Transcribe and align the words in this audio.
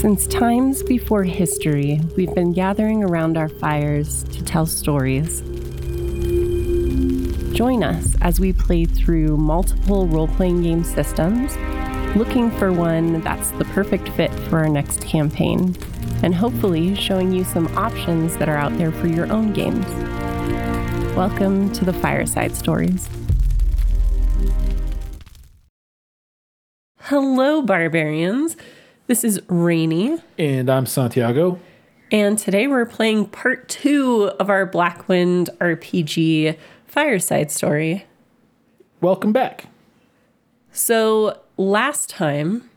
Since 0.00 0.28
times 0.28 0.82
before 0.82 1.24
history, 1.24 2.00
we've 2.16 2.34
been 2.34 2.54
gathering 2.54 3.04
around 3.04 3.36
our 3.36 3.50
fires 3.50 4.22
to 4.30 4.42
tell 4.42 4.64
stories. 4.64 5.42
Join 7.54 7.84
us 7.84 8.16
as 8.22 8.40
we 8.40 8.54
play 8.54 8.86
through 8.86 9.36
multiple 9.36 10.06
role 10.06 10.26
playing 10.26 10.62
game 10.62 10.84
systems, 10.84 11.54
looking 12.16 12.50
for 12.52 12.72
one 12.72 13.20
that's 13.20 13.50
the 13.50 13.66
perfect 13.66 14.08
fit 14.08 14.32
for 14.48 14.60
our 14.60 14.70
next 14.70 15.02
campaign, 15.02 15.76
and 16.22 16.34
hopefully 16.34 16.94
showing 16.94 17.30
you 17.30 17.44
some 17.44 17.66
options 17.76 18.38
that 18.38 18.48
are 18.48 18.56
out 18.56 18.74
there 18.78 18.92
for 18.92 19.06
your 19.06 19.30
own 19.30 19.52
games. 19.52 19.84
Welcome 21.14 21.70
to 21.74 21.84
the 21.84 21.92
Fireside 21.92 22.56
Stories. 22.56 23.06
Hello, 27.00 27.60
barbarians. 27.60 28.56
This 29.10 29.24
is 29.24 29.40
Rainy, 29.48 30.18
And 30.38 30.70
I'm 30.70 30.86
Santiago. 30.86 31.58
and 32.12 32.38
today 32.38 32.68
we're 32.68 32.86
playing 32.86 33.26
part 33.26 33.68
two 33.68 34.30
of 34.38 34.48
our 34.48 34.64
Blackwind 34.64 35.48
RPG 35.58 36.56
Fireside 36.86 37.50
Story. 37.50 38.06
Welcome 39.00 39.32
back. 39.32 39.66
So, 40.70 41.40
last 41.56 42.08
time 42.08 42.70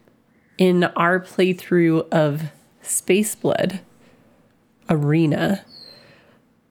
in 0.58 0.86
our 0.96 1.20
playthrough 1.20 2.10
of 2.12 2.46
Space 2.82 3.36
Blood 3.36 3.82
Arena, 4.90 5.64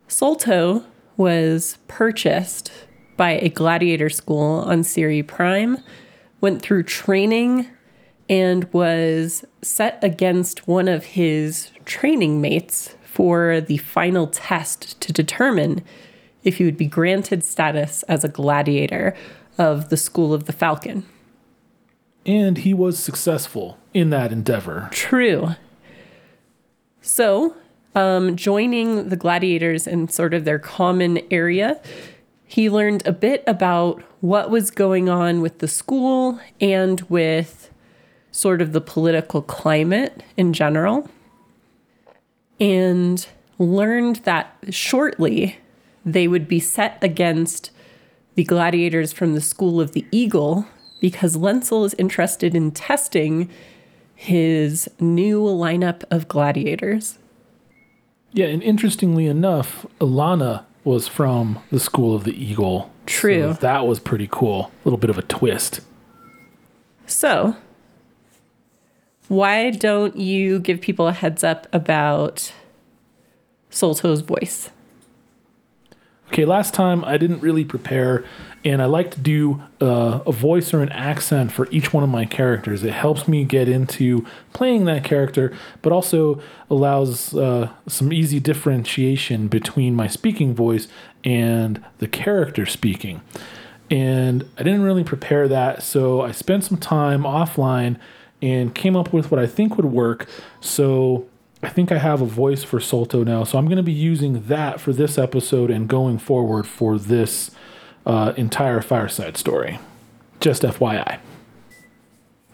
Solto 0.09 0.83
was 1.17 1.79
purchased 1.87 2.73
by 3.17 3.35
a 3.35 3.49
gladiator 3.49 4.11
school 4.11 4.63
on 4.67 4.83
Siri 4.83 5.23
Prime, 5.23 5.79
went 6.41 6.61
through 6.63 6.83
training, 6.83 7.69
and 8.33 8.65
was 8.73 9.45
set 9.61 10.03
against 10.03 10.67
one 10.67 10.89
of 10.89 11.05
his 11.05 11.71
training 11.85 12.41
mates 12.41 12.97
for 13.05 13.61
the 13.61 13.77
final 13.77 14.27
test 14.27 14.99
to 15.03 15.13
determine 15.13 15.85
if 16.43 16.57
he 16.57 16.65
would 16.65 16.79
be 16.79 16.87
granted 16.87 17.45
status 17.45 18.03
as 18.05 18.25
a 18.25 18.31
gladiator 18.31 19.15
of 19.59 19.91
the 19.91 19.99
School 19.99 20.33
of 20.33 20.47
the 20.47 20.53
Falcon. 20.55 21.05
And 22.25 22.57
he 22.57 22.73
was 22.73 22.99
successful 22.99 23.77
in 23.93 24.09
that 24.09 24.33
endeavor. 24.33 24.89
True. 24.93 25.51
So, 27.03 27.55
um, 27.95 28.35
joining 28.35 29.11
the 29.11 29.17
gladiators 29.17 29.87
in 29.87 30.09
sort 30.09 30.33
of 30.33 30.47
their 30.47 30.59
common 30.59 31.21
area, 31.31 31.83
he 32.47 32.71
learned 32.71 33.07
a 33.07 33.13
bit 33.13 33.45
about 33.47 34.03
what 34.23 34.49
was 34.49 34.71
going 34.71 35.11
on 35.11 35.43
with 35.43 35.59
the 35.59 35.69
school 35.69 36.41
and 36.63 37.03
with 37.11 37.69
sort 38.33 38.61
of 38.61 38.73
the 38.73 38.81
political 38.81 39.43
climate 39.43 40.25
in 40.37 40.53
general, 40.53 41.09
and 42.59 43.29
learned 43.59 44.17
that 44.25 44.57
shortly 44.71 45.59
they 46.05 46.27
would 46.27 46.49
be 46.49 46.59
set 46.59 46.99
against 47.01 47.71
the 48.35 48.45
gladiators 48.45 49.13
from 49.13 49.35
the 49.35 49.41
School 49.41 49.81
of 49.81 49.93
the 49.93 50.05
Eagle 50.11 50.67
because 51.01 51.37
Lenzel 51.37 51.85
is 51.85 51.95
interested 51.95 52.55
in 52.55 52.71
testing 52.71 53.49
his 54.15 54.89
new 54.99 55.43
lineup 55.43 56.05
of 56.11 56.29
gladiators. 56.29 57.19
Yeah, 58.33 58.47
and 58.47 58.63
interestingly 58.63 59.27
enough, 59.27 59.85
Alana 60.01 60.65
was 60.85 61.07
from 61.09 61.59
the 61.71 61.81
School 61.81 62.15
of 62.15 62.25
the 62.25 62.33
Eagle. 62.33 62.91
True. 63.07 63.53
So 63.55 63.61
that 63.61 63.87
was 63.87 64.01
pretty 64.01 64.29
cool. 64.31 64.67
A 64.67 64.89
little 64.89 64.99
bit 64.99 65.11
of 65.11 65.19
a 65.19 65.23
twist. 65.23 65.81
So, 67.07 67.57
why 69.33 69.71
don't 69.71 70.15
you 70.15 70.61
give 70.61 70.79
people 70.83 71.09
a 71.09 71.13
heads 71.13 71.43
up 71.43 71.67
about 71.73 72.53
Solto's 73.71 74.21
voice? 74.21 74.69
Okay, 76.29 76.45
last 76.45 76.75
time 76.75 77.03
I 77.07 77.17
didn't 77.17 77.41
really 77.41 77.65
prepare, 77.65 78.27
and 78.63 78.83
I 78.83 78.85
like 78.85 79.11
to 79.13 79.21
do 79.21 79.63
uh, 79.81 80.21
a 80.27 80.33
voice 80.33 80.75
or 80.75 80.83
an 80.83 80.91
accent 80.91 81.51
for 81.51 81.67
each 81.71 81.95
one 81.95 82.05
of 82.05 82.11
my 82.11 82.27
characters. 82.27 82.85
It 82.85 82.93
helps 82.93 83.27
me 83.27 83.45
get 83.45 83.71
into 83.71 84.27
playing 84.53 84.85
that 84.85 85.03
character, 85.03 85.57
but 85.81 85.93
also 85.93 86.39
allows 86.69 87.35
uh, 87.35 87.71
some 87.89 88.13
easy 88.13 88.39
differentiation 88.39 89.49
between 89.49 89.95
my 89.95 90.09
speaking 90.09 90.55
voice 90.55 90.89
and 91.25 91.83
the 91.99 92.09
character 92.09 92.67
speaking. 92.67 93.23
And 93.91 94.47
I 94.59 94.63
didn't 94.63 94.83
really 94.83 95.05
prepare 95.05 95.49
that, 95.49 95.83
so 95.83 96.21
I 96.21 96.33
spent 96.33 96.65
some 96.65 96.77
time 96.77 97.23
offline 97.23 97.97
and 98.43 98.75
came 98.75 98.97
up 98.97 99.13
with 99.13 99.31
what 99.31 99.41
I 99.41 99.47
think 99.47 99.77
would 99.77 99.87
work. 99.87 100.29
So 100.61 101.27
I 101.63 101.69
think 101.69 101.93
I 101.93 101.99
have 101.99 102.21
a 102.21 102.27
voice 102.27 102.65
for 102.65 102.81
Solto 102.81 103.25
now, 103.25 103.45
so 103.45 103.57
I'm 103.57 103.67
going 103.67 103.77
to 103.77 103.83
be 103.83 103.93
using 103.93 104.47
that 104.49 104.81
for 104.81 104.93
this 104.93 105.17
episode 105.17 105.71
and 105.71 105.89
going 105.89 106.19
forward 106.19 106.67
for 106.67 106.99
this 106.99 107.53
uh, 108.05 108.33
entire 108.37 108.83
fireside 108.83 109.37
story. 109.37 109.79
Just 110.41 110.63
FYI. 110.63 111.21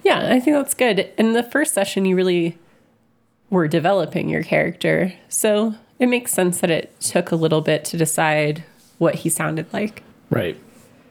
Yeah, 0.03 0.29
I 0.31 0.41
think 0.41 0.57
that's 0.57 0.75
good. 0.75 1.11
In 1.17 1.33
the 1.33 1.43
first 1.43 1.75
session, 1.75 2.05
you 2.05 2.15
really 2.15 2.59
were 3.51 3.67
developing 3.67 4.29
your 4.29 4.43
character. 4.43 5.15
So 5.29 5.75
it 5.99 6.07
makes 6.09 6.33
sense 6.33 6.61
that 6.61 6.71
it 6.71 6.99
took 7.01 7.31
a 7.31 7.37
little 7.37 7.63
bit 7.63 7.85
to 7.87 7.97
decide 7.97 8.63
what 8.99 9.17
he 9.17 9.31
sounded 9.31 9.73
like. 9.73 10.03
Right. 10.31 10.57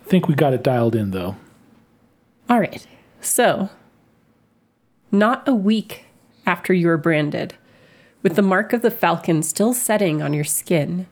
I 0.06 0.10
think 0.10 0.28
we 0.28 0.36
got 0.36 0.54
it 0.54 0.64
dialed 0.64 0.96
in 0.96 1.12
though. 1.12 1.36
All 2.50 2.60
right. 2.60 2.86
So, 3.22 3.70
not 5.12 5.48
a 5.48 5.54
week 5.54 6.06
after 6.46 6.74
you 6.74 6.88
were 6.88 6.98
branded, 6.98 7.56
with 8.24 8.36
the 8.36 8.42
mark 8.42 8.74
of 8.74 8.82
the 8.82 8.92
falcon 8.92 9.44
still 9.44 9.74
setting 9.74 10.22
on 10.22 10.34
your 10.34 10.44
skin, 10.44 11.08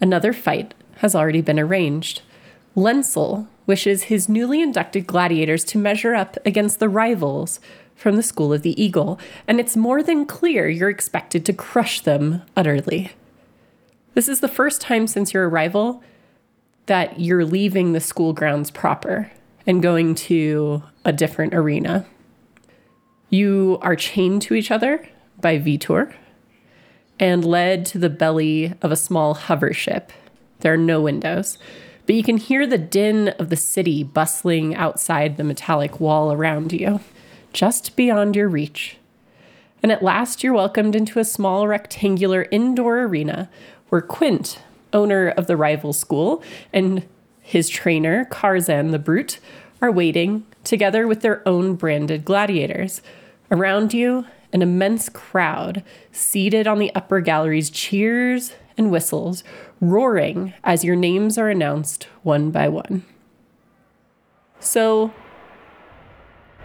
another 0.00 0.32
fight 0.32 0.74
has 0.96 1.14
already 1.14 1.40
been 1.40 1.58
arranged. 1.58 2.22
Lenzel 2.76 3.46
wishes 3.66 4.04
his 4.04 4.28
newly 4.28 4.60
inducted 4.60 5.06
gladiators 5.06 5.64
to 5.64 5.78
measure 5.78 6.14
up 6.14 6.36
against 6.44 6.78
the 6.78 6.88
rivals 6.88 7.60
from 7.94 8.16
the 8.16 8.22
School 8.22 8.52
of 8.52 8.62
the 8.62 8.82
Eagle, 8.82 9.18
and 9.46 9.60
it's 9.60 9.76
more 9.76 10.02
than 10.02 10.26
clear 10.26 10.68
you're 10.68 10.90
expected 10.90 11.46
to 11.46 11.52
crush 11.52 12.00
them 12.00 12.42
utterly. 12.56 13.12
This 14.14 14.28
is 14.28 14.40
the 14.40 14.48
first 14.48 14.80
time 14.80 15.06
since 15.06 15.32
your 15.32 15.48
arrival 15.48 16.02
that 16.86 17.20
you're 17.20 17.44
leaving 17.44 17.92
the 17.92 18.00
school 18.00 18.32
grounds 18.32 18.70
proper 18.70 19.30
and 19.66 19.82
going 19.82 20.14
to 20.16 20.82
a 21.04 21.12
different 21.12 21.54
arena. 21.54 22.04
You 23.32 23.78
are 23.80 23.96
chained 23.96 24.42
to 24.42 24.54
each 24.54 24.70
other 24.70 25.08
by 25.40 25.58
Vitor 25.58 26.12
and 27.18 27.42
led 27.42 27.86
to 27.86 27.98
the 27.98 28.10
belly 28.10 28.74
of 28.82 28.92
a 28.92 28.96
small 28.96 29.32
hover 29.32 29.72
ship. 29.72 30.12
There 30.60 30.74
are 30.74 30.76
no 30.76 31.00
windows, 31.00 31.56
but 32.04 32.14
you 32.14 32.22
can 32.22 32.36
hear 32.36 32.66
the 32.66 32.76
din 32.76 33.28
of 33.38 33.48
the 33.48 33.56
city 33.56 34.02
bustling 34.04 34.74
outside 34.74 35.38
the 35.38 35.44
metallic 35.44 35.98
wall 35.98 36.30
around 36.30 36.74
you, 36.74 37.00
just 37.54 37.96
beyond 37.96 38.36
your 38.36 38.50
reach. 38.50 38.98
And 39.82 39.90
at 39.90 40.02
last, 40.02 40.44
you're 40.44 40.52
welcomed 40.52 40.94
into 40.94 41.18
a 41.18 41.24
small 41.24 41.66
rectangular 41.66 42.48
indoor 42.50 42.98
arena 42.98 43.48
where 43.88 44.02
Quint, 44.02 44.58
owner 44.92 45.28
of 45.30 45.46
the 45.46 45.56
rival 45.56 45.94
school, 45.94 46.42
and 46.70 47.08
his 47.40 47.70
trainer, 47.70 48.26
Karzan 48.26 48.90
the 48.90 48.98
Brute, 48.98 49.38
are 49.80 49.90
waiting 49.90 50.44
together 50.64 51.06
with 51.06 51.22
their 51.22 51.42
own 51.48 51.76
branded 51.76 52.26
gladiators. 52.26 53.00
Around 53.52 53.92
you, 53.92 54.24
an 54.54 54.62
immense 54.62 55.10
crowd 55.10 55.84
seated 56.10 56.66
on 56.66 56.78
the 56.78 56.90
upper 56.94 57.20
galleries 57.20 57.68
cheers 57.68 58.54
and 58.78 58.90
whistles, 58.90 59.44
roaring 59.78 60.54
as 60.64 60.84
your 60.84 60.96
names 60.96 61.36
are 61.36 61.50
announced 61.50 62.04
one 62.22 62.50
by 62.50 62.70
one. 62.70 63.04
So, 64.58 65.12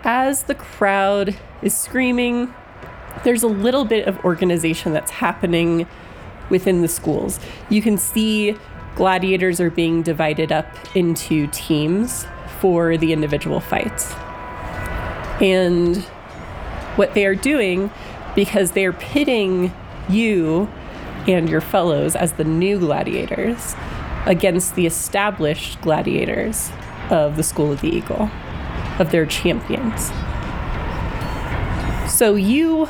as 0.05 0.43
the 0.43 0.55
crowd 0.55 1.35
is 1.61 1.75
screaming, 1.75 2.53
there's 3.25 3.43
a 3.43 3.47
little 3.47 3.83
bit 3.83 4.07
of 4.07 4.23
organization 4.23 4.93
that's 4.93 5.11
happening 5.11 5.87
within 6.49 6.81
the 6.81 6.87
schools. 6.87 7.37
You 7.69 7.81
can 7.81 7.97
see 7.97 8.55
gladiators 8.95 9.59
are 9.59 9.71
being 9.71 10.03
divided 10.03 10.53
up 10.53 10.67
into 10.95 11.47
teams 11.47 12.25
for 12.61 12.95
the 12.95 13.11
individual 13.11 13.59
fights. 13.59 14.13
And 15.41 16.07
what 16.97 17.13
they 17.13 17.25
are 17.25 17.35
doing, 17.35 17.89
because 18.35 18.71
they 18.71 18.85
are 18.85 18.93
pitting 18.93 19.73
you 20.09 20.69
and 21.27 21.49
your 21.49 21.61
fellows 21.61 22.15
as 22.15 22.33
the 22.33 22.43
new 22.43 22.79
gladiators 22.79 23.75
against 24.25 24.75
the 24.75 24.85
established 24.85 25.81
gladiators 25.81 26.69
of 27.09 27.37
the 27.37 27.43
School 27.43 27.71
of 27.71 27.79
the 27.81 27.89
Eagle, 27.89 28.29
of 28.99 29.11
their 29.11 29.25
champions. 29.25 30.11
So 32.11 32.35
you 32.35 32.87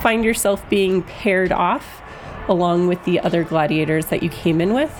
find 0.00 0.24
yourself 0.24 0.68
being 0.68 1.02
paired 1.02 1.52
off 1.52 2.02
along 2.48 2.88
with 2.88 3.04
the 3.04 3.20
other 3.20 3.42
gladiators 3.42 4.06
that 4.06 4.22
you 4.22 4.28
came 4.28 4.60
in 4.60 4.74
with, 4.74 4.92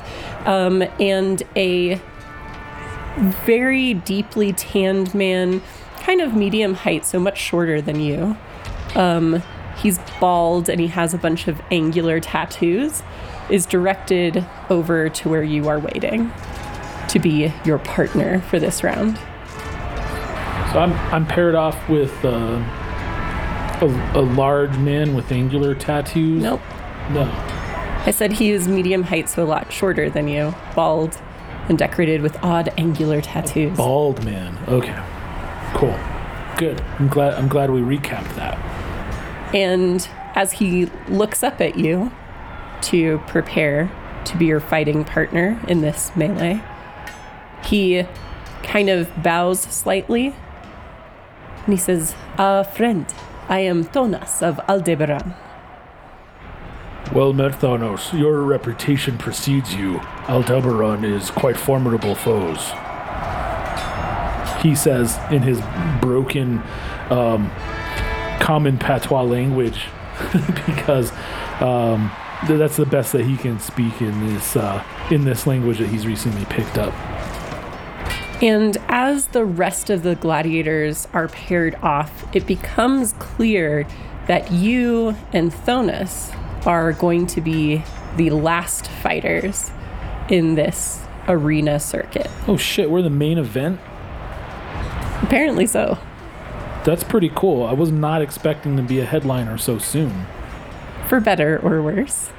um, 0.47 0.83
and 0.99 1.43
a 1.57 2.01
very 3.45 3.95
deeply 3.95 4.53
tanned 4.53 5.15
man, 5.15 5.63
kind 6.05 6.21
of 6.21 6.35
medium 6.35 6.75
height, 6.75 7.07
so 7.07 7.19
much 7.19 7.39
shorter 7.39 7.81
than 7.81 7.99
you, 7.99 8.37
um, 8.95 9.43
he's 9.77 9.99
bald 10.21 10.69
and 10.69 10.79
he 10.81 10.89
has 10.89 11.15
a 11.15 11.19
bunch 11.19 11.49
of 11.49 11.61
angular 11.71 12.21
tattoos, 12.21 13.03
is 13.49 13.65
directed 13.65 14.45
over 14.69 15.09
to 15.09 15.29
where 15.29 15.43
you 15.43 15.67
are 15.69 15.79
waiting 15.79 16.31
to 17.09 17.19
be 17.19 17.53
your 17.65 17.79
partner 17.79 18.41
for 18.43 18.59
this 18.59 18.85
round. 18.85 19.17
So 20.73 20.81
I'm 20.81 20.93
I'm 21.13 21.27
paired 21.27 21.55
off 21.55 21.89
with 21.89 22.13
uh, 22.25 22.63
a, 23.81 24.13
a 24.15 24.21
large 24.21 24.77
man 24.79 25.15
with 25.15 25.33
angular 25.33 25.75
tattoos. 25.75 26.43
Nope. 26.43 26.61
No. 27.11 27.23
I 28.07 28.11
said 28.11 28.33
he 28.33 28.51
is 28.51 28.69
medium 28.69 29.05
height, 29.05 29.31
so 29.31 29.43
a 29.43 29.47
lot 29.47 29.73
shorter 29.73 30.11
than 30.11 30.29
you, 30.29 30.55
bald, 30.75 31.17
and 31.69 31.79
decorated 31.79 32.21
with 32.21 32.37
odd 32.43 32.71
angular 32.77 33.23
tattoos. 33.23 33.77
Bald 33.77 34.23
man. 34.25 34.59
Okay. 34.69 35.01
Cool. 35.75 35.99
Good. 36.57 36.81
I'm 36.99 37.09
glad 37.09 37.35
I'm 37.35 37.49
glad 37.49 37.71
we 37.71 37.81
recapped 37.81 38.35
that. 38.37 38.57
And 39.55 40.09
as 40.35 40.53
he 40.53 40.87
looks 41.09 41.43
up 41.43 41.61
at 41.61 41.77
you 41.77 42.13
to 42.83 43.19
prepare 43.27 43.91
to 44.25 44.37
be 44.37 44.47
your 44.47 44.61
fighting 44.61 45.05
partner 45.05 45.61
in 45.69 45.81
this 45.81 46.15
melee, 46.17 46.63
he 47.65 48.05
kind 48.63 48.89
of 48.89 49.11
bows 49.23 49.61
slightly 49.61 50.35
and 51.65 51.73
he 51.73 51.77
says, 51.77 52.15
uh, 52.37 52.63
Friend, 52.63 53.13
I 53.49 53.61
am 53.61 53.85
Thonas 53.85 54.43
of 54.43 54.61
Aldebaran. 54.69 55.35
Well, 57.13 57.33
Merthonos, 57.33 58.19
your 58.19 58.43
reputation 58.43 59.19
precedes 59.19 59.75
you. 59.75 60.01
Aldebaran 60.29 61.05
is 61.05 61.31
quite 61.31 61.57
formidable 61.57 62.15
foes. 62.15 62.73
He 64.65 64.75
says 64.75 65.21
in 65.31 65.43
his 65.43 65.61
broken, 66.01 66.63
um, 67.11 67.51
common 68.41 68.79
patois 68.79 69.23
language, 69.23 69.85
because 70.67 71.13
um, 71.61 72.11
th- 72.47 72.59
that's 72.59 72.77
the 72.77 72.87
best 72.87 73.13
that 73.13 73.27
he 73.27 73.37
can 73.37 73.61
speak 73.61 74.01
in 74.01 74.27
this 74.27 74.57
uh, 74.57 74.83
in 75.11 75.25
this 75.25 75.47
language 75.47 75.79
that 75.79 75.89
he's 75.89 76.07
recently 76.07 76.47
picked 76.47 76.79
up. 76.79 76.95
And 78.43 78.79
as 78.89 79.29
the 79.29 79.45
rest 79.45 79.91
of 79.91 80.03
the 80.03 80.17
gladiators 80.17 81.07
are 81.13 81.29
paired 81.29 81.75
off, 81.83 82.25
it 82.35 82.47
becomes 82.47 83.13
clear 83.19 83.87
that 84.29 84.51
you 84.51 85.15
and 85.35 85.53
Thonas 85.53 86.35
are 86.67 86.95
going 86.95 87.27
to 87.29 87.43
be 87.43 87.83
the 88.17 88.31
last 88.31 88.89
fighters 88.89 89.71
in 90.31 90.55
this 90.55 91.05
arena 91.29 91.79
circuit. 91.79 92.31
Oh 92.49 92.57
shit, 92.57 92.91
we're 92.91 93.03
the 93.03 93.11
main 93.11 93.37
event. 93.37 93.79
Apparently 95.25 95.67
so. 95.67 95.99
That's 96.85 97.03
pretty 97.03 97.31
cool. 97.35 97.65
I 97.65 97.73
was 97.73 97.91
not 97.91 98.21
expecting 98.23 98.77
to 98.77 98.83
be 98.83 99.01
a 99.01 99.05
headliner 99.07 99.57
so 99.59 99.79
soon. 99.79 100.27
For 101.09 101.19
better 101.21 101.59
or 101.63 101.83
worse. 101.83 102.31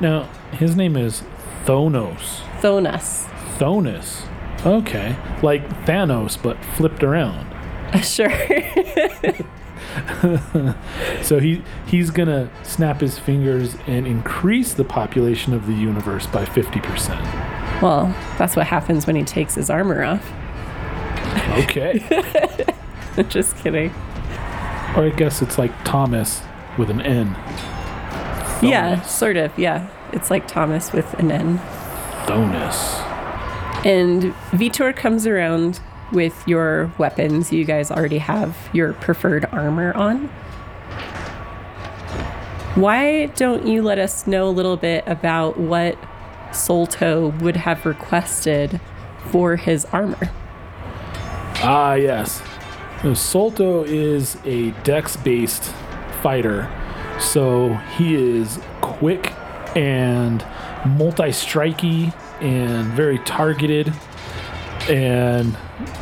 Now, 0.00 0.24
his 0.52 0.74
name 0.74 0.96
is 0.96 1.22
Thonos. 1.64 2.40
Thonas. 2.60 3.26
Thonus. 3.58 4.22
Okay. 4.66 5.14
Like 5.42 5.68
Thanos, 5.84 6.42
but 6.42 6.56
flipped 6.76 7.02
around. 7.02 7.48
Sure. 8.02 8.30
So 11.22 11.38
he 11.38 11.62
he's 11.86 12.10
gonna 12.10 12.50
snap 12.62 13.00
his 13.02 13.18
fingers 13.18 13.76
and 13.86 14.06
increase 14.06 14.72
the 14.72 14.84
population 14.84 15.52
of 15.52 15.66
the 15.66 15.74
universe 15.74 16.26
by 16.26 16.46
50%. 16.46 17.82
well, 17.82 18.06
that's 18.38 18.56
what 18.56 18.66
happens 18.66 19.06
when 19.06 19.16
he 19.16 19.22
takes 19.24 19.54
his 19.54 19.68
armor 19.68 20.02
off. 20.02 20.32
Okay. 21.64 21.98
Just 23.28 23.56
kidding. 23.58 23.90
or 24.96 25.04
I 25.04 25.12
guess 25.16 25.42
it's 25.42 25.58
like 25.58 25.72
Thomas 25.84 26.42
with 26.78 26.90
an 26.90 27.00
N. 27.00 27.28
Yeah, 28.62 29.02
sort 29.02 29.36
of. 29.36 29.56
Yeah. 29.58 29.88
It's 30.12 30.30
like 30.30 30.46
Thomas 30.46 30.92
with 30.92 31.12
an 31.14 31.30
N. 31.32 31.58
Thonus. 32.26 33.00
And 33.84 34.32
Vitor 34.52 34.94
comes 34.94 35.26
around 35.26 35.80
with 36.12 36.46
your 36.46 36.92
weapons. 36.98 37.52
You 37.52 37.64
guys 37.64 37.90
already 37.90 38.18
have 38.18 38.56
your 38.72 38.92
preferred 38.94 39.46
armor 39.46 39.92
on. 39.94 40.28
Why 42.74 43.26
don't 43.26 43.66
you 43.66 43.82
let 43.82 43.98
us 43.98 44.26
know 44.26 44.48
a 44.48 44.50
little 44.50 44.76
bit 44.76 45.04
about 45.06 45.58
what 45.58 45.98
Solto 46.50 47.38
would 47.40 47.56
have 47.56 47.84
requested 47.84 48.80
for 49.30 49.56
his 49.56 49.84
armor? 49.86 50.30
Ah, 51.64 51.94
yes. 51.94 52.40
Now, 53.04 53.10
Solto 53.12 53.86
is 53.86 54.36
a 54.44 54.72
dex 54.82 55.16
based 55.16 55.72
fighter. 56.20 56.68
So 57.20 57.74
he 57.96 58.16
is 58.16 58.58
quick 58.80 59.32
and 59.76 60.44
multi 60.84 61.30
strikey 61.30 62.12
and 62.40 62.86
very 62.92 63.20
targeted 63.20 63.92
and 64.88 65.56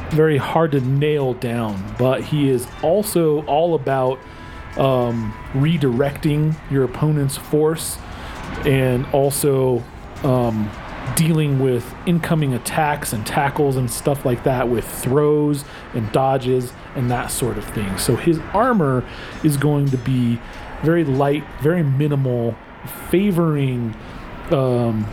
very 0.09 0.39
hard 0.39 0.73
to 0.73 0.81
nail 0.81 1.35
down. 1.35 1.95
But 1.99 2.25
he 2.25 2.49
is 2.49 2.67
also 2.83 3.45
all 3.45 3.75
about 3.75 4.19
um, 4.79 5.35
redirecting 5.53 6.57
your 6.71 6.85
opponent's 6.85 7.37
force 7.37 7.99
and 8.65 9.05
also 9.13 9.85
um, 10.23 10.71
dealing 11.17 11.59
with 11.59 11.95
incoming 12.07 12.55
attacks 12.55 13.13
and 13.13 13.27
tackles 13.27 13.77
and 13.77 13.91
stuff 13.91 14.25
like 14.25 14.45
that 14.45 14.69
with 14.69 14.87
throws 14.87 15.65
and 15.95 16.11
dodges 16.13 16.73
and 16.95 17.11
that 17.11 17.31
sort 17.31 17.59
of 17.59 17.65
thing. 17.65 17.99
So 17.99 18.17
his 18.17 18.39
armor 18.53 19.05
is 19.43 19.57
going 19.57 19.87
to 19.91 19.99
be 19.99 20.41
very 20.83 21.05
light, 21.05 21.45
very 21.61 21.83
minimal, 21.83 22.57
favoring 23.11 23.95
um, 24.51 25.07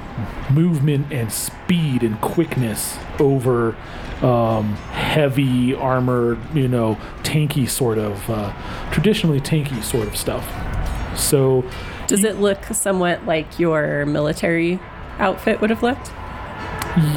movement 0.51 1.11
and 1.11 1.31
speed 1.31 2.03
and 2.03 2.19
quickness 2.21 2.97
over 3.19 3.75
um, 4.21 4.73
heavy 4.91 5.75
armored, 5.75 6.39
you 6.55 6.67
know, 6.67 6.97
tanky 7.23 7.69
sort 7.69 7.97
of, 7.97 8.29
uh, 8.29 8.53
traditionally 8.91 9.39
tanky 9.39 9.83
sort 9.83 10.07
of 10.07 10.17
stuff. 10.17 10.47
So 11.17 11.63
Does 12.07 12.23
it 12.23 12.38
look 12.38 12.63
somewhat 12.65 13.25
like 13.25 13.59
your 13.59 14.05
military 14.05 14.79
outfit 15.19 15.61
would 15.61 15.69
have 15.69 15.83
looked? 15.83 16.11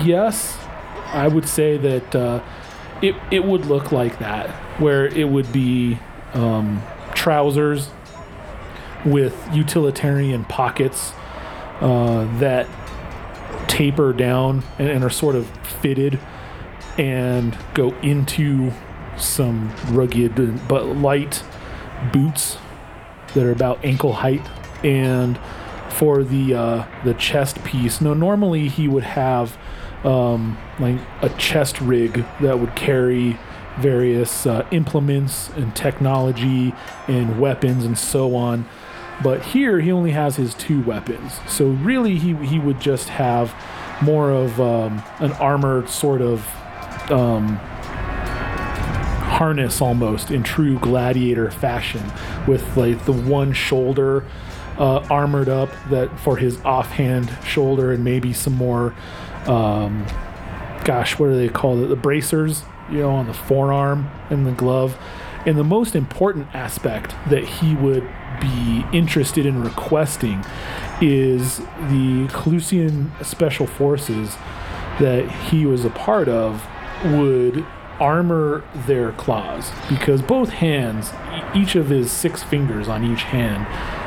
Yes, 0.05 0.59
I 1.07 1.29
would 1.29 1.49
say 1.49 1.77
that 1.77 2.15
uh, 2.15 2.43
it 3.03 3.15
it 3.31 3.45
would 3.45 3.67
look 3.67 3.93
like 3.93 4.19
that, 4.19 4.51
where 4.81 5.07
it 5.07 5.29
would 5.29 5.53
be 5.53 5.99
um, 6.35 6.83
trousers 7.15 7.91
with 9.05 9.49
utilitarian 9.53 10.45
pockets 10.45 11.13
uh, 11.81 12.25
that 12.39 12.69
taper 13.69 14.13
down 14.13 14.63
and, 14.79 14.89
and 14.89 15.05
are 15.05 15.11
sort 15.11 15.35
of 15.35 15.47
fitted 15.81 16.19
and 16.99 17.57
go 17.75 17.95
into 18.01 18.73
some 19.17 19.73
rugged 19.91 20.35
but 20.69 20.85
light 20.97 21.43
boots 22.13 22.59
that 23.35 23.45
are 23.45 23.53
about 23.53 23.83
ankle 23.85 24.13
height 24.13 24.47
and 24.85 25.39
for 26.01 26.25
the 26.25 26.55
uh, 26.55 26.87
the 27.05 27.13
chest 27.13 27.63
piece. 27.63 28.01
No 28.01 28.15
normally 28.15 28.69
he 28.69 28.89
would 28.89 29.05
have 29.05 29.59
um, 30.03 30.57
like 30.79 30.99
a 31.21 31.29
chest 31.37 31.79
rig 31.83 32.25
that 32.41 32.59
would 32.59 32.75
carry 32.75 33.39
various 33.79 34.47
uh, 34.47 34.67
implements 34.71 35.51
and 35.51 35.77
technology 35.77 36.73
and 37.07 37.39
weapons 37.39 37.85
and 37.85 37.99
so 37.99 38.35
on. 38.35 38.67
But 39.23 39.43
here 39.43 39.81
he 39.81 39.93
only 39.93 40.13
has 40.13 40.37
his 40.37 40.55
two 40.55 40.81
weapons. 40.85 41.39
So 41.47 41.67
really 41.67 42.17
he, 42.17 42.35
he 42.47 42.59
would 42.59 42.81
just 42.81 43.11
have 43.11 43.55
more 44.01 44.31
of 44.31 44.59
um, 44.59 45.03
an 45.19 45.33
armored 45.33 45.91
sort 45.91 46.23
of 46.23 46.41
um, 47.11 47.57
harness 49.29 49.83
almost 49.83 50.31
in 50.31 50.43
true 50.43 50.79
gladiator 50.79 51.51
fashion 51.51 52.11
with 52.47 52.79
like 52.79 53.05
the 53.05 53.13
one 53.13 53.53
shoulder 53.53 54.25
uh, 54.81 55.07
armored 55.11 55.49
up 55.49 55.71
that 55.91 56.19
for 56.19 56.39
his 56.39 56.61
offhand 56.65 57.31
shoulder 57.45 57.93
and 57.93 58.03
maybe 58.03 58.33
some 58.33 58.55
more 58.55 58.95
um, 59.47 60.05
gosh 60.85 61.19
what 61.19 61.29
do 61.29 61.37
they 61.37 61.49
call 61.49 61.83
it? 61.83 61.87
The 61.87 61.97
bracers 61.97 62.65
you 62.91 62.99
know 62.99 63.11
on 63.11 63.27
the 63.27 63.35
forearm 63.35 64.11
and 64.31 64.47
the 64.47 64.53
glove. 64.53 64.99
And 65.47 65.57
the 65.57 65.65
most 65.65 65.95
important 65.95 66.55
aspect 66.55 67.15
that 67.31 67.45
he 67.45 67.75
would 67.77 68.07
be 68.41 68.85
interested 68.93 69.47
in 69.47 69.63
requesting 69.63 70.45
is 71.01 71.59
the 71.59 72.29
Clusian 72.29 73.11
special 73.25 73.67
forces 73.67 74.37
that 74.99 75.31
he 75.51 75.65
was 75.65 75.85
a 75.85 75.91
part 75.91 76.29
of 76.29 76.67
would 77.05 77.65
armor 77.99 78.65
their 78.87 79.13
claws 79.13 79.71
because 79.89 80.23
both 80.23 80.51
hands 80.51 81.13
each 81.55 81.75
of 81.75 81.89
his 81.89 82.11
six 82.11 82.43
fingers 82.43 82.89
on 82.89 83.05
each 83.05 83.23
hand 83.25 83.67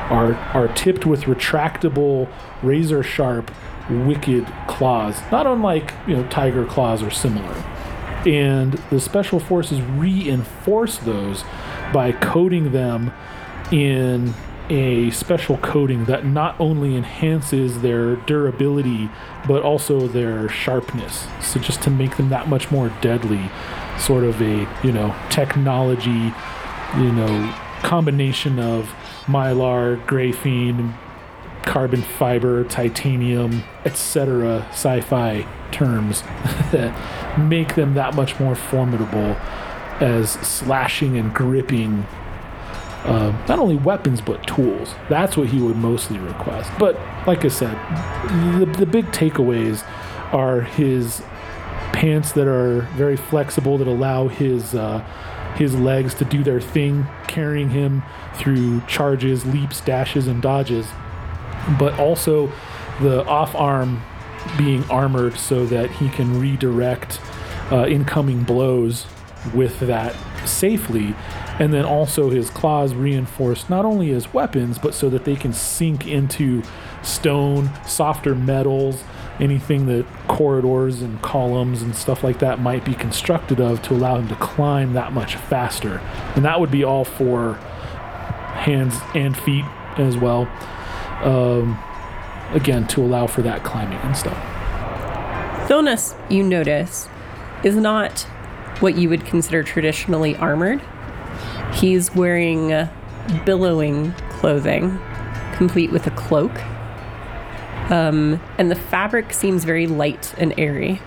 are 0.10 0.34
are 0.54 0.68
tipped 0.70 1.06
with 1.06 1.24
retractable 1.24 2.30
razor 2.62 3.04
sharp 3.04 3.52
wicked 3.90 4.46
claws 4.68 5.22
not 5.32 5.46
unlike 5.46 5.94
you 6.08 6.16
know 6.16 6.28
tiger 6.30 6.66
claws 6.66 7.04
or 7.04 7.12
similar 7.12 7.54
and 8.26 8.74
the 8.90 9.00
special 9.00 9.40
forces 9.40 9.82
reinforce 9.82 10.98
those 11.00 11.44
by 11.92 12.12
coating 12.12 12.72
them 12.72 13.12
in 13.72 14.34
a 14.70 15.12
special 15.12 15.58
coating 15.58 16.06
that 16.06 16.26
not 16.26 16.56
only 16.60 16.96
enhances 16.96 17.82
their 17.82 18.16
durability 18.16 19.10
but 19.48 19.62
also 19.62 20.08
their 20.08 20.48
sharpness. 20.48 21.28
So 21.42 21.60
just 21.60 21.82
to 21.84 21.90
make 21.90 22.16
them 22.16 22.30
that 22.30 22.48
much 22.48 22.72
more 22.72 22.90
deadly, 23.02 23.50
sort 24.00 24.24
of 24.24 24.42
a 24.42 24.68
you 24.84 24.92
know 24.92 25.16
technology, 25.30 26.34
you 26.98 27.12
know 27.12 27.56
combination 27.82 28.60
of 28.60 28.94
mylar, 29.26 30.04
graphene, 30.06 30.94
carbon 31.64 32.02
fiber, 32.02 32.64
titanium, 32.66 33.64
etc. 33.86 34.66
sci-fi 34.72 35.46
terms 35.72 36.22
that 36.72 37.40
make 37.40 37.76
them 37.76 37.94
that 37.96 38.16
much 38.16 38.40
more 38.40 38.56
formidable 38.56 39.36
as 40.00 40.32
slashing 40.32 41.18
and 41.18 41.34
gripping 41.34 42.06
uh, 43.06 43.32
not 43.50 43.60
only 43.60 43.76
weapons 43.76 44.22
but 44.22 44.46
tools. 44.48 44.96
That's 45.10 45.36
what 45.36 45.50
he 45.50 45.62
would 45.62 45.76
mostly 45.76 46.18
request. 46.20 46.72
But 46.80 46.96
like 47.28 47.44
I 47.44 47.50
said, 47.50 47.76
the, 48.60 48.66
the 48.66 48.86
big 48.86 49.06
takeaways 49.08 49.86
are 50.34 50.62
his 50.62 51.22
pants 51.92 52.32
that 52.32 52.48
are 52.48 52.82
very 52.96 53.18
flexible 53.18 53.78
that 53.78 53.88
allow 53.88 54.28
his 54.28 54.74
uh, 54.74 55.06
his 55.56 55.76
legs 55.76 56.14
to 56.16 56.26
do 56.26 56.44
their 56.44 56.62
thing, 56.62 57.08
carrying 57.28 57.70
him 57.70 58.04
through 58.36 58.82
charges, 58.82 59.46
leaps, 59.46 59.82
dashes, 59.82 60.28
and 60.28 60.42
dodges. 60.42 60.88
But 61.80 61.98
also 62.00 62.52
the 63.02 63.26
off 63.26 63.56
arm 63.56 64.02
being 64.58 64.84
armored 64.90 65.38
so 65.38 65.66
that 65.66 65.90
he 65.92 66.10
can 66.10 66.40
redirect 66.40 67.20
uh, 67.72 67.88
incoming 67.88 68.44
blows 68.44 69.06
with 69.54 69.80
that 69.82 70.16
safely 70.46 71.16
and 71.60 71.74
then 71.74 71.86
also 71.86 72.30
his 72.30 72.50
claws 72.50 72.94
reinforced 72.94 73.70
not 73.70 73.86
only 73.86 74.12
as 74.12 74.34
weapons 74.34 74.78
but 74.78 74.94
so 74.94 75.10
that 75.10 75.26
they 75.26 75.36
can 75.36 75.54
sink 75.54 76.08
into 76.08 76.64
stone 77.02 77.70
softer 77.86 78.36
metals 78.36 79.04
anything 79.40 79.88
that 79.88 80.06
corridors 80.28 81.02
and 81.02 81.22
columns 81.22 81.82
and 81.82 81.96
stuff 81.96 82.24
like 82.24 82.40
that 82.40 82.60
might 82.60 82.86
be 82.86 82.94
constructed 82.94 83.60
of 83.60 83.82
to 83.82 83.94
allow 83.94 84.18
him 84.18 84.28
to 84.28 84.36
climb 84.36 84.94
that 84.94 85.12
much 85.12 85.36
faster 85.36 86.00
and 86.36 86.46
that 86.46 86.60
would 86.60 86.72
be 86.72 86.84
all 86.84 87.04
for 87.04 87.54
hands 88.54 88.96
and 89.16 89.36
feet 89.38 89.66
as 89.98 90.18
well 90.18 90.48
um, 91.24 91.78
again 92.54 92.88
to 92.88 93.02
allow 93.02 93.26
for 93.26 93.42
that 93.42 93.64
climbing 93.64 93.98
and 94.00 94.16
stuff 94.16 94.38
Thonus, 95.68 96.14
you 96.30 96.44
notice, 96.44 97.08
is 97.64 97.78
not 97.78 98.24
what 98.82 98.98
you 98.98 99.08
would 99.08 99.26
consider 99.26 99.64
traditionally 99.64 100.36
armored. 100.36 100.82
He's 101.74 102.14
wearing 102.14 102.90
billowing 103.46 104.12
clothing, 104.30 105.00
complete 105.54 105.90
with 105.90 106.06
a 106.06 106.12
cloak. 106.12 106.52
Um, 107.90 108.42
and 108.58 108.72
the 108.72 108.76
fabric 108.76 109.34
seems 109.34 109.64
very 109.64 109.88
light 109.88 110.34
and 110.38 110.54
airy. 110.58 111.02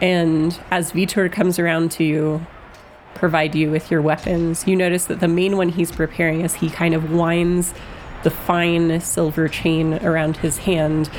And 0.00 0.58
as 0.70 0.92
Vitor 0.92 1.30
comes 1.30 1.58
around 1.58 1.92
to 1.92 2.44
provide 3.14 3.54
you 3.54 3.70
with 3.70 3.90
your 3.90 4.00
weapons, 4.00 4.66
you 4.66 4.76
notice 4.76 5.04
that 5.06 5.20
the 5.20 5.28
main 5.28 5.56
one 5.56 5.68
he's 5.70 5.92
preparing 5.92 6.42
as 6.42 6.54
he 6.54 6.70
kind 6.70 6.94
of 6.94 7.12
winds 7.12 7.74
the 8.22 8.30
fine 8.30 9.00
silver 9.00 9.48
chain 9.48 9.94
around 10.04 10.38
his 10.38 10.58
hand 10.58 11.10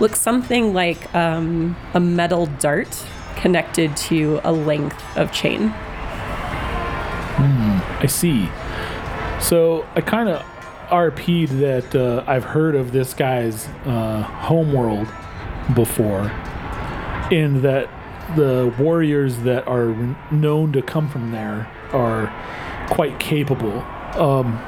looks 0.00 0.20
something 0.20 0.74
like 0.74 1.12
um, 1.14 1.76
a 1.94 2.00
metal 2.00 2.46
dart 2.46 3.04
connected 3.36 3.96
to 3.96 4.40
a 4.44 4.52
length 4.52 5.02
of 5.16 5.32
chain. 5.32 5.72
I 8.00 8.06
see. 8.06 8.48
So 9.40 9.86
I 9.94 10.00
kind 10.00 10.28
of 10.28 10.44
RP'd 10.88 11.58
that 11.60 11.94
uh, 11.94 12.24
I've 12.26 12.44
heard 12.44 12.74
of 12.74 12.92
this 12.92 13.14
guy's 13.14 13.66
uh, 13.86 14.22
homeworld 14.22 15.08
before, 15.74 16.30
in 17.30 17.62
that 17.62 17.88
the 18.36 18.74
warriors 18.78 19.38
that 19.38 19.66
are 19.66 19.94
known 20.30 20.72
to 20.72 20.82
come 20.82 21.08
from 21.08 21.30
there 21.30 21.70
are 21.92 22.32
quite 22.90 23.18
capable. 23.18 23.80
Um, 24.14 24.62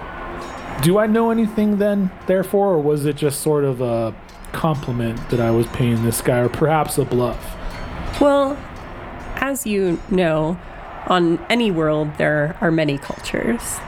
do 0.82 0.98
I 0.98 1.06
know 1.06 1.30
anything 1.30 1.78
then, 1.78 2.10
therefore, 2.26 2.74
or 2.74 2.80
was 2.80 3.04
it 3.04 3.16
just 3.16 3.40
sort 3.40 3.64
of 3.64 3.80
a 3.80 4.14
compliment 4.52 5.30
that 5.30 5.40
I 5.40 5.50
was 5.50 5.66
paying 5.68 6.02
this 6.02 6.22
guy, 6.22 6.38
or 6.38 6.48
perhaps 6.48 6.98
a 6.98 7.04
bluff? 7.04 7.56
Well, 8.20 8.58
as 9.36 9.66
you 9.66 10.00
know, 10.10 10.58
on 11.06 11.44
any 11.48 11.70
world 11.70 12.08
there 12.18 12.56
are 12.60 12.70
many 12.70 12.98
cultures 12.98 13.78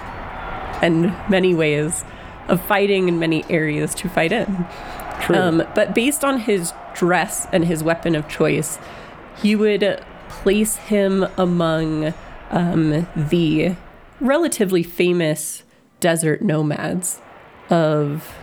and 0.81 1.15
many 1.29 1.55
ways 1.55 2.05
of 2.49 2.61
fighting 2.65 3.09
in 3.09 3.19
many 3.19 3.45
areas 3.49 3.95
to 3.97 4.09
fight 4.09 4.33
in. 4.33 4.67
True. 5.21 5.37
Um, 5.37 5.67
but 5.75 5.95
based 5.95 6.25
on 6.25 6.41
his 6.41 6.73
dress 6.95 7.47
and 7.53 7.65
his 7.65 7.83
weapon 7.85 8.15
of 8.15 8.29
choice, 8.29 8.79
you 9.43 9.59
would 9.59 10.03
place 10.29 10.77
him 10.77 11.27
among 11.37 12.15
um, 12.51 13.07
the 13.17 13.77
relatively 14.21 14.83
famous 14.83 15.63
desert 16.01 16.43
nomads 16.43 17.21
of 17.71 18.35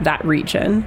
that 0.00 0.24
region 0.24 0.82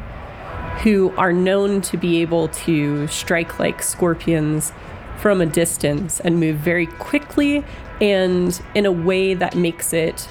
who 0.83 1.13
are 1.17 1.33
known 1.33 1.81
to 1.81 1.97
be 1.97 2.21
able 2.21 2.47
to 2.49 3.07
strike 3.07 3.59
like 3.59 3.81
scorpions 3.81 4.73
from 5.17 5.41
a 5.41 5.45
distance 5.45 6.19
and 6.19 6.39
move 6.39 6.57
very 6.57 6.85
quickly 6.85 7.63
and 8.01 8.61
in 8.73 8.85
a 8.85 8.91
way 8.91 9.33
that 9.33 9.55
makes 9.55 9.93
it 9.93 10.27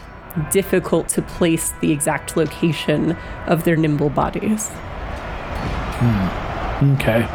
difficult 0.51 1.09
to 1.11 1.23
place 1.23 1.73
the 1.81 1.93
exact 1.93 2.37
location 2.37 3.13
of 3.47 3.65
their 3.65 3.77
nimble 3.77 4.11
bodies. 4.11 4.69
Hmm. 5.99 6.95
Okay. 6.95 7.27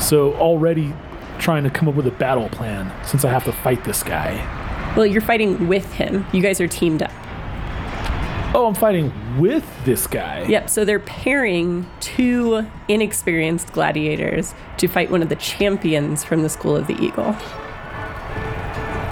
So 0.00 0.34
already 0.34 0.92
trying 1.38 1.64
to 1.64 1.70
come 1.70 1.88
up 1.88 1.94
with 1.94 2.06
a 2.06 2.12
battle 2.12 2.48
plan 2.48 2.92
since 3.04 3.24
I 3.24 3.30
have 3.30 3.44
to 3.44 3.52
fight 3.52 3.84
this 3.84 4.02
guy. 4.02 4.34
Well, 4.96 5.06
you're 5.06 5.20
fighting 5.20 5.68
with 5.68 5.92
him. 5.92 6.26
You 6.32 6.42
guys 6.42 6.60
are 6.60 6.68
teamed 6.68 7.02
up. 7.02 7.12
Oh, 8.54 8.66
I'm 8.66 8.74
fighting 8.74 9.12
with 9.38 9.66
this 9.84 10.06
guy. 10.06 10.44
Yep, 10.44 10.70
so 10.70 10.84
they're 10.84 10.98
pairing 11.00 11.86
two 12.00 12.66
inexperienced 12.88 13.72
gladiators 13.72 14.54
to 14.78 14.88
fight 14.88 15.10
one 15.10 15.22
of 15.22 15.28
the 15.28 15.36
champions 15.36 16.24
from 16.24 16.42
the 16.42 16.48
School 16.48 16.74
of 16.74 16.86
the 16.86 16.94
Eagle. 16.94 17.36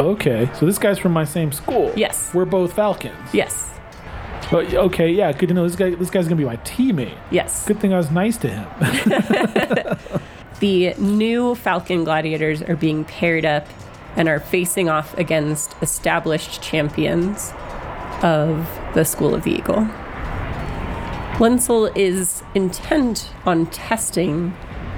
Okay. 0.00 0.50
So 0.54 0.66
this 0.66 0.78
guy's 0.78 0.98
from 0.98 1.12
my 1.12 1.24
same 1.24 1.52
school. 1.52 1.92
Yes. 1.96 2.32
We're 2.34 2.44
both 2.44 2.72
Falcons. 2.72 3.32
Yes. 3.32 3.70
But 4.50 4.74
okay, 4.74 5.10
yeah, 5.10 5.32
good 5.32 5.48
to 5.48 5.54
know 5.54 5.66
this 5.66 5.74
guy 5.74 5.94
this 5.94 6.10
guy's 6.10 6.28
going 6.28 6.36
to 6.36 6.42
be 6.42 6.44
my 6.44 6.58
teammate. 6.58 7.16
Yes. 7.30 7.64
Good 7.66 7.80
thing 7.80 7.94
I 7.94 7.96
was 7.96 8.10
nice 8.10 8.36
to 8.38 8.48
him. 8.48 9.98
The 10.60 10.94
new 10.94 11.56
Falcon 11.56 12.04
gladiators 12.04 12.62
are 12.62 12.76
being 12.76 13.04
paired 13.04 13.44
up 13.44 13.66
and 14.16 14.28
are 14.28 14.38
facing 14.38 14.88
off 14.88 15.16
against 15.18 15.74
established 15.82 16.62
champions 16.62 17.52
of 18.22 18.66
the 18.94 19.04
School 19.04 19.34
of 19.34 19.42
the 19.42 19.50
Eagle. 19.50 19.88
Lenzel 21.38 21.94
is 21.96 22.44
intent 22.54 23.30
on 23.44 23.66
testing 23.66 24.54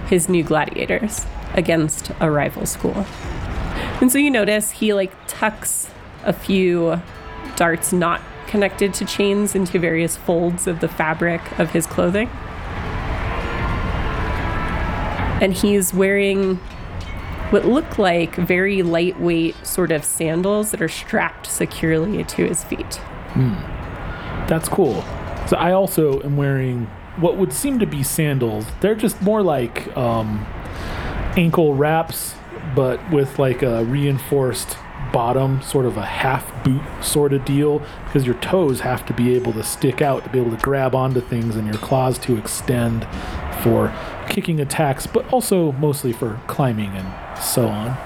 his 0.09 0.29
new 0.29 0.45
gladiators 0.45 1.25
against 1.55 2.13
a 2.21 2.31
rival 2.31 2.67
school. 2.67 3.07
And 4.01 4.13
so 4.13 4.19
you 4.19 4.31
notice 4.31 4.71
he 4.71 4.93
like 4.93 5.13
tucks 5.27 5.91
a 6.25 6.33
few 6.33 7.01
darts 7.57 7.93
not 7.93 8.21
connected 8.47 8.95
to 8.95 9.05
chains 9.05 9.55
into 9.55 9.79
various 9.79 10.17
folds 10.17 10.67
of 10.67 10.81
the 10.81 10.89
fabric 10.89 11.59
of 11.59 11.71
his 11.71 11.87
clothing. 11.87 12.29
And 15.41 15.53
he's 15.53 15.93
wearing 15.93 16.57
what 17.51 17.65
look 17.65 17.99
like 17.99 18.35
very 18.37 18.83
lightweight 18.83 19.67
sort 19.67 19.93
of 19.93 20.05
sandals 20.05 20.73
that 20.73 20.83
are 20.83 20.89
strapped 20.89 21.47
securely 21.47 22.25
to 22.25 22.47
his 22.47 22.65
feet. 22.65 23.01
That's 24.49 24.69
cool. 24.69 25.03
So 25.47 25.57
I 25.57 25.73
also 25.73 26.21
am 26.23 26.37
wearing 26.37 26.87
what 27.19 27.37
would 27.37 27.53
seem 27.53 27.79
to 27.79 27.87
be 27.87 28.03
sandals. 28.03 28.67
They're 28.81 28.95
just 28.95 29.21
more 29.23 29.43
like 29.43 29.97
um, 29.97 30.45
ankle 31.37 31.75
wraps, 31.75 32.35
but 32.75 33.11
with 33.11 33.39
like 33.39 33.63
a 33.63 33.85
reinforced 33.85 34.77
bottom, 35.13 35.63
sort 35.63 35.87
of 35.87 35.97
a 35.97 36.05
half 36.05 36.65
boot 36.65 36.83
sort 37.03 37.33
of 37.33 37.45
deal, 37.45 37.81
because 38.05 38.27
your 38.27 38.35
toes 38.37 38.81
have 38.81 39.07
to 39.07 39.13
be 39.13 39.35
able 39.35 39.53
to 39.53 39.63
stick 39.63 40.03
out 40.03 40.25
to 40.25 40.31
be 40.31 40.39
able 40.39 40.51
to 40.51 40.63
grab 40.63 40.95
onto 40.95 41.21
things 41.21 41.57
and 41.57 41.67
your 41.67 41.77
claws 41.77 42.19
to 42.19 42.37
extend 42.37 43.07
for 43.63 43.95
kicking 44.29 44.61
attacks, 44.61 45.07
but 45.07 45.31
also 45.33 45.73
mostly 45.73 46.13
for 46.13 46.41
climbing 46.47 46.91
and 46.91 47.39
so 47.39 47.69
on. 47.69 47.97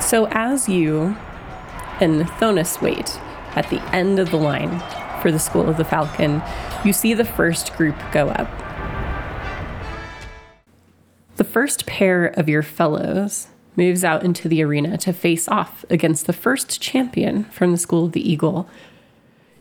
So 0.00 0.26
as 0.30 0.68
you 0.68 1.16
and 2.00 2.22
Thonus 2.22 2.80
wait 2.80 3.20
at 3.54 3.68
the 3.70 3.82
end 3.94 4.18
of 4.18 4.30
the 4.30 4.38
line 4.38 4.82
for 5.20 5.30
the 5.30 5.38
School 5.38 5.68
of 5.68 5.76
the 5.76 5.84
Falcon, 5.84 6.42
you 6.84 6.92
see 6.92 7.14
the 7.14 7.24
first 7.24 7.74
group 7.76 7.96
go 8.12 8.28
up. 8.30 8.48
The 11.36 11.44
first 11.44 11.86
pair 11.86 12.26
of 12.26 12.48
your 12.48 12.62
fellows 12.62 13.48
moves 13.76 14.04
out 14.04 14.22
into 14.22 14.48
the 14.48 14.62
arena 14.62 14.96
to 14.98 15.12
face 15.12 15.48
off 15.48 15.84
against 15.90 16.26
the 16.26 16.32
first 16.32 16.80
champion 16.80 17.44
from 17.44 17.72
the 17.72 17.78
School 17.78 18.04
of 18.04 18.12
the 18.12 18.30
Eagle. 18.30 18.68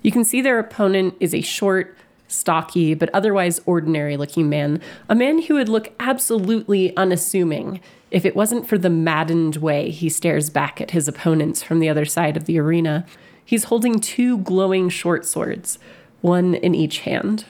You 0.03 0.11
can 0.11 0.23
see 0.23 0.39
their 0.39 0.59
opponent 0.59 1.15
is 1.19 1.33
a 1.33 1.41
short, 1.41 1.97
stocky, 2.27 2.93
but 2.93 3.09
otherwise 3.11 3.59
ordinary 3.65 4.17
looking 4.17 4.49
man, 4.49 4.81
a 5.09 5.15
man 5.15 5.41
who 5.41 5.55
would 5.55 5.69
look 5.69 5.91
absolutely 5.99 6.95
unassuming 6.95 7.79
if 8.11 8.23
it 8.23 8.35
wasn't 8.35 8.67
for 8.67 8.77
the 8.77 8.89
maddened 8.89 9.55
way 9.55 9.89
he 9.89 10.09
stares 10.09 10.51
back 10.51 10.79
at 10.79 10.91
his 10.91 11.07
opponents 11.07 11.63
from 11.63 11.79
the 11.79 11.89
other 11.89 12.05
side 12.05 12.37
of 12.37 12.45
the 12.45 12.59
arena. 12.59 13.05
He's 13.43 13.65
holding 13.65 13.99
two 13.99 14.37
glowing 14.39 14.89
short 14.89 15.25
swords, 15.25 15.79
one 16.21 16.53
in 16.53 16.75
each 16.75 16.99
hand. 16.99 17.45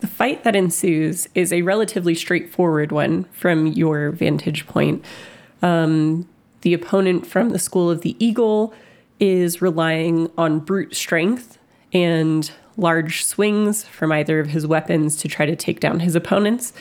The 0.00 0.06
fight 0.06 0.44
that 0.44 0.56
ensues 0.56 1.28
is 1.34 1.52
a 1.52 1.62
relatively 1.62 2.14
straightforward 2.14 2.90
one 2.90 3.24
from 3.32 3.66
your 3.66 4.10
vantage 4.10 4.66
point. 4.66 5.04
Um, 5.60 6.26
the 6.62 6.72
opponent 6.72 7.26
from 7.26 7.50
the 7.50 7.58
School 7.58 7.90
of 7.90 8.00
the 8.00 8.16
Eagle 8.18 8.72
is 9.18 9.60
relying 9.60 10.30
on 10.38 10.60
brute 10.60 10.96
strength 10.96 11.58
and 11.92 12.50
large 12.78 13.24
swings 13.24 13.84
from 13.84 14.10
either 14.10 14.40
of 14.40 14.48
his 14.48 14.66
weapons 14.66 15.16
to 15.16 15.28
try 15.28 15.44
to 15.44 15.54
take 15.54 15.80
down 15.80 16.00
his 16.00 16.14
opponents. 16.14 16.72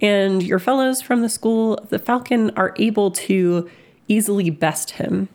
And 0.00 0.42
your 0.42 0.58
fellows 0.58 1.00
from 1.00 1.22
the 1.22 1.28
School 1.28 1.74
of 1.74 1.90
the 1.90 2.00
Falcon 2.00 2.50
are 2.56 2.74
able 2.78 3.12
to 3.12 3.70
easily 4.08 4.50
best 4.50 4.92
him. 4.92 5.28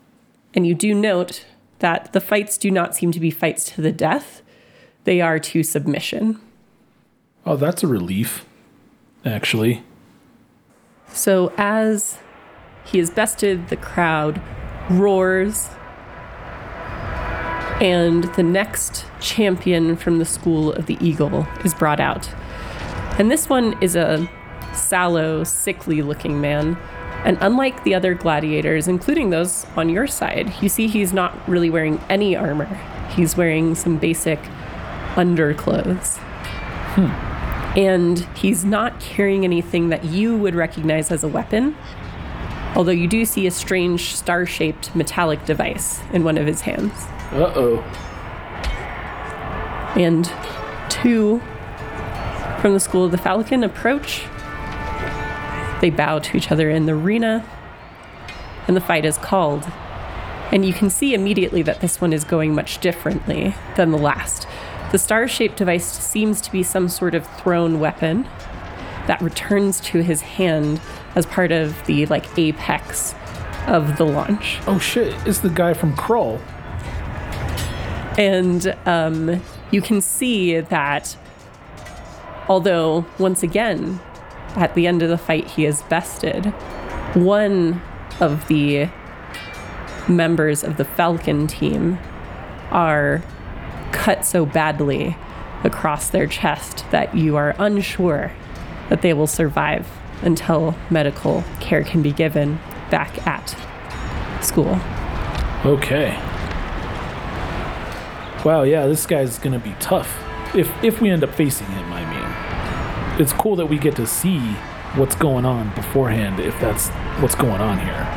And 0.53 0.67
you 0.67 0.75
do 0.75 0.93
note 0.93 1.45
that 1.79 2.11
the 2.11 2.19
fights 2.19 2.57
do 2.57 2.69
not 2.69 2.93
seem 2.93 3.13
to 3.13 3.21
be 3.21 3.31
fights 3.31 3.63
to 3.71 3.81
the 3.81 3.93
death, 3.93 4.41
they 5.05 5.21
are 5.21 5.39
to 5.39 5.63
submission. 5.63 6.41
Oh, 7.49 7.55
that's 7.55 7.81
a 7.81 7.87
relief, 7.87 8.45
actually. 9.25 9.81
So 11.07 11.51
as 11.57 12.19
he 12.85 12.99
is 12.99 13.09
bested, 13.09 13.69
the 13.69 13.75
crowd 13.75 14.39
roars. 14.87 15.67
And 17.81 18.25
the 18.35 18.43
next 18.43 19.03
champion 19.19 19.95
from 19.95 20.19
the 20.19 20.25
School 20.25 20.73
of 20.73 20.85
the 20.85 20.95
Eagle 21.01 21.47
is 21.65 21.73
brought 21.73 21.99
out. 21.99 22.29
And 23.17 23.31
this 23.31 23.49
one 23.49 23.81
is 23.81 23.95
a 23.95 24.29
sallow, 24.75 25.43
sickly 25.43 26.03
looking 26.03 26.39
man. 26.39 26.77
And 27.25 27.39
unlike 27.41 27.83
the 27.83 27.95
other 27.95 28.13
gladiators, 28.13 28.87
including 28.87 29.31
those 29.31 29.65
on 29.75 29.89
your 29.89 30.05
side, 30.05 30.53
you 30.61 30.69
see 30.69 30.85
he's 30.85 31.13
not 31.13 31.35
really 31.49 31.71
wearing 31.71 31.99
any 32.09 32.35
armor. 32.35 32.79
He's 33.15 33.35
wearing 33.35 33.73
some 33.73 33.97
basic 33.97 34.37
underclothes. 35.15 36.17
Hmm. 36.93 37.38
And 37.79 38.19
he's 38.35 38.65
not 38.65 38.99
carrying 38.99 39.45
anything 39.45 39.87
that 39.87 40.03
you 40.03 40.35
would 40.35 40.53
recognize 40.53 41.11
as 41.11 41.23
a 41.23 41.29
weapon, 41.29 41.77
although 42.75 42.91
you 42.91 43.07
do 43.07 43.23
see 43.23 43.47
a 43.47 43.51
strange 43.51 44.13
star 44.15 44.45
shaped 44.45 44.93
metallic 44.93 45.45
device 45.45 46.01
in 46.11 46.25
one 46.25 46.37
of 46.37 46.45
his 46.45 46.59
hands. 46.59 46.91
Uh 47.31 47.53
oh. 47.55 47.77
And 49.95 50.29
two 50.89 51.39
from 52.59 52.73
the 52.73 52.81
School 52.81 53.05
of 53.05 53.11
the 53.11 53.17
Falcon 53.17 53.63
approach. 53.63 54.25
They 55.79 55.89
bow 55.89 56.19
to 56.19 56.35
each 56.35 56.51
other 56.51 56.69
in 56.69 56.85
the 56.85 56.91
arena, 56.91 57.45
and 58.67 58.75
the 58.75 58.81
fight 58.81 59.05
is 59.05 59.17
called. 59.17 59.65
And 60.51 60.65
you 60.65 60.73
can 60.73 60.89
see 60.89 61.13
immediately 61.13 61.61
that 61.61 61.79
this 61.79 62.01
one 62.01 62.11
is 62.11 62.25
going 62.25 62.53
much 62.53 62.79
differently 62.79 63.55
than 63.77 63.91
the 63.91 63.97
last. 63.97 64.49
The 64.91 64.97
star 64.97 65.27
shaped 65.27 65.57
device 65.57 65.85
seems 65.85 66.41
to 66.41 66.51
be 66.51 66.63
some 66.63 66.89
sort 66.89 67.13
of 67.13 67.27
thrown 67.37 67.79
weapon 67.79 68.27
that 69.05 69.21
returns 69.21 69.79
to 69.81 70.01
his 70.01 70.21
hand 70.21 70.81
as 71.15 71.25
part 71.25 71.51
of 71.51 71.85
the 71.85 72.05
like 72.07 72.25
apex 72.37 73.13
of 73.67 73.97
the 73.97 74.03
launch. 74.03 74.59
Oh 74.65 74.79
shit, 74.79 75.15
it's 75.27 75.39
the 75.39 75.49
guy 75.49 75.73
from 75.73 75.95
Kroll. 75.95 76.39
And 78.17 78.75
um, 78.85 79.41
you 79.71 79.81
can 79.81 80.01
see 80.01 80.59
that 80.59 81.15
although, 82.47 83.05
once 83.19 83.43
again, 83.43 83.99
at 84.55 84.73
the 84.73 84.87
end 84.87 85.03
of 85.03 85.09
the 85.09 85.17
fight, 85.17 85.47
he 85.51 85.65
is 85.65 85.83
bested, 85.83 86.47
one 87.13 87.81
of 88.19 88.47
the 88.47 88.89
members 90.07 90.63
of 90.63 90.77
the 90.77 90.85
Falcon 90.85 91.45
team 91.45 91.99
are 92.71 93.23
cut 93.91 94.25
so 94.25 94.45
badly 94.45 95.15
across 95.63 96.09
their 96.09 96.27
chest 96.27 96.85
that 96.91 97.15
you 97.15 97.35
are 97.35 97.55
unsure 97.59 98.31
that 98.89 99.01
they 99.01 99.13
will 99.13 99.27
survive 99.27 99.87
until 100.21 100.75
medical 100.89 101.43
care 101.59 101.83
can 101.83 102.01
be 102.01 102.11
given 102.11 102.59
back 102.89 103.25
at 103.27 103.55
school. 104.43 104.79
Okay. 105.65 106.17
Wow, 108.45 108.63
yeah, 108.63 108.87
this 108.87 109.05
guy's 109.05 109.37
gonna 109.37 109.59
be 109.59 109.75
tough. 109.79 110.17
If 110.55 110.71
if 110.83 111.01
we 111.01 111.09
end 111.09 111.23
up 111.23 111.33
facing 111.35 111.67
him, 111.67 111.91
I 111.91 112.05
mean. 112.05 113.21
It's 113.21 113.33
cool 113.33 113.57
that 113.57 113.65
we 113.65 113.77
get 113.77 113.97
to 113.97 114.07
see 114.07 114.39
what's 114.95 115.15
going 115.15 115.43
on 115.45 115.75
beforehand, 115.75 116.39
if 116.39 116.57
that's 116.61 116.87
what's 117.21 117.35
going 117.35 117.59
on 117.59 117.77
here. 117.79 118.07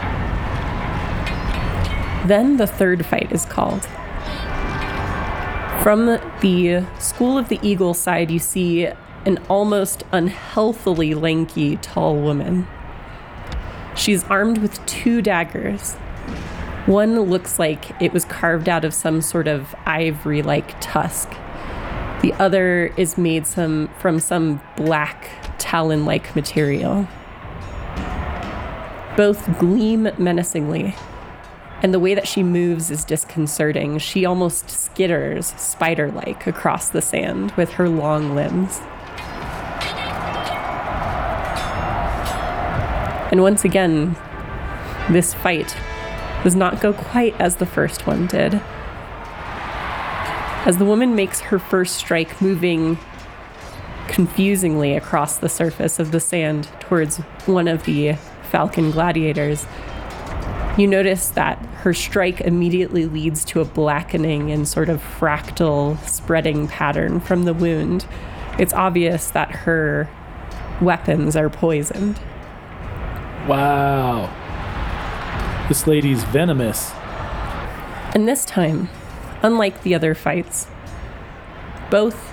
Then 2.26 2.56
the 2.56 2.68
third 2.68 3.04
fight 3.04 3.32
is 3.32 3.44
called. 3.44 3.88
From 5.82 6.06
the 6.42 6.86
School 7.00 7.36
of 7.36 7.48
the 7.48 7.58
Eagle 7.60 7.92
side, 7.92 8.30
you 8.30 8.38
see 8.38 8.86
an 9.26 9.38
almost 9.48 10.04
unhealthily 10.12 11.12
lanky, 11.12 11.76
tall 11.78 12.14
woman. 12.14 12.68
She's 13.96 14.22
armed 14.24 14.58
with 14.58 14.86
two 14.86 15.20
daggers. 15.20 15.94
One 16.86 17.18
looks 17.22 17.58
like 17.58 18.00
it 18.00 18.12
was 18.12 18.24
carved 18.24 18.68
out 18.68 18.84
of 18.84 18.94
some 18.94 19.20
sort 19.20 19.48
of 19.48 19.74
ivory 19.84 20.40
like 20.40 20.80
tusk. 20.80 21.28
The 22.20 22.32
other 22.38 22.94
is 22.96 23.18
made 23.18 23.48
some 23.48 23.88
from 23.98 24.20
some 24.20 24.60
black 24.76 25.30
talon 25.58 26.04
like 26.04 26.36
material. 26.36 27.08
Both 29.16 29.58
gleam 29.58 30.08
menacingly, 30.16 30.94
and 31.82 31.92
the 31.92 31.98
way 31.98 32.14
that 32.14 32.28
she 32.28 32.44
moves 32.44 32.90
is 32.90 33.04
disconcerting. 33.04 33.98
She 33.98 34.24
almost 34.24 34.66
skitters 34.68 35.58
spider 35.58 36.12
like 36.12 36.46
across 36.46 36.88
the 36.88 37.02
sand 37.02 37.50
with 37.52 37.72
her 37.72 37.88
long 37.88 38.36
limbs. 38.36 38.80
And 43.32 43.42
once 43.42 43.64
again, 43.64 44.16
this 45.10 45.34
fight 45.34 45.76
does 46.44 46.54
not 46.54 46.80
go 46.80 46.92
quite 46.92 47.38
as 47.40 47.56
the 47.56 47.66
first 47.66 48.06
one 48.06 48.28
did. 48.28 48.60
As 50.64 50.76
the 50.76 50.84
woman 50.84 51.16
makes 51.16 51.40
her 51.40 51.58
first 51.58 51.96
strike, 51.96 52.40
moving 52.40 52.98
confusingly 54.06 54.94
across 54.94 55.38
the 55.38 55.48
surface 55.48 55.98
of 55.98 56.12
the 56.12 56.20
sand 56.20 56.68
towards 56.78 57.16
one 57.46 57.66
of 57.66 57.84
the 57.84 58.12
falcon 58.50 58.92
gladiators, 58.92 59.66
you 60.78 60.86
notice 60.86 61.30
that 61.30 61.58
her 61.82 61.92
strike 61.92 62.40
immediately 62.40 63.06
leads 63.06 63.44
to 63.44 63.60
a 63.60 63.64
blackening 63.64 64.52
and 64.52 64.68
sort 64.68 64.88
of 64.88 65.02
fractal 65.02 65.98
spreading 66.08 66.68
pattern 66.68 67.18
from 67.18 67.42
the 67.42 67.52
wound. 67.52 68.06
It's 68.56 68.72
obvious 68.72 69.32
that 69.32 69.50
her 69.50 70.08
weapons 70.80 71.34
are 71.34 71.50
poisoned. 71.50 72.20
Wow. 73.48 74.30
This 75.68 75.88
lady's 75.88 76.22
venomous. 76.22 76.92
And 78.14 78.28
this 78.28 78.44
time, 78.44 78.88
unlike 79.42 79.82
the 79.82 79.96
other 79.96 80.14
fights, 80.14 80.68
both 81.90 82.32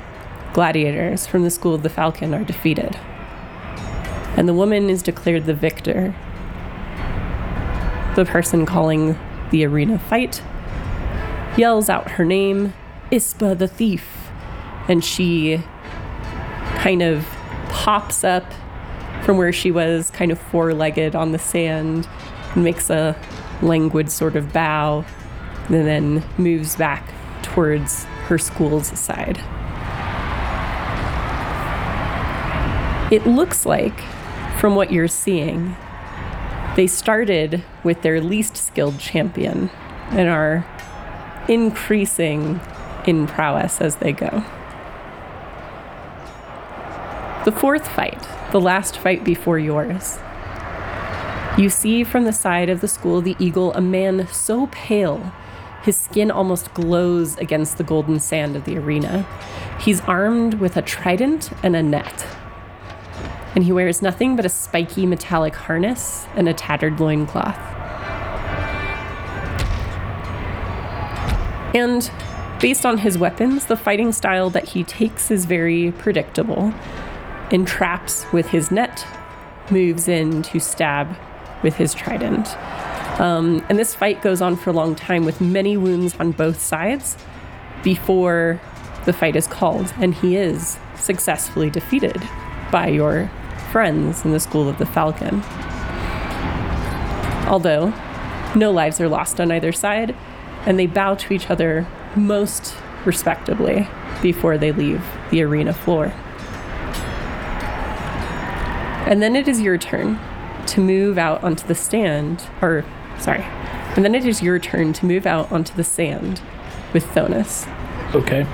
gladiators 0.54 1.26
from 1.26 1.42
the 1.42 1.50
School 1.50 1.74
of 1.74 1.82
the 1.82 1.90
Falcon 1.90 2.36
are 2.36 2.44
defeated. 2.44 3.00
And 4.38 4.48
the 4.48 4.54
woman 4.54 4.92
is 4.92 5.02
declared 5.02 5.48
the 5.48 5.56
victor 5.56 6.14
the 8.16 8.26
person 8.26 8.66
calling 8.66 9.18
the 9.52 9.66
arena 9.66 9.98
fight 9.98 10.42
yells 11.58 11.90
out 11.90 12.12
her 12.12 12.26
name, 12.26 12.74
Ispa 13.12 13.58
the 13.58 13.68
Thief, 13.68 14.30
and 14.88 15.04
she 15.04 15.62
kind 16.76 17.02
of 17.02 17.28
pops 17.70 18.24
up 18.24 18.46
from 19.24 19.38
where 19.38 19.52
she 19.52 19.72
was, 19.72 20.10
kind 20.12 20.32
of 20.32 20.40
four 20.40 20.74
legged 20.74 21.16
on 21.16 21.32
the 21.32 21.40
sand, 21.40 22.08
and 22.54 22.64
makes 22.64 22.90
a 22.90 23.16
languid 23.62 24.12
sort 24.12 24.36
of 24.36 24.54
bow, 24.54 25.04
and 25.66 25.86
then 25.88 26.24
moves 26.38 26.76
back 26.76 27.12
towards 27.42 28.06
her 28.28 28.38
school's 28.38 28.88
side. 28.98 29.38
It 33.12 33.26
looks 33.26 33.66
like, 33.66 34.00
from 34.60 34.76
what 34.76 34.92
you're 34.92 35.08
seeing, 35.08 35.76
they 36.76 36.86
started 36.86 37.64
with 37.84 38.04
their 38.04 38.22
least 38.22 38.56
champion 38.98 39.70
and 40.12 40.30
are 40.30 40.66
increasing 41.48 42.60
in 43.06 43.28
prowess 43.28 43.82
as 43.82 43.98
they 43.98 44.12
go. 44.12 44.44
The 47.46 47.52
fourth 47.52 47.88
fight, 47.88 48.28
the 48.52 48.60
last 48.62 48.98
fight 48.98 49.24
before 49.24 49.60
yours, 49.60 50.20
You 51.58 51.70
see 51.70 52.04
from 52.04 52.24
the 52.24 52.34
side 52.34 52.70
of 52.70 52.80
the 52.80 52.88
school 52.88 53.18
of 53.18 53.24
the 53.26 53.36
eagle 53.40 53.74
a 53.74 53.82
man 53.82 54.28
so 54.28 54.68
pale, 54.68 55.34
his 55.84 55.98
skin 55.98 56.32
almost 56.32 56.74
glows 56.74 57.38
against 57.38 57.78
the 57.78 57.84
golden 57.84 58.20
sand 58.20 58.56
of 58.56 58.66
the 58.66 58.78
arena. 58.78 59.26
He's 59.80 60.02
armed 60.02 60.56
with 60.56 60.78
a 60.78 60.82
trident 60.82 61.52
and 61.64 61.76
a 61.76 61.84
net. 61.84 62.26
And 63.56 63.64
he 63.64 63.72
wears 63.72 64.02
nothing 64.02 64.36
but 64.36 64.46
a 64.46 64.50
spiky 64.50 65.06
metallic 65.06 65.56
harness 65.56 66.28
and 66.36 66.48
a 66.48 66.54
tattered 66.54 67.00
loincloth. 67.00 67.79
And 71.74 72.10
based 72.60 72.86
on 72.86 72.98
his 72.98 73.18
weapons, 73.18 73.66
the 73.66 73.78
fighting 73.78 74.12
style 74.12 74.50
that 74.52 74.70
he 74.70 74.84
takes 74.84 75.32
is 75.32 75.46
very 75.46 75.92
predictable. 75.94 76.74
Entraps 77.52 78.32
with 78.32 78.48
his 78.48 78.72
net, 78.72 79.06
moves 79.70 80.08
in 80.08 80.42
to 80.44 80.60
stab 80.60 81.16
with 81.64 81.76
his 81.76 81.94
trident. 81.94 82.56
Um, 83.20 83.66
and 83.70 83.78
this 83.78 83.94
fight 83.94 84.22
goes 84.22 84.42
on 84.42 84.56
for 84.56 84.70
a 84.70 84.74
long 84.74 84.96
time 84.96 85.26
with 85.26 85.42
many 85.42 85.78
wounds 85.78 86.16
on 86.20 86.32
both 86.32 86.60
sides 86.60 87.18
before 87.84 88.62
the 89.06 89.14
fight 89.14 89.36
is 89.36 89.48
called. 89.48 89.94
And 90.00 90.14
he 90.14 90.38
is 90.38 90.80
successfully 90.96 91.70
defeated 91.70 92.22
by 92.72 92.88
your 92.88 93.30
friends 93.72 94.26
in 94.26 94.32
the 94.32 94.40
School 94.40 94.68
of 94.70 94.78
the 94.78 94.86
Falcon. 94.86 95.44
Although 97.48 97.94
no 98.56 98.72
lives 98.72 99.00
are 99.02 99.10
lost 99.10 99.40
on 99.40 99.52
either 99.52 99.72
side, 99.72 100.16
and 100.70 100.80
they 100.80 100.86
bow 100.86 101.16
to 101.16 101.34
each 101.34 101.50
other 101.50 101.86
most 102.16 102.76
respectably 103.04 103.88
before 104.22 104.56
they 104.58 104.72
leave 104.72 105.04
the 105.32 105.42
arena 105.42 105.74
floor. 105.74 106.14
And 109.08 109.22
then 109.22 109.36
it 109.36 109.48
is 109.48 109.60
your 109.60 109.80
turn 109.80 110.20
to 110.68 110.80
move 110.80 111.18
out 111.18 111.44
onto 111.44 111.66
the 111.66 111.74
stand, 111.74 112.44
or 112.62 112.86
sorry, 113.18 113.42
and 113.96 114.06
then 114.06 114.14
it 114.14 114.26
is 114.26 114.44
your 114.44 114.60
turn 114.60 114.94
to 114.94 115.06
move 115.08 115.26
out 115.26 115.52
onto 115.52 115.74
the 115.74 115.84
sand 115.84 116.40
with 116.94 117.04
Thonus. 117.08 117.68
Okay. 118.14 118.46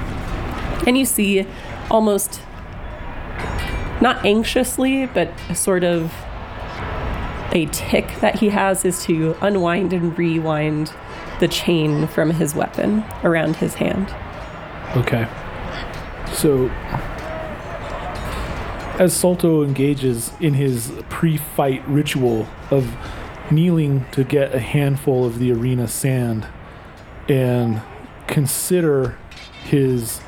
And 0.87 0.97
you 0.97 1.03
see 1.03 1.45
almost 1.91 2.39
not 3.99 4.25
anxiously, 4.25 5.05
but 5.07 5.33
a 5.49 5.55
sort 5.55 5.83
of 5.83 6.13
a 7.51 7.65
tick 7.67 8.13
that 8.21 8.39
he 8.39 8.49
has 8.49 8.85
is 8.85 9.03
to 9.05 9.35
unwind 9.41 9.91
and 9.91 10.17
rewind 10.17 10.93
the 11.39 11.47
chain 11.47 12.07
from 12.07 12.31
his 12.31 12.55
weapon 12.55 13.03
around 13.23 13.57
his 13.57 13.75
hand. 13.75 14.13
Okay. 14.95 15.27
So, 16.33 16.69
as 18.97 19.13
Solto 19.13 19.65
engages 19.65 20.31
in 20.39 20.53
his 20.53 20.91
pre 21.09 21.37
fight 21.37 21.85
ritual 21.87 22.47
of 22.71 22.95
kneeling 23.51 24.05
to 24.11 24.23
get 24.23 24.55
a 24.55 24.59
handful 24.59 25.25
of 25.25 25.39
the 25.39 25.51
arena 25.51 25.87
sand 25.87 26.47
and 27.27 27.81
consider 28.27 29.17
his 29.63 30.21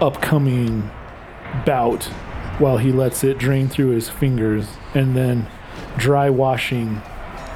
upcoming 0.00 0.90
bout 1.64 2.04
while 2.58 2.78
he 2.78 2.92
lets 2.92 3.24
it 3.24 3.38
drain 3.38 3.68
through 3.68 3.90
his 3.90 4.08
fingers 4.08 4.66
and 4.94 5.16
then 5.16 5.48
dry 5.96 6.28
washing 6.28 7.00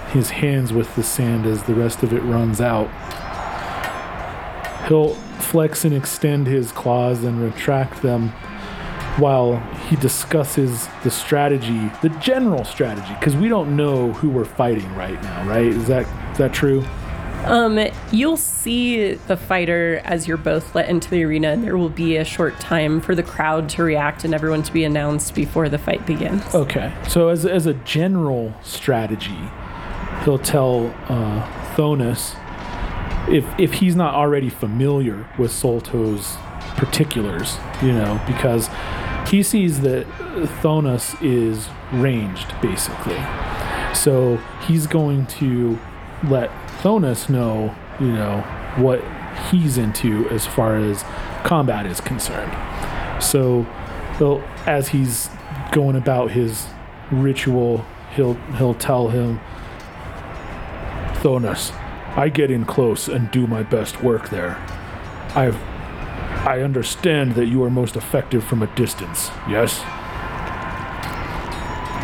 his 0.09 0.31
hands 0.31 0.73
with 0.73 0.95
the 0.97 1.03
sand 1.03 1.47
as 1.47 1.63
the 1.65 1.75
rest 1.75 2.03
of 2.03 2.13
it 2.13 2.21
runs 2.21 2.61
out. 2.61 2.89
He'll 4.89 5.15
flex 5.41 5.85
and 5.85 5.95
extend 5.95 6.47
his 6.47 6.73
claws 6.73 7.25
and 7.25 7.41
retract 7.41 8.03
them 8.03 8.33
while 9.19 9.57
he 9.89 9.97
discusses 9.97 10.89
the 11.03 11.11
strategy, 11.11 11.91
the 12.03 12.11
general 12.21 12.65
strategy, 12.65 13.15
because 13.19 13.35
we 13.35 13.49
don't 13.49 13.75
know 13.75 14.13
who 14.13 14.29
we're 14.29 14.45
fighting 14.45 14.95
right 14.95 15.21
now, 15.23 15.49
right? 15.49 15.67
Is 15.67 15.87
that 15.87 16.07
is 16.33 16.39
that 16.39 16.53
true? 16.53 16.85
Um, 17.45 17.79
you'll 18.11 18.37
see 18.37 19.15
the 19.15 19.37
fighter 19.37 20.01
as 20.05 20.27
you're 20.27 20.37
both 20.37 20.75
let 20.75 20.89
into 20.89 21.09
the 21.09 21.25
arena, 21.25 21.49
and 21.49 21.63
there 21.63 21.77
will 21.77 21.89
be 21.89 22.17
a 22.17 22.25
short 22.25 22.59
time 22.59 23.01
for 23.01 23.15
the 23.15 23.23
crowd 23.23 23.69
to 23.71 23.85
react 23.85 24.25
and 24.25 24.35
everyone 24.35 24.63
to 24.65 24.73
be 24.73 24.85
announced 24.85 25.35
before 25.35 25.69
the 25.69 25.79
fight 25.79 26.05
begins. 26.07 26.55
Okay. 26.55 26.93
So 27.09 27.29
as 27.29 27.47
as 27.47 27.67
a 27.67 27.75
general 27.75 28.55
strategy, 28.63 29.39
he'll 30.27 30.39
tell 30.39 30.89
uh, 31.09 31.41
Thonus 31.77 32.37
if 33.29 33.47
if 33.59 33.75
he's 33.75 33.97
not 33.97 34.15
already 34.15 34.51
familiar 34.51 35.27
with 35.39 35.53
Solto's 35.53 36.37
particulars, 36.77 37.57
you 37.81 37.93
know, 37.93 38.21
because 38.27 38.69
he 39.29 39.43
sees 39.43 39.81
that 39.81 40.07
Thonus 40.63 41.17
is 41.23 41.69
ranged 41.93 42.55
basically. 42.61 43.19
So 43.95 44.37
he's 44.67 44.87
going 44.87 45.27
to 45.27 45.79
let 46.25 46.51
Thonus 46.83 47.29
know, 47.31 47.75
you 47.99 48.09
know, 48.09 48.41
what 48.77 49.03
he's 49.51 49.79
into 49.79 50.29
as 50.31 50.47
far 50.47 50.77
as 50.77 51.05
combat 51.45 51.87
is 51.87 52.01
concerned. 52.01 52.53
So 53.23 53.63
he'll, 54.19 54.43
as 54.67 54.89
he's 54.89 55.31
going 55.73 55.97
about 55.97 56.33
his 56.33 56.67
ritual, 57.11 57.85
he'll 58.15 58.35
he'll 58.59 58.75
tell 58.75 59.09
him, 59.09 59.41
Thonus, 61.23 61.73
I 62.17 62.29
get 62.29 62.51
in 62.51 62.65
close 62.65 63.09
and 63.09 63.31
do 63.31 63.47
my 63.47 63.63
best 63.63 64.03
work 64.03 64.31
there. 64.31 64.57
I've 65.35 65.57
I 66.47 66.61
understand 66.61 67.35
that 67.35 67.47
you 67.47 67.65
are 67.65 67.71
most 67.71 67.97
effective 67.97 68.45
from 68.45 68.63
a 68.63 68.69
distance, 68.77 69.31
yes? 69.49 69.81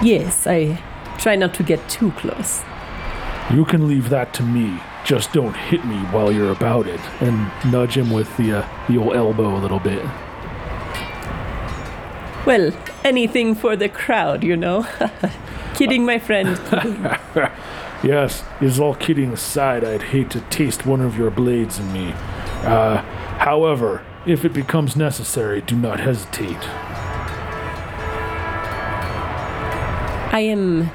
Yes, 0.02 0.48
I 0.48 0.82
try 1.18 1.36
not 1.36 1.54
to 1.54 1.62
get 1.62 1.88
too 1.88 2.10
close. 2.12 2.62
You 3.52 3.64
can 3.64 3.86
leave 3.86 4.08
that 4.08 4.34
to 4.34 4.42
me. 4.42 4.80
Just 5.04 5.32
don't 5.32 5.56
hit 5.56 5.84
me 5.84 5.96
while 6.06 6.32
you're 6.32 6.50
about 6.50 6.88
it. 6.88 7.00
And 7.20 7.52
nudge 7.70 7.96
him 7.96 8.10
with 8.10 8.36
the, 8.36 8.58
uh, 8.58 8.68
the 8.88 8.98
old 8.98 9.14
elbow 9.14 9.56
a 9.56 9.60
little 9.60 9.78
bit. 9.78 10.04
Well, 12.44 12.72
anything 13.04 13.54
for 13.54 13.76
the 13.76 13.88
crowd, 13.88 14.42
you 14.42 14.56
know. 14.56 14.86
Kidding, 15.74 16.04
my 16.04 16.18
friend. 16.18 16.58
Yes, 18.02 18.42
is 18.60 18.80
all 18.80 18.94
kidding 18.96 19.32
aside, 19.32 19.84
I'd 19.84 20.02
hate 20.02 20.30
to 20.30 20.40
taste 20.42 20.84
one 20.84 21.00
of 21.00 21.16
your 21.16 21.30
blades 21.30 21.78
in 21.78 21.92
me. 21.92 22.12
Uh, 22.62 22.96
however, 23.38 24.04
if 24.26 24.44
it 24.44 24.52
becomes 24.52 24.96
necessary, 24.96 25.60
do 25.60 25.76
not 25.76 26.00
hesitate. 26.00 26.58
I 30.32 30.40
am 30.40 30.90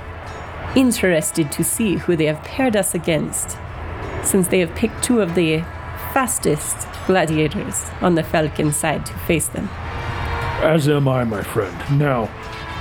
interested 0.75 1.51
to 1.53 1.63
see 1.63 1.95
who 1.95 2.15
they 2.15 2.25
have 2.25 2.43
paired 2.43 2.75
us 2.75 2.93
against, 2.93 3.57
since 4.23 4.49
they 4.49 4.59
have 4.59 4.75
picked 4.75 5.03
two 5.03 5.21
of 5.21 5.35
the 5.35 5.59
fastest 6.13 6.87
gladiators 7.05 7.85
on 8.01 8.15
the 8.15 8.23
Falcon 8.23 8.73
side 8.73 9.05
to 9.05 9.13
face 9.19 9.47
them. 9.47 9.69
As 10.61 10.89
am 10.89 11.07
I, 11.07 11.23
my 11.23 11.43
friend. 11.43 11.99
Now, 11.99 12.29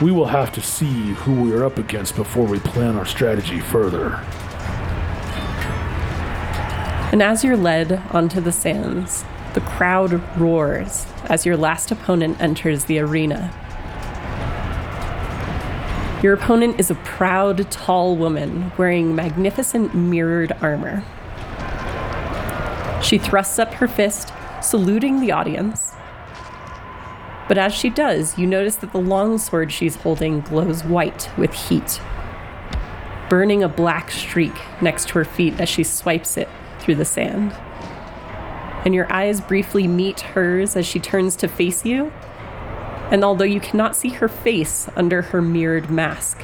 we 0.03 0.13
will 0.13 0.27
have 0.27 0.53
to 0.53 0.61
see 0.61 1.13
who 1.13 1.43
we 1.43 1.53
are 1.53 1.65
up 1.65 1.79
against 1.79 2.17
before 2.17 2.47
we 2.47 2.59
plan 2.59 2.97
our 2.97 3.07
strategy 3.07 3.61
further. 3.61 4.17
And 7.13 7.23
as 7.23 7.43
you're 7.43 7.57
led 7.57 8.03
onto 8.11 8.41
the 8.41 8.53
sands, 8.53 9.25
the 9.55 9.61
crowd 9.63 10.23
roars 10.39 11.07
as 11.25 11.47
your 11.47 11.57
last 11.57 11.91
opponent 11.91 12.39
enters 12.41 12.85
the 12.85 12.99
arena. 12.99 13.55
Your 16.23 16.35
opponent 16.35 16.79
is 16.79 16.91
a 16.91 16.95
proud, 16.97 17.71
tall 17.71 18.17
woman 18.17 18.73
wearing 18.77 19.15
magnificent 19.15 19.95
mirrored 19.95 20.53
armor. 20.61 21.05
She 23.03 23.17
thrusts 23.17 23.59
up 23.59 23.73
her 23.75 23.89
fist, 23.89 24.33
saluting 24.61 25.21
the 25.21 25.33
audience. 25.33 25.86
But 27.49 27.59
as 27.59 27.73
she 27.73 27.91
does, 27.91 28.39
you 28.39 28.47
notice 28.47 28.77
that 28.77 28.93
the 28.93 29.01
longsword 29.01 29.73
she's 29.73 29.97
holding 29.97 30.41
glows 30.41 30.83
white 30.83 31.31
with 31.39 31.53
heat, 31.53 32.01
burning 33.29 33.63
a 33.63 33.69
black 33.69 34.11
streak 34.11 34.55
next 34.83 35.09
to 35.09 35.15
her 35.15 35.25
feet 35.25 35.61
as 35.61 35.69
she 35.69 35.85
swipes 35.85 36.37
it 36.37 36.49
through 36.81 36.97
the 36.97 37.05
sand. 37.05 37.53
And 38.85 38.95
your 38.95 39.13
eyes 39.13 39.41
briefly 39.41 39.87
meet 39.87 40.21
hers 40.21 40.77
as 40.77 40.87
she 40.87 40.99
turns 40.99 41.37
to 41.37 41.49
face 41.49 41.85
you. 41.85 42.13
And 43.11 43.23
although 43.23 43.45
you 43.45 43.61
cannot 43.61 43.95
see 43.95 44.09
her 44.11 44.29
face 44.29 44.89
under 44.97 45.23
her 45.23 45.41
mirrored 45.41 45.91
mask, 45.91 46.41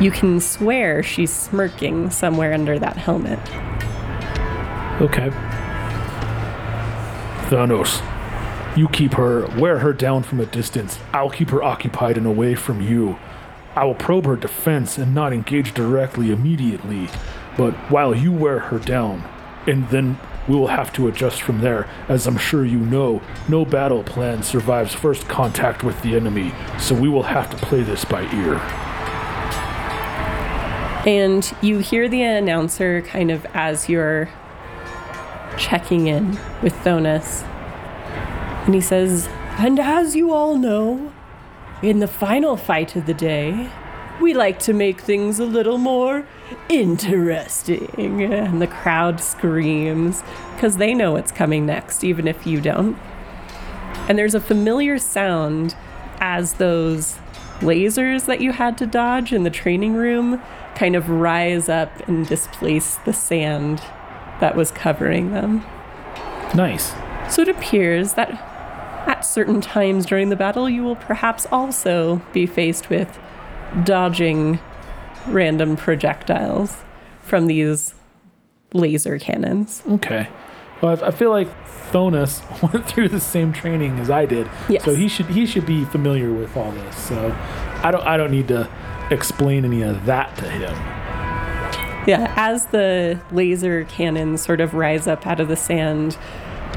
you 0.00 0.10
can 0.10 0.40
swear 0.40 1.02
she's 1.02 1.32
smirking 1.32 2.10
somewhere 2.10 2.52
under 2.52 2.78
that 2.78 2.96
helmet. 2.96 3.38
Okay. 5.00 5.30
Thanos, 7.48 8.00
you 8.76 8.88
keep 8.88 9.14
her, 9.14 9.46
wear 9.58 9.80
her 9.80 9.92
down 9.92 10.22
from 10.22 10.40
a 10.40 10.46
distance. 10.46 10.98
I'll 11.12 11.30
keep 11.30 11.50
her 11.50 11.62
occupied 11.62 12.16
and 12.16 12.26
away 12.26 12.54
from 12.54 12.80
you. 12.80 13.18
I 13.74 13.84
will 13.84 13.94
probe 13.94 14.26
her 14.26 14.36
defense 14.36 14.98
and 14.98 15.14
not 15.14 15.32
engage 15.32 15.74
directly 15.74 16.30
immediately, 16.30 17.08
but 17.56 17.74
while 17.90 18.14
you 18.14 18.32
wear 18.32 18.58
her 18.58 18.78
down, 18.78 19.24
and 19.66 19.88
then 19.90 20.18
we 20.48 20.56
will 20.56 20.68
have 20.68 20.92
to 20.94 21.06
adjust 21.08 21.42
from 21.42 21.60
there. 21.60 21.88
As 22.08 22.26
I'm 22.26 22.36
sure 22.36 22.64
you 22.64 22.78
know, 22.78 23.22
no 23.48 23.64
battle 23.64 24.02
plan 24.02 24.42
survives 24.42 24.94
first 24.94 25.28
contact 25.28 25.84
with 25.84 26.00
the 26.02 26.16
enemy, 26.16 26.52
so 26.78 26.94
we 26.94 27.08
will 27.08 27.22
have 27.22 27.50
to 27.50 27.56
play 27.56 27.82
this 27.82 28.04
by 28.04 28.22
ear. 28.34 28.56
And 31.06 31.50
you 31.62 31.78
hear 31.78 32.08
the 32.08 32.22
announcer 32.22 33.02
kind 33.02 33.30
of 33.30 33.44
as 33.54 33.88
you're 33.88 34.28
checking 35.58 36.06
in 36.06 36.38
with 36.62 36.74
Thonus. 36.84 37.46
And 38.64 38.74
he 38.74 38.80
says, 38.80 39.28
And 39.58 39.78
as 39.78 40.14
you 40.14 40.32
all 40.32 40.56
know, 40.56 41.12
in 41.82 41.98
the 41.98 42.06
final 42.06 42.56
fight 42.56 42.94
of 42.94 43.06
the 43.06 43.14
day, 43.14 43.68
we 44.20 44.34
like 44.34 44.60
to 44.60 44.72
make 44.72 45.00
things 45.00 45.40
a 45.40 45.44
little 45.44 45.78
more 45.78 46.26
interesting. 46.68 48.22
And 48.22 48.62
the 48.62 48.68
crowd 48.68 49.20
screams 49.20 50.22
because 50.54 50.76
they 50.76 50.94
know 50.94 51.12
what's 51.12 51.32
coming 51.32 51.66
next, 51.66 52.04
even 52.04 52.28
if 52.28 52.46
you 52.46 52.60
don't. 52.60 52.96
And 54.08 54.16
there's 54.16 54.34
a 54.34 54.40
familiar 54.40 54.98
sound 54.98 55.74
as 56.20 56.54
those 56.54 57.18
lasers 57.60 58.26
that 58.26 58.40
you 58.40 58.52
had 58.52 58.78
to 58.78 58.86
dodge 58.86 59.32
in 59.32 59.42
the 59.42 59.50
training 59.50 59.94
room 59.94 60.40
kind 60.76 60.94
of 60.94 61.08
rise 61.08 61.68
up 61.68 62.08
and 62.08 62.26
displace 62.26 62.96
the 63.04 63.12
sand 63.12 63.80
that 64.40 64.56
was 64.56 64.70
covering 64.70 65.32
them. 65.32 65.64
Nice. 66.54 66.92
So 67.28 67.42
it 67.42 67.48
appears 67.48 68.14
that 68.14 68.51
at 69.06 69.20
certain 69.22 69.60
times 69.60 70.06
during 70.06 70.28
the 70.28 70.36
battle, 70.36 70.68
you 70.68 70.82
will 70.82 70.96
perhaps 70.96 71.46
also 71.52 72.22
be 72.32 72.46
faced 72.46 72.88
with 72.90 73.18
dodging 73.84 74.58
random 75.28 75.76
projectiles 75.76 76.82
from 77.22 77.46
these 77.46 77.94
laser 78.72 79.18
cannons. 79.18 79.82
Okay. 79.88 80.28
Well, 80.80 80.98
I 81.02 81.08
I 81.08 81.10
feel 81.10 81.30
like 81.30 81.48
Thonus 81.92 82.42
went 82.72 82.86
through 82.86 83.08
the 83.08 83.20
same 83.20 83.52
training 83.52 83.98
as 83.98 84.10
I 84.10 84.26
did, 84.26 84.48
Yes. 84.68 84.84
so 84.84 84.94
he 84.94 85.08
should 85.08 85.26
he 85.26 85.46
should 85.46 85.66
be 85.66 85.84
familiar 85.84 86.32
with 86.32 86.56
all 86.56 86.72
this. 86.72 86.96
So 86.96 87.36
I 87.82 87.90
don't 87.90 88.04
I 88.04 88.16
don't 88.16 88.30
need 88.30 88.48
to 88.48 88.68
explain 89.10 89.64
any 89.64 89.82
of 89.82 90.06
that 90.06 90.34
to 90.38 90.48
him. 90.48 90.72
Yeah, 92.04 92.32
as 92.36 92.66
the 92.66 93.20
laser 93.30 93.84
cannons 93.84 94.42
sort 94.42 94.60
of 94.60 94.74
rise 94.74 95.06
up 95.06 95.24
out 95.24 95.38
of 95.38 95.46
the 95.46 95.54
sand, 95.56 96.16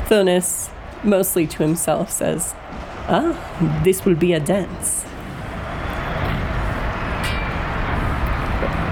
Thonus, 0.07 0.69
mostly 1.03 1.47
to 1.47 1.57
himself, 1.57 2.11
says, 2.11 2.53
Ah, 3.07 3.81
this 3.83 4.05
will 4.05 4.15
be 4.15 4.33
a 4.33 4.39
dance. 4.39 5.05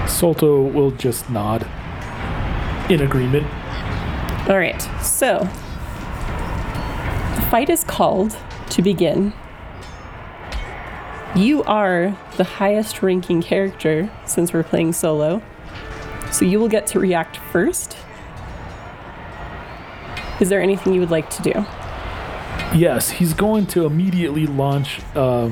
Solto 0.06 0.72
will 0.72 0.92
just 0.92 1.28
nod 1.28 1.66
in 2.88 3.00
agreement. 3.00 3.46
All 4.48 4.58
right, 4.58 4.80
so 5.02 5.48
the 7.34 7.46
fight 7.50 7.68
is 7.68 7.82
called 7.82 8.36
to 8.70 8.82
begin. 8.82 9.32
You 11.34 11.64
are 11.64 12.16
the 12.36 12.44
highest 12.44 13.02
ranking 13.02 13.42
character 13.42 14.10
since 14.26 14.52
we're 14.52 14.62
playing 14.62 14.92
solo, 14.92 15.42
so 16.30 16.44
you 16.44 16.60
will 16.60 16.68
get 16.68 16.86
to 16.88 17.00
react 17.00 17.38
first. 17.38 17.96
Is 20.40 20.48
there 20.48 20.60
anything 20.60 20.94
you 20.94 21.00
would 21.00 21.10
like 21.10 21.30
to 21.30 21.42
do? 21.42 21.66
Yes, 22.84 23.08
he's 23.10 23.34
going 23.34 23.66
to 23.68 23.86
immediately 23.86 24.46
launch 24.46 25.00
uh, 25.14 25.48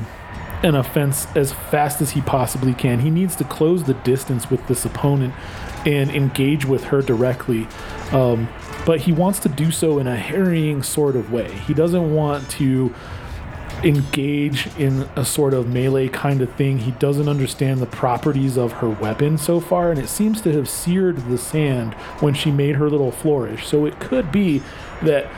an 0.61 0.75
offense 0.75 1.25
as 1.35 1.53
fast 1.53 2.01
as 2.01 2.11
he 2.11 2.21
possibly 2.21 2.73
can. 2.73 2.99
He 2.99 3.09
needs 3.09 3.35
to 3.37 3.45
close 3.45 3.85
the 3.85 3.93
distance 3.93 4.51
with 4.51 4.67
this 4.67 4.83
opponent 4.83 5.33
and 5.85 6.09
engage 6.11 6.65
with 6.65 6.85
her 6.85 7.01
directly. 7.01 7.67
Um, 8.11 8.49
but 8.85 9.01
he 9.01 9.13
wants 9.13 9.39
to 9.39 9.49
do 9.49 9.71
so 9.71 9.99
in 9.99 10.07
a 10.07 10.17
harrying 10.17 10.83
sort 10.83 11.15
of 11.15 11.31
way. 11.31 11.51
He 11.59 11.73
doesn't 11.73 12.13
want 12.13 12.49
to 12.51 12.93
engage 13.83 14.67
in 14.77 15.09
a 15.15 15.25
sort 15.25 15.53
of 15.53 15.67
melee 15.67 16.07
kind 16.07 16.41
of 16.41 16.53
thing. 16.55 16.79
He 16.79 16.91
doesn't 16.91 17.27
understand 17.27 17.79
the 17.81 17.85
properties 17.85 18.57
of 18.57 18.73
her 18.73 18.89
weapon 18.89 19.37
so 19.37 19.59
far, 19.59 19.91
and 19.91 19.99
it 19.99 20.07
seems 20.07 20.41
to 20.41 20.53
have 20.53 20.69
seared 20.69 21.17
the 21.29 21.37
sand 21.37 21.93
when 22.19 22.33
she 22.33 22.51
made 22.51 22.75
her 22.75 22.89
little 22.89 23.11
flourish. 23.11 23.67
So 23.67 23.85
it 23.85 23.99
could 23.99 24.31
be 24.31 24.61
that 25.01 25.29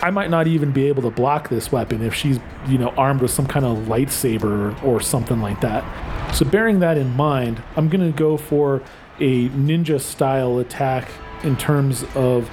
I 0.00 0.10
might 0.10 0.30
not 0.30 0.46
even 0.46 0.72
be 0.72 0.88
able 0.88 1.02
to 1.02 1.10
block 1.10 1.48
this 1.48 1.70
weapon 1.70 2.02
if 2.02 2.14
she's, 2.14 2.38
you 2.68 2.78
know, 2.78 2.88
armed 2.90 3.22
with 3.22 3.30
some 3.30 3.46
kind 3.46 3.64
of 3.64 3.78
lightsaber 3.86 4.82
or, 4.82 5.00
something 5.00 5.40
like 5.40 5.60
that. 5.60 6.34
So 6.34 6.44
bearing 6.44 6.80
that 6.80 6.96
in 6.96 7.14
mind, 7.16 7.62
I'm 7.76 7.88
going 7.88 8.04
to 8.10 8.16
go 8.16 8.36
for 8.36 8.82
a 9.18 9.48
ninja 9.50 10.00
style 10.00 10.58
attack 10.58 11.08
in 11.42 11.56
terms 11.56 12.04
of 12.14 12.50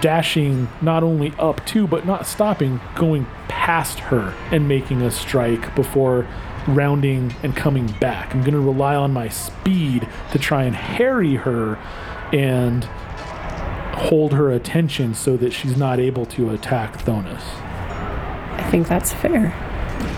dashing 0.00 0.68
not 0.80 1.02
only 1.02 1.32
up 1.38 1.64
to 1.66 1.86
but 1.86 2.06
not 2.06 2.26
stopping 2.26 2.80
going 2.94 3.26
past 3.48 3.98
her 3.98 4.34
and 4.50 4.66
making 4.66 5.02
a 5.02 5.10
strike 5.10 5.74
before 5.74 6.26
rounding 6.66 7.34
and 7.42 7.54
coming 7.54 7.86
back 8.00 8.34
i'm 8.34 8.40
going 8.40 8.54
to 8.54 8.60
rely 8.60 8.94
on 8.94 9.12
my 9.12 9.28
speed 9.28 10.08
to 10.32 10.38
try 10.38 10.64
and 10.64 10.74
harry 10.74 11.34
her 11.34 11.76
and 12.32 12.88
hold 13.94 14.32
her 14.32 14.50
attention 14.50 15.14
so 15.14 15.36
that 15.36 15.52
she's 15.52 15.76
not 15.76 15.98
able 15.98 16.26
to 16.26 16.50
attack 16.50 16.98
thonus 17.04 17.42
I 18.56 18.70
think 18.70 18.88
that's 18.88 19.12
fair. 19.12 19.52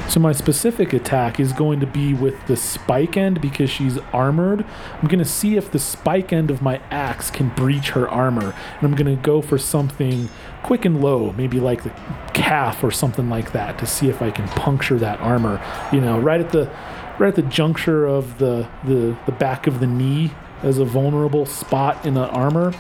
so 0.09 0.21
my 0.21 0.33
specific 0.33 0.93
attack 0.93 1.41
is 1.41 1.53
going 1.53 1.81
to 1.81 1.87
be 1.87 2.15
with 2.15 2.47
the 2.47 2.57
spike 2.57 3.17
end 3.17 3.41
because 3.41 3.71
she's 3.71 3.99
armored. 4.13 4.65
I'm 5.01 5.09
going 5.09 5.19
to 5.19 5.25
see 5.25 5.57
if 5.57 5.71
the 5.71 5.79
spike 5.79 6.33
end 6.33 6.51
of 6.51 6.63
my 6.63 6.81
axe 6.91 7.31
can 7.31 7.49
breach 7.51 7.91
her 7.91 8.09
armor, 8.09 8.55
and 8.77 8.83
I'm 8.83 8.95
going 8.95 9.15
to 9.15 9.21
go 9.21 9.43
for 9.43 9.59
something 9.59 10.29
quick 10.63 10.85
and 10.85 11.03
low, 11.03 11.33
maybe 11.33 11.59
like 11.61 11.83
the 11.83 11.93
calf 12.35 12.85
or 12.85 12.91
something 12.91 13.29
like 13.29 13.53
that, 13.53 13.79
to 13.79 13.87
see 13.87 14.09
if 14.09 14.23
I 14.23 14.31
can 14.31 14.47
puncture 14.49 14.99
that 14.99 15.19
armor. 15.21 15.61
You 15.93 16.01
know, 16.01 16.19
right 16.19 16.41
at 16.41 16.53
the 16.53 16.71
right 17.19 17.29
at 17.29 17.35
the 17.35 17.43
juncture 17.43 18.07
of 18.07 18.39
the 18.39 18.69
the, 18.85 19.17
the 19.27 19.33
back 19.33 19.67
of 19.67 19.81
the 19.81 19.87
knee 19.87 20.33
as 20.63 20.79
a 20.79 20.85
vulnerable 20.85 21.47
spot 21.47 22.05
in 22.05 22.15
the 22.15 22.29
armor. 22.29 22.75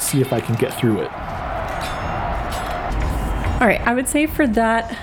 See 0.00 0.20
if 0.20 0.32
I 0.32 0.40
can 0.40 0.54
get 0.54 0.72
through 0.78 1.00
it. 1.00 1.10
All 3.60 3.66
right, 3.66 3.80
I 3.80 3.92
would 3.94 4.08
say 4.08 4.26
for 4.26 4.46
that 4.46 4.96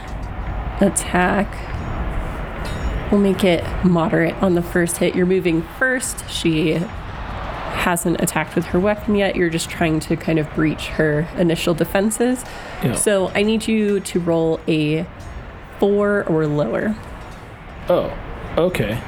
attack, 0.81 1.51
we'll 3.11 3.21
make 3.21 3.43
it 3.43 3.63
moderate 3.83 4.33
on 4.35 4.55
the 4.55 4.61
first 4.61 4.97
hit. 4.97 5.13
You're 5.15 5.25
moving 5.25 5.61
first. 5.77 6.27
She 6.29 6.71
hasn't 6.71 8.21
attacked 8.21 8.55
with 8.55 8.65
her 8.67 8.79
weapon 8.79 9.15
yet. 9.15 9.35
You're 9.35 9.49
just 9.49 9.69
trying 9.69 9.99
to 9.99 10.15
kind 10.15 10.39
of 10.39 10.49
breach 10.55 10.87
her 10.87 11.27
initial 11.37 11.73
defenses. 11.73 12.43
Yeah. 12.81 12.95
So 12.95 13.27
I 13.35 13.43
need 13.43 13.67
you 13.67 13.99
to 13.99 14.19
roll 14.19 14.59
a 14.67 15.05
four 15.79 16.23
or 16.23 16.47
lower. 16.47 16.95
Oh, 17.89 18.17
okay. 18.57 18.99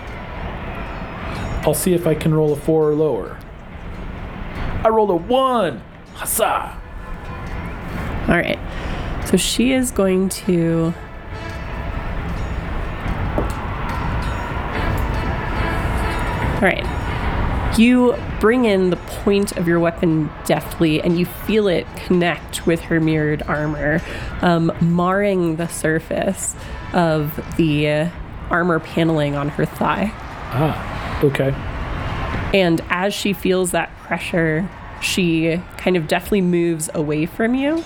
I'll 1.66 1.74
see 1.74 1.94
if 1.94 2.06
I 2.06 2.14
can 2.14 2.34
roll 2.34 2.54
a 2.54 2.58
four 2.58 2.90
or 2.90 2.94
lower. 2.94 3.40
I 4.84 4.90
rolled 4.90 5.10
a 5.10 5.16
one. 5.16 5.82
Huzzah! 6.14 6.82
All 8.28 8.36
right. 8.36 8.60
So 9.26 9.38
she 9.38 9.74
is 9.74 9.92
going 9.92 10.30
to. 10.30 10.94
All 16.56 16.62
right. 16.62 16.86
You 17.78 18.16
bring 18.40 18.66
in 18.66 18.90
the 18.90 18.96
point 18.96 19.58
of 19.58 19.68
your 19.68 19.80
weapon 19.80 20.30
deftly, 20.46 21.02
and 21.02 21.20
you 21.20 21.26
feel 21.26 21.68
it 21.68 21.86
connect 21.96 22.66
with 22.66 22.82
her 22.82 23.00
mirrored 23.00 23.44
armor, 23.44 24.02
um, 24.42 24.72
marring 24.82 25.58
the 25.58 25.68
surface 25.68 26.56
of 26.94 27.40
the 27.58 28.10
armor 28.50 28.80
paneling 28.80 29.36
on 29.36 29.50
her 29.50 29.66
thigh. 29.66 30.12
Ah, 30.50 31.24
okay. 31.24 31.54
And 32.58 32.82
as 32.90 33.14
she 33.14 33.34
feels 33.34 33.70
that 33.70 33.96
pressure, 33.98 34.68
she 35.00 35.62
kind 35.78 35.96
of 35.96 36.08
deftly 36.08 36.42
moves 36.42 36.90
away 36.92 37.28
from 37.28 37.54
you, 37.54 37.84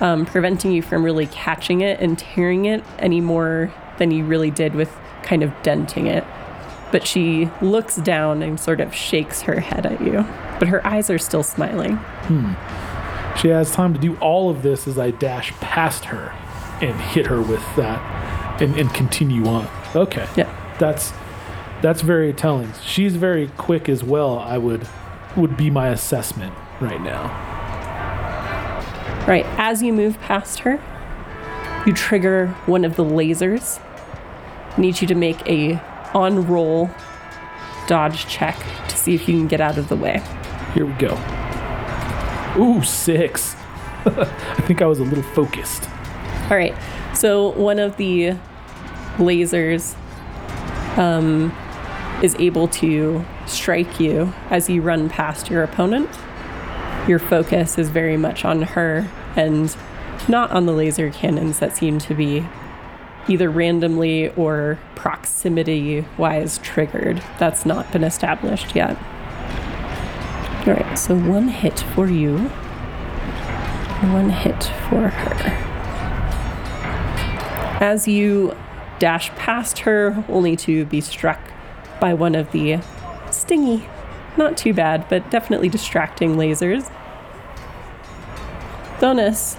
um, 0.00 0.26
preventing 0.26 0.72
you 0.72 0.82
from 0.82 1.04
really 1.04 1.28
catching 1.28 1.80
it 1.80 2.00
and 2.00 2.18
tearing 2.18 2.64
it 2.64 2.82
any 2.98 3.20
more 3.20 3.72
than 3.98 4.10
you 4.10 4.24
really 4.24 4.50
did 4.50 4.74
with 4.74 4.92
kind 5.22 5.44
of 5.44 5.52
denting 5.62 6.08
it. 6.08 6.24
But 6.90 7.06
she 7.06 7.48
looks 7.62 7.94
down 7.96 8.42
and 8.42 8.58
sort 8.58 8.80
of 8.80 8.92
shakes 8.92 9.42
her 9.42 9.60
head 9.60 9.86
at 9.86 10.00
you. 10.00 10.26
But 10.58 10.66
her 10.66 10.84
eyes 10.84 11.08
are 11.08 11.18
still 11.18 11.44
smiling. 11.44 11.94
Hmm. 11.94 12.54
She 13.38 13.46
has 13.46 13.70
time 13.70 13.94
to 13.94 14.00
do 14.00 14.16
all 14.16 14.50
of 14.50 14.64
this 14.64 14.88
as 14.88 14.98
I 14.98 15.12
dash 15.12 15.52
past 15.60 16.06
her 16.06 16.34
and 16.82 17.00
hit 17.00 17.26
her 17.26 17.40
with 17.40 17.64
that 17.76 18.60
and, 18.60 18.74
and 18.76 18.92
continue 18.92 19.46
on. 19.46 19.68
Okay. 19.94 20.26
Yeah. 20.36 20.52
That's 20.80 21.12
that's 21.82 22.02
very 22.02 22.32
telling. 22.32 22.72
She's 22.84 23.16
very 23.16 23.48
quick 23.56 23.88
as 23.88 24.04
well, 24.04 24.38
I 24.38 24.58
would 24.58 24.86
would 25.36 25.56
be 25.56 25.70
my 25.70 25.88
assessment 25.88 26.52
right 26.80 27.00
now. 27.00 27.28
Right. 29.26 29.46
As 29.58 29.82
you 29.82 29.92
move 29.92 30.18
past 30.20 30.60
her, 30.60 30.80
you 31.86 31.92
trigger 31.92 32.48
one 32.66 32.84
of 32.84 32.96
the 32.96 33.04
lasers. 33.04 33.80
Need 34.76 35.00
you 35.00 35.06
to 35.06 35.14
make 35.14 35.46
a 35.48 35.80
on 36.14 36.46
roll 36.46 36.90
dodge 37.86 38.26
check 38.26 38.56
to 38.88 38.96
see 38.96 39.14
if 39.14 39.28
you 39.28 39.36
can 39.36 39.46
get 39.46 39.60
out 39.60 39.78
of 39.78 39.88
the 39.88 39.96
way. 39.96 40.22
Here 40.74 40.86
we 40.86 40.92
go. 40.94 41.18
Ooh, 42.58 42.82
six. 42.82 43.54
I 44.04 44.62
think 44.66 44.82
I 44.82 44.86
was 44.86 44.98
a 44.98 45.04
little 45.04 45.22
focused. 45.22 45.88
All 46.50 46.56
right. 46.56 46.74
So 47.14 47.50
one 47.50 47.78
of 47.78 47.96
the 47.96 48.36
lasers 49.16 49.94
um, 50.96 51.54
is 52.22 52.34
able 52.38 52.68
to 52.68 53.24
strike 53.46 53.98
you 53.98 54.32
as 54.50 54.68
you 54.68 54.82
run 54.82 55.08
past 55.08 55.50
your 55.50 55.62
opponent. 55.62 56.08
Your 57.08 57.18
focus 57.18 57.78
is 57.78 57.88
very 57.88 58.16
much 58.16 58.44
on 58.44 58.62
her 58.62 59.10
and 59.36 59.74
not 60.28 60.50
on 60.50 60.66
the 60.66 60.72
laser 60.72 61.10
cannons 61.10 61.58
that 61.60 61.76
seem 61.76 61.98
to 62.00 62.14
be 62.14 62.44
either 63.28 63.50
randomly 63.50 64.28
or 64.30 64.78
proximity 64.94 66.04
wise 66.18 66.58
triggered. 66.58 67.22
That's 67.38 67.64
not 67.64 67.90
been 67.92 68.04
established 68.04 68.74
yet. 68.74 68.96
All 70.66 70.74
right, 70.74 70.98
so 70.98 71.16
one 71.16 71.48
hit 71.48 71.80
for 71.80 72.06
you, 72.06 72.38
one 74.12 74.30
hit 74.30 74.64
for 74.88 75.08
her. 75.08 75.66
As 77.80 78.06
you 78.06 78.54
dash 78.98 79.30
past 79.30 79.80
her, 79.80 80.22
only 80.28 80.54
to 80.56 80.84
be 80.84 81.00
struck 81.00 81.40
by 82.00 82.14
one 82.14 82.34
of 82.34 82.50
the 82.52 82.80
stingy, 83.30 83.86
not 84.36 84.56
too 84.56 84.72
bad, 84.72 85.08
but 85.08 85.30
definitely 85.30 85.68
distracting 85.68 86.36
lasers. 86.36 86.90
Thonus 88.98 89.58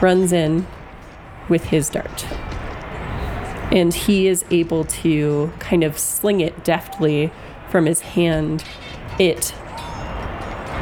runs 0.00 0.32
in 0.32 0.66
with 1.48 1.64
his 1.64 1.88
dart. 1.88 2.26
And 3.70 3.92
he 3.94 4.28
is 4.28 4.44
able 4.50 4.84
to 4.84 5.52
kind 5.58 5.82
of 5.82 5.98
sling 5.98 6.40
it 6.40 6.64
deftly 6.64 7.32
from 7.70 7.86
his 7.86 8.00
hand. 8.00 8.64
It 9.18 9.54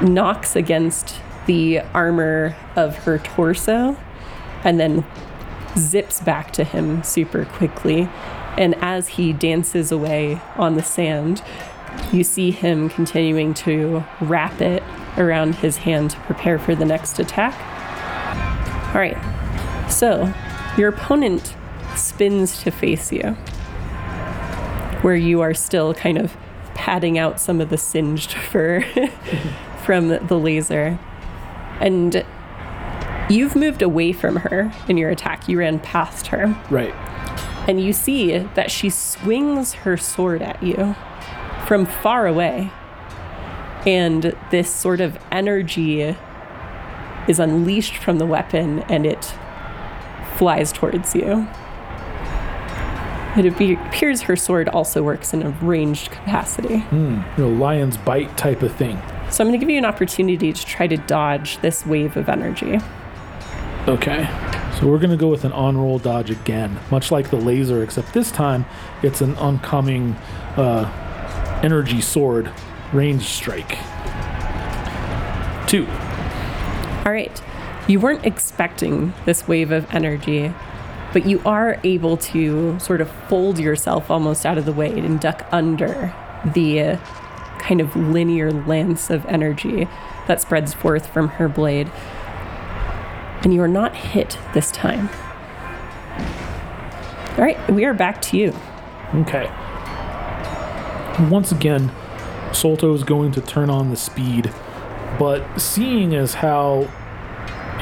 knocks 0.03 0.57
against 0.57 1.21
the 1.47 1.81
armor 1.95 2.57
of 2.77 2.97
her 3.05 3.19
torso 3.19 3.97
and 4.65 4.79
then 4.79 5.05
zips 5.77 6.21
back 6.21 6.53
to 6.53 6.65
him 6.65 7.03
super 7.03 7.45
quickly. 7.45 8.09
And 8.57 8.75
as 8.77 9.09
he 9.09 9.33
dances 9.33 9.93
away 9.93 10.41
on 10.57 10.75
the 10.75 10.83
sand, 10.83 11.43
you 12.13 12.25
see 12.25 12.51
him 12.51 12.89
continuing 12.89 13.55
to 13.55 14.05
wrap 14.21 14.61
it 14.61 14.83
around 15.17 15.57
his 15.57 15.79
hand 15.79 16.11
to 16.11 16.17
prepare 16.21 16.59
for 16.59 16.75
the 16.75 16.85
next 16.85 17.19
attack. 17.19 17.55
All 18.95 19.01
right, 19.01 19.19
so 19.91 20.33
your 20.77 20.89
opponent 20.89 21.55
spins 21.97 22.63
to 22.63 22.71
face 22.71 23.13
you, 23.13 23.33
where 25.03 25.17
you 25.17 25.41
are 25.41 25.55
still 25.55 25.95
kind 25.95 26.19
of 26.19 26.37
patting 26.75 27.19
out 27.19 27.41
some 27.41 27.61
of 27.61 27.71
the 27.71 27.79
singed 27.79 28.33
fur 28.51 28.83
from 29.85 30.09
the 30.09 30.39
laser. 30.39 30.99
And 31.81 32.25
you've 33.31 33.57
moved 33.57 33.83
away 33.83 34.13
from 34.13 34.37
her 34.37 34.73
in 34.89 34.97
your 34.97 35.11
attack. 35.11 35.49
You 35.49 35.59
ran 35.59 35.79
past 35.81 36.29
her. 36.29 36.57
Right. 36.71 36.95
And 37.69 37.81
you 37.81 37.93
see 37.93 38.39
that 38.39 38.71
she 38.71 38.91
swings 38.91 39.75
her 39.75 39.97
sword 39.97 40.43
at 40.43 40.63
you 40.63 40.97
from 41.67 41.87
far 41.87 42.27
away. 42.27 42.71
And 43.87 44.37
this 44.51 44.73
sort 44.73 45.01
of 45.01 45.19
energy 45.31 46.17
is 47.29 47.39
unleashed 47.39 47.97
from 47.97 48.19
the 48.19 48.27
weapon 48.27 48.81
and 48.81 49.07
it 49.07 49.35
flies 50.37 50.73
towards 50.73 51.15
you. 51.15 51.47
It 53.37 53.47
appears 53.47 54.23
her 54.23 54.35
sword 54.35 54.69
also 54.69 55.03
works 55.05 55.33
in 55.33 55.43
a 55.43 55.51
ranged 55.51 56.11
capacity. 56.11 56.79
Hmm. 56.79 57.21
You 57.37 57.45
know, 57.45 57.49
lion's 57.51 57.97
bite 57.97 58.37
type 58.37 58.63
of 58.63 58.75
thing. 58.75 59.01
So 59.31 59.45
I'm 59.45 59.49
going 59.49 59.61
to 59.61 59.65
give 59.65 59.71
you 59.71 59.79
an 59.79 59.85
opportunity 59.85 60.53
to 60.53 60.67
try 60.67 60.89
to 60.89 60.97
dodge 60.97 61.59
this 61.59 61.87
wave 61.87 62.17
of 62.17 62.29
energy. 62.29 62.81
Okay. 63.91 64.23
So 64.79 64.87
we're 64.87 65.01
going 65.01 65.11
to 65.11 65.17
go 65.17 65.27
with 65.27 65.45
an 65.45 65.51
on 65.51 65.77
roll 65.77 65.99
dodge 65.99 66.31
again, 66.31 66.79
much 66.93 67.11
like 67.11 67.31
the 67.31 67.37
laser, 67.37 67.83
except 67.83 68.15
this 68.15 68.31
time 68.31 68.65
it's 69.03 69.21
an 69.21 69.35
oncoming 69.35 70.13
uh, 70.57 71.61
energy 71.65 72.01
sword 72.01 72.53
range 72.93 73.25
strike. 73.25 73.71
Two. 75.67 75.89
All 77.05 77.11
right. 77.11 77.43
You 77.89 77.99
weren't 77.99 78.25
expecting 78.25 79.13
this 79.25 79.49
wave 79.49 79.73
of 79.73 79.93
energy, 79.93 80.55
but 81.13 81.27
you 81.27 81.43
are 81.45 81.81
able 81.83 82.17
to 82.17 82.79
sort 82.79 83.01
of 83.01 83.11
fold 83.29 83.59
yourself 83.59 84.09
almost 84.09 84.47
out 84.47 84.57
of 84.57 84.67
the 84.67 84.73
way 84.73 84.97
and 84.97 85.19
duck 85.19 85.49
under 85.51 86.15
the 86.45 86.81
uh, 86.81 86.97
kind 87.59 87.81
of 87.81 87.97
linear 87.97 88.53
lance 88.53 89.11
of 89.11 89.27
energy 89.27 89.89
that 90.29 90.41
spreads 90.41 90.75
forth 90.75 91.09
from 91.09 91.27
her 91.27 91.49
blade. 91.49 91.91
And 93.43 93.55
you 93.55 93.63
are 93.63 93.69
not 93.69 93.95
hit 93.95 94.39
this 94.55 94.71
time. 94.71 95.09
All 97.39 97.45
right, 97.45 97.71
we 97.71 97.85
are 97.85 97.95
back 97.95 98.21
to 98.23 98.37
you. 98.37 98.55
Okay. 99.15 99.51
Once 101.31 101.53
again, 101.53 101.91
Solto 102.51 102.95
is 102.95 103.05
going 103.05 103.33
to 103.33 103.41
turn 103.41 103.71
on 103.71 103.91
the 103.91 103.97
speed, 103.97 104.53
but 105.19 105.59
seeing 105.59 106.15
as 106.15 106.35
how 106.35 106.89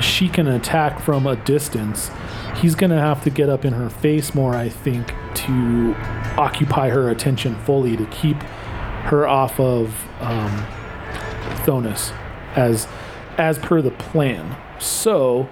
she 0.01 0.29
can 0.29 0.47
attack 0.47 1.01
from 1.01 1.27
a 1.27 1.37
distance, 1.37 2.11
he's 2.57 2.75
going 2.75 2.90
to 2.90 3.01
have 3.01 3.25
to 3.25 3.31
get 3.31 3.49
up 3.49 3.64
in 3.64 3.73
her 3.73 3.90
face 3.90 4.35
more, 4.35 4.55
I 4.55 4.68
think, 4.68 5.14
to 5.35 5.94
occupy 6.37 6.90
her 6.90 7.11
attention 7.11 7.57
fully 7.64 7.97
to 7.97 8.07
keep 8.07 8.42
her 9.05 9.27
off 9.27 9.59
of 9.59 10.07
um, 10.21 10.66
Thonus 11.64 12.12
as 12.55 12.87
as 13.38 13.59
per 13.59 13.81
the 13.81 13.90
plan. 13.92 14.57
So 14.79 15.49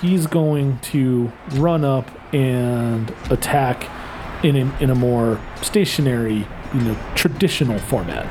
he's 0.00 0.26
going 0.26 0.78
to 0.80 1.32
run 1.52 1.84
up 1.84 2.10
and 2.34 3.12
attack 3.30 3.88
in 4.44 4.56
a, 4.56 4.78
in 4.82 4.90
a 4.90 4.94
more 4.94 5.40
stationary, 5.62 6.46
you 6.74 6.80
know, 6.80 6.96
traditional 7.14 7.78
format. 7.78 8.26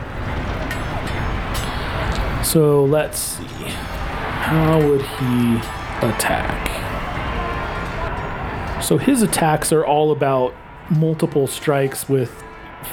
So 2.46 2.86
let's 2.86 3.20
see. 3.20 3.44
How 3.44 4.80
would 4.80 5.02
he 5.02 5.56
attack? 6.08 6.66
So 8.82 8.98
his 8.98 9.22
attacks 9.22 9.74
are 9.74 9.86
all 9.86 10.12
about 10.12 10.54
multiple 10.90 11.48
strikes 11.48 12.08
with 12.08 12.44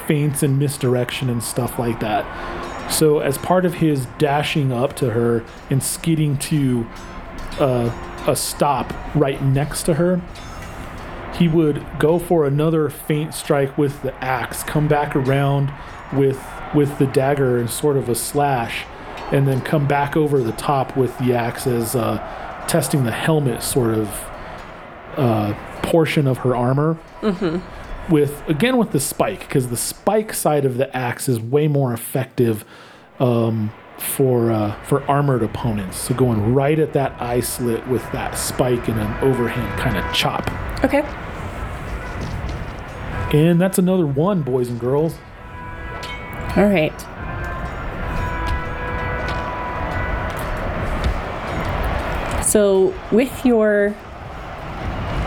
feints 0.09 0.43
and 0.43 0.59
misdirection 0.59 1.31
and 1.31 1.41
stuff 1.43 1.79
like 1.79 2.01
that. 2.01 2.25
So 2.91 3.21
as 3.21 3.39
part 3.39 3.65
of 3.65 3.75
his 3.75 4.07
dashing 4.19 4.73
up 4.73 4.97
to 4.97 5.11
her 5.11 5.45
and 5.71 5.83
skidding 5.83 6.37
to 6.39 6.87
uh, 7.61 7.91
a 8.27 8.37
stop 8.37 8.93
right 9.15 9.43
next 9.43 9.85
to 9.85 9.95
her, 9.95 10.21
he 11.37 11.49
would 11.49 11.85
go 11.99 12.19
for 12.19 12.47
another 12.47 12.89
feint 12.89 13.35
strike 13.35 13.77
with 13.77 14.03
the 14.03 14.15
axe, 14.25 14.63
come 14.63 14.89
back 14.89 15.17
around 15.17 15.73
with 16.13 16.43
with 16.75 16.99
the 16.99 17.07
dagger 17.07 17.59
and 17.59 17.71
sort 17.71 17.97
of 17.97 18.09
a 18.09 18.15
slash, 18.15 18.85
and 19.33 19.47
then 19.47 19.61
come 19.61 19.87
back 19.87 20.17
over 20.17 20.43
the 20.43 20.53
top 20.53 20.97
with 20.97 21.17
the 21.19 21.33
axe 21.35 21.67
as 21.67 21.95
uh, 21.95 22.19
testing 22.69 23.05
the 23.05 23.13
helmet 23.13 23.63
sort 23.63 23.95
of 23.95 24.09
uh, 25.17 25.55
portion 25.83 26.27
of 26.27 26.39
her 26.39 26.55
armor. 26.57 26.99
With 28.11 28.47
again 28.49 28.77
with 28.77 28.93
the 28.93 29.01
spike, 29.01 29.41
because 29.41 29.69
the 29.69 29.77
spike 29.77 30.35
side 30.35 30.65
of 30.65 30.77
the 30.77 30.95
axe 30.95 31.29
is 31.29 31.41
way 31.41 31.69
more 31.69 31.93
effective 31.93 32.65
um, 33.19 33.73
for 33.99 34.51
uh, 34.51 34.81
for 34.83 35.03
armored 35.11 35.43
opponents. 35.43 35.97
So 35.97 36.15
going 36.15 36.55
right 36.55 36.79
at 36.79 36.93
that 36.95 37.21
eye 37.21 37.41
slit 37.41 37.87
with 37.89 38.03
that 38.13 38.39
spike 38.39 38.89
and 38.89 39.01
an 39.01 39.13
overhand 39.23 39.79
kind 39.81 39.97
of 39.97 40.15
chop. 40.15 40.51
Okay. 40.85 41.03
And 43.37 43.61
that's 43.61 43.79
another 43.79 44.07
one, 44.07 44.43
boys 44.43 44.69
and 44.69 44.79
girls. 44.79 45.19
All 46.57 46.69
right. 46.69 46.93
So, 52.45 52.95
with 53.11 53.45
your 53.45 53.97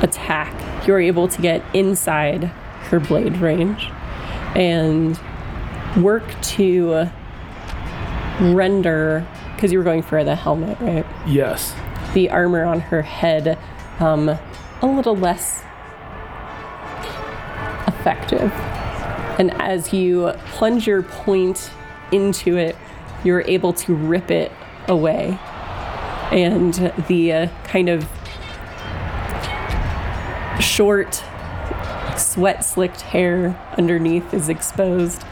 attack, 0.02 0.88
you're 0.88 1.02
able 1.02 1.28
to 1.28 1.42
get 1.42 1.62
inside 1.76 2.46
her 2.46 3.02
blade 3.02 3.36
range 3.38 3.90
and 4.56 5.20
work 5.98 6.24
to 6.42 7.10
render, 8.40 9.28
because 9.56 9.72
you 9.72 9.78
were 9.78 9.84
going 9.84 10.04
for 10.04 10.24
the 10.24 10.36
helmet, 10.36 10.78
right? 10.80 11.06
Yes. 11.26 11.74
The 12.14 12.30
armor 12.30 12.64
on 12.64 12.80
her 12.80 13.02
head 13.02 13.58
um, 14.00 14.30
a 14.30 14.40
little 14.86 15.16
less 15.16 15.64
effective. 17.88 18.52
And 19.40 19.52
as 19.62 19.94
you 19.94 20.34
plunge 20.48 20.88
your 20.88 21.04
point 21.04 21.72
into 22.12 22.58
it, 22.58 22.76
you're 23.24 23.42
able 23.42 23.74
to 23.74 23.94
rip 23.94 24.32
it 24.32 24.52
away. 24.88 25.38
And 26.32 26.74
the 27.08 27.34
uh, 27.34 27.48
kind 27.64 27.90
of 27.90 28.08
short, 30.60 31.24
sweat 32.18 32.66
slicked 32.66 33.02
hair 33.02 33.60
underneath 33.78 34.34
is 34.34 34.50
exposed. 34.50 35.24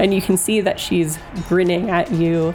And 0.00 0.12
you 0.14 0.20
can 0.20 0.36
see 0.36 0.60
that 0.60 0.80
she's 0.80 1.18
grinning 1.48 1.90
at 1.90 2.10
you. 2.10 2.54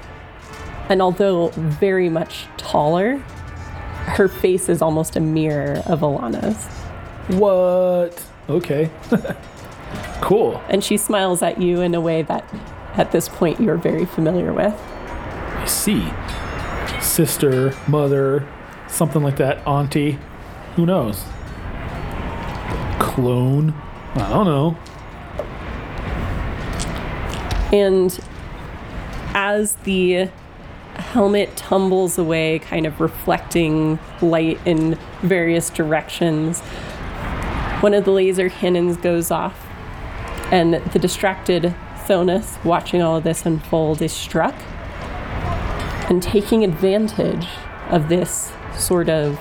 And 0.89 1.01
although 1.01 1.49
very 1.49 2.09
much 2.09 2.47
taller, 2.57 3.17
her 3.17 4.27
face 4.27 4.67
is 4.67 4.81
almost 4.81 5.15
a 5.15 5.19
mirror 5.19 5.81
of 5.85 6.01
Alana's. 6.01 6.65
What? 7.37 8.25
Okay. 8.49 8.89
Cool. 10.21 10.61
And 10.69 10.83
she 10.83 10.97
smiles 10.97 11.41
at 11.41 11.61
you 11.61 11.81
in 11.81 11.93
a 11.93 12.01
way 12.01 12.21
that 12.23 12.43
at 12.95 13.11
this 13.11 13.29
point 13.29 13.59
you're 13.59 13.77
very 13.77 14.05
familiar 14.05 14.53
with. 14.53 14.73
I 14.73 15.65
see. 15.65 16.11
Sister, 17.01 17.73
mother, 17.87 18.47
something 18.87 19.21
like 19.21 19.37
that, 19.37 19.65
auntie. 19.67 20.17
Who 20.75 20.85
knows? 20.85 21.23
Clone. 22.99 23.73
I 24.15 24.29
don't 24.29 24.45
know. 24.45 24.77
And 27.71 28.17
as 29.33 29.75
the 29.83 30.29
helmet 30.95 31.55
tumbles 31.57 32.17
away, 32.17 32.59
kind 32.59 32.85
of 32.85 33.01
reflecting 33.01 33.99
light 34.21 34.59
in 34.65 34.97
various 35.21 35.69
directions, 35.69 36.61
one 37.81 37.93
of 37.93 38.05
the 38.05 38.11
laser 38.11 38.49
cannons 38.49 38.97
goes 38.97 39.31
off, 39.31 39.67
and 40.51 40.75
the 40.75 40.99
distracted 40.99 41.75
Thonus, 42.07 42.63
watching 42.63 43.01
all 43.01 43.17
of 43.17 43.23
this 43.23 43.45
unfold, 43.45 44.01
is 44.01 44.13
struck. 44.13 44.55
And 46.07 46.21
taking 46.21 46.63
advantage 46.63 47.47
of 47.89 48.09
this 48.09 48.51
sort 48.77 49.09
of 49.09 49.39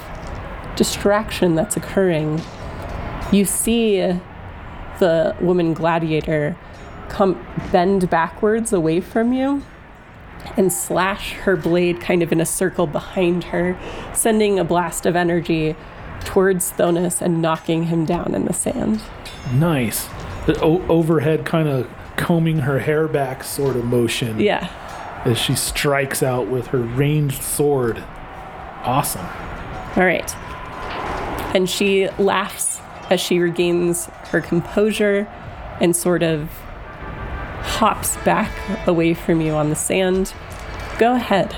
distraction 0.77 1.55
that's 1.55 1.77
occurring, 1.77 2.43
you 3.31 3.45
see 3.45 3.99
the 4.99 5.37
woman 5.41 5.75
gladiator 5.75 6.57
come 7.09 7.45
bend 7.73 8.09
backwards 8.11 8.73
away 8.73 9.01
from 9.01 9.33
you 9.33 9.63
and 10.57 10.73
slash 10.73 11.33
her 11.33 11.57
blade 11.57 12.01
kind 12.01 12.23
of 12.23 12.31
in 12.31 12.41
a 12.41 12.47
circle 12.47 12.87
behind 12.87 13.45
her, 13.45 13.79
sending 14.13 14.59
a 14.59 14.65
blast 14.65 15.07
of 15.07 15.17
energy 15.17 15.75
towards 16.25 16.73
Thonus 16.73 17.21
and 17.23 17.41
knocking 17.41 17.85
him 17.85 18.05
down 18.05 18.35
in 18.35 18.45
the 18.45 18.53
sand. 18.53 19.01
Nice. 19.55 20.09
The 20.47 20.59
o- 20.63 20.83
overhead 20.89 21.45
kind 21.45 21.69
of 21.69 21.89
combing 22.17 22.61
her 22.61 22.79
hair 22.81 23.09
back 23.09 23.43
sort 23.43 23.77
of 23.77 23.85
motion 23.85 24.39
Yeah. 24.39 24.69
as 25.25 25.39
she 25.39 25.55
strikes 25.55 26.23
out 26.23 26.47
with 26.49 26.69
her 26.69 26.79
ranged 26.79 27.43
sword. 27.43 28.03
Awesome. 28.83 29.27
All 29.97 30.05
right. 30.05 30.35
And 31.55 31.69
she 31.71 32.09
laughs 32.19 32.81
as 33.11 33.21
she 33.21 33.39
regains 33.39 34.07
her 34.31 34.41
composure 34.41 35.27
and 35.81 35.95
sort 35.97 36.23
of 36.23 36.51
hops 37.65 38.17
back 38.19 38.53
away 38.87 39.15
from 39.15 39.41
you 39.41 39.53
on 39.53 39.71
the 39.71 39.77
sand. 39.77 40.33
Go 40.99 41.15
ahead. 41.15 41.57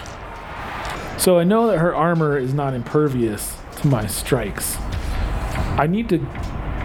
So 1.18 1.38
I 1.38 1.44
know 1.44 1.66
that 1.66 1.78
her 1.78 1.94
armor 1.94 2.38
is 2.38 2.54
not 2.54 2.74
impervious 2.74 3.56
to 3.80 3.88
my 3.88 4.06
strikes. 4.06 4.76
I 5.78 5.86
need 5.86 6.08
to 6.08 6.26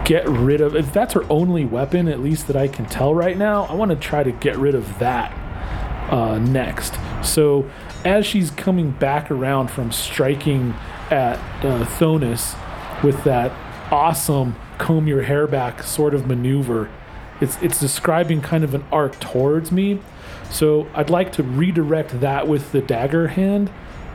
get 0.05 0.27
rid 0.27 0.59
of 0.59 0.75
if 0.75 0.91
that's 0.91 1.13
her 1.13 1.23
only 1.29 1.63
weapon, 1.63 2.07
at 2.07 2.19
least 2.19 2.47
that 2.47 2.55
I 2.55 2.67
can 2.67 2.85
tell 2.85 3.13
right 3.13 3.37
now. 3.37 3.63
I 3.65 3.73
want 3.73 3.91
to 3.91 3.97
try 3.97 4.23
to 4.23 4.31
get 4.31 4.57
rid 4.57 4.75
of 4.75 4.99
that 4.99 5.31
uh, 6.11 6.39
next. 6.39 6.95
So 7.23 7.69
as 8.03 8.25
she's 8.25 8.51
coming 8.51 8.91
back 8.91 9.29
around 9.31 9.69
from 9.69 9.91
striking 9.91 10.73
at 11.09 11.37
uh, 11.63 11.85
Thonus 11.85 12.55
with 13.03 13.23
that 13.23 13.51
awesome 13.91 14.55
comb 14.77 15.07
your 15.07 15.23
hair 15.23 15.47
back 15.47 15.83
sort 15.83 16.13
of 16.13 16.25
maneuver, 16.25 16.89
it's 17.41 17.61
it's 17.61 17.79
describing 17.79 18.41
kind 18.41 18.63
of 18.63 18.73
an 18.73 18.85
arc 18.91 19.19
towards 19.19 19.71
me. 19.71 19.99
So 20.49 20.87
I'd 20.93 21.09
like 21.09 21.31
to 21.33 21.43
redirect 21.43 22.19
that 22.21 22.47
with 22.47 22.71
the 22.71 22.81
dagger 22.81 23.29
hand 23.29 23.71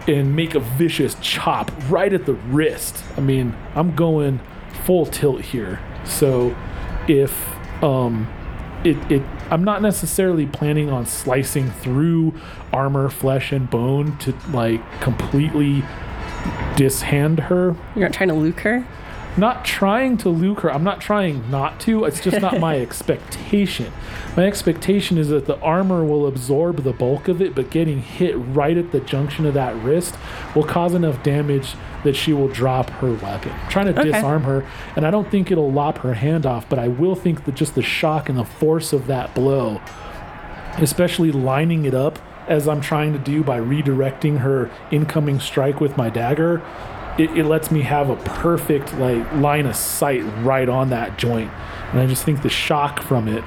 and 0.06 0.36
make 0.36 0.54
a 0.54 0.60
vicious 0.60 1.16
chop 1.20 1.72
right 1.88 2.12
at 2.12 2.26
the 2.26 2.34
wrist. 2.34 3.02
I 3.16 3.20
mean, 3.20 3.56
I'm 3.74 3.94
going 3.94 4.40
full 4.84 5.06
tilt 5.06 5.40
here. 5.42 5.80
So 6.04 6.56
if 7.08 7.54
um 7.82 8.28
it, 8.84 8.96
it 9.10 9.22
I'm 9.50 9.64
not 9.64 9.82
necessarily 9.82 10.46
planning 10.46 10.90
on 10.90 11.06
slicing 11.06 11.70
through 11.70 12.34
armor, 12.72 13.08
flesh, 13.08 13.52
and 13.52 13.68
bone 13.68 14.16
to 14.18 14.34
like 14.50 14.80
completely 15.00 15.82
dishand 16.76 17.40
her. 17.40 17.76
You're 17.94 18.04
not 18.04 18.12
trying 18.12 18.28
to 18.28 18.34
luke 18.34 18.60
her? 18.60 18.86
Not 19.38 19.66
trying 19.66 20.16
to 20.18 20.30
luke 20.30 20.60
her. 20.60 20.72
I'm 20.72 20.82
not 20.84 21.00
trying 21.00 21.50
not 21.50 21.78
to. 21.80 22.04
It's 22.04 22.20
just 22.20 22.40
not 22.40 22.58
my 22.58 22.78
expectation. 22.80 23.92
My 24.34 24.46
expectation 24.46 25.18
is 25.18 25.28
that 25.28 25.44
the 25.44 25.58
armor 25.60 26.04
will 26.04 26.26
absorb 26.26 26.84
the 26.84 26.92
bulk 26.92 27.28
of 27.28 27.42
it, 27.42 27.54
but 27.54 27.68
getting 27.70 28.00
hit 28.00 28.32
right 28.34 28.76
at 28.78 28.92
the 28.92 29.00
junction 29.00 29.44
of 29.44 29.52
that 29.54 29.76
wrist 29.82 30.14
will 30.54 30.64
cause 30.64 30.94
enough 30.94 31.22
damage 31.22 31.74
that 32.02 32.14
she 32.16 32.32
will 32.32 32.48
drop 32.48 32.88
her 32.90 33.12
weapon. 33.12 33.52
I'm 33.52 33.68
trying 33.68 33.92
to 33.92 34.00
Okay. 34.00 34.12
disarm 34.12 34.44
her, 34.44 34.64
and 34.96 35.06
I 35.06 35.10
don't 35.10 35.30
think 35.30 35.50
it'll 35.50 35.72
lop 35.72 35.98
her 35.98 36.14
hand 36.14 36.46
off, 36.46 36.66
but 36.68 36.78
I 36.78 36.88
will 36.88 37.14
think 37.14 37.44
that 37.44 37.54
just 37.54 37.74
the 37.74 37.82
shock 37.82 38.28
and 38.30 38.38
the 38.38 38.44
force 38.44 38.92
of 38.94 39.06
that 39.08 39.34
blow, 39.34 39.80
especially 40.78 41.30
lining 41.32 41.84
it 41.84 41.94
up 41.94 42.18
as 42.48 42.68
I'm 42.68 42.80
trying 42.80 43.12
to 43.12 43.18
do 43.18 43.42
by 43.42 43.58
redirecting 43.58 44.38
her 44.38 44.70
incoming 44.90 45.40
strike 45.40 45.80
with 45.80 45.96
my 45.96 46.08
dagger, 46.10 46.62
it, 47.18 47.30
it 47.36 47.44
lets 47.44 47.70
me 47.70 47.82
have 47.82 48.10
a 48.10 48.16
perfect 48.16 48.94
like 48.94 49.30
line 49.34 49.66
of 49.66 49.76
sight 49.76 50.22
right 50.42 50.68
on 50.68 50.90
that 50.90 51.18
joint. 51.18 51.50
And 51.92 52.00
I 52.00 52.06
just 52.06 52.24
think 52.24 52.42
the 52.42 52.48
shock 52.50 53.02
from 53.02 53.28
it 53.28 53.44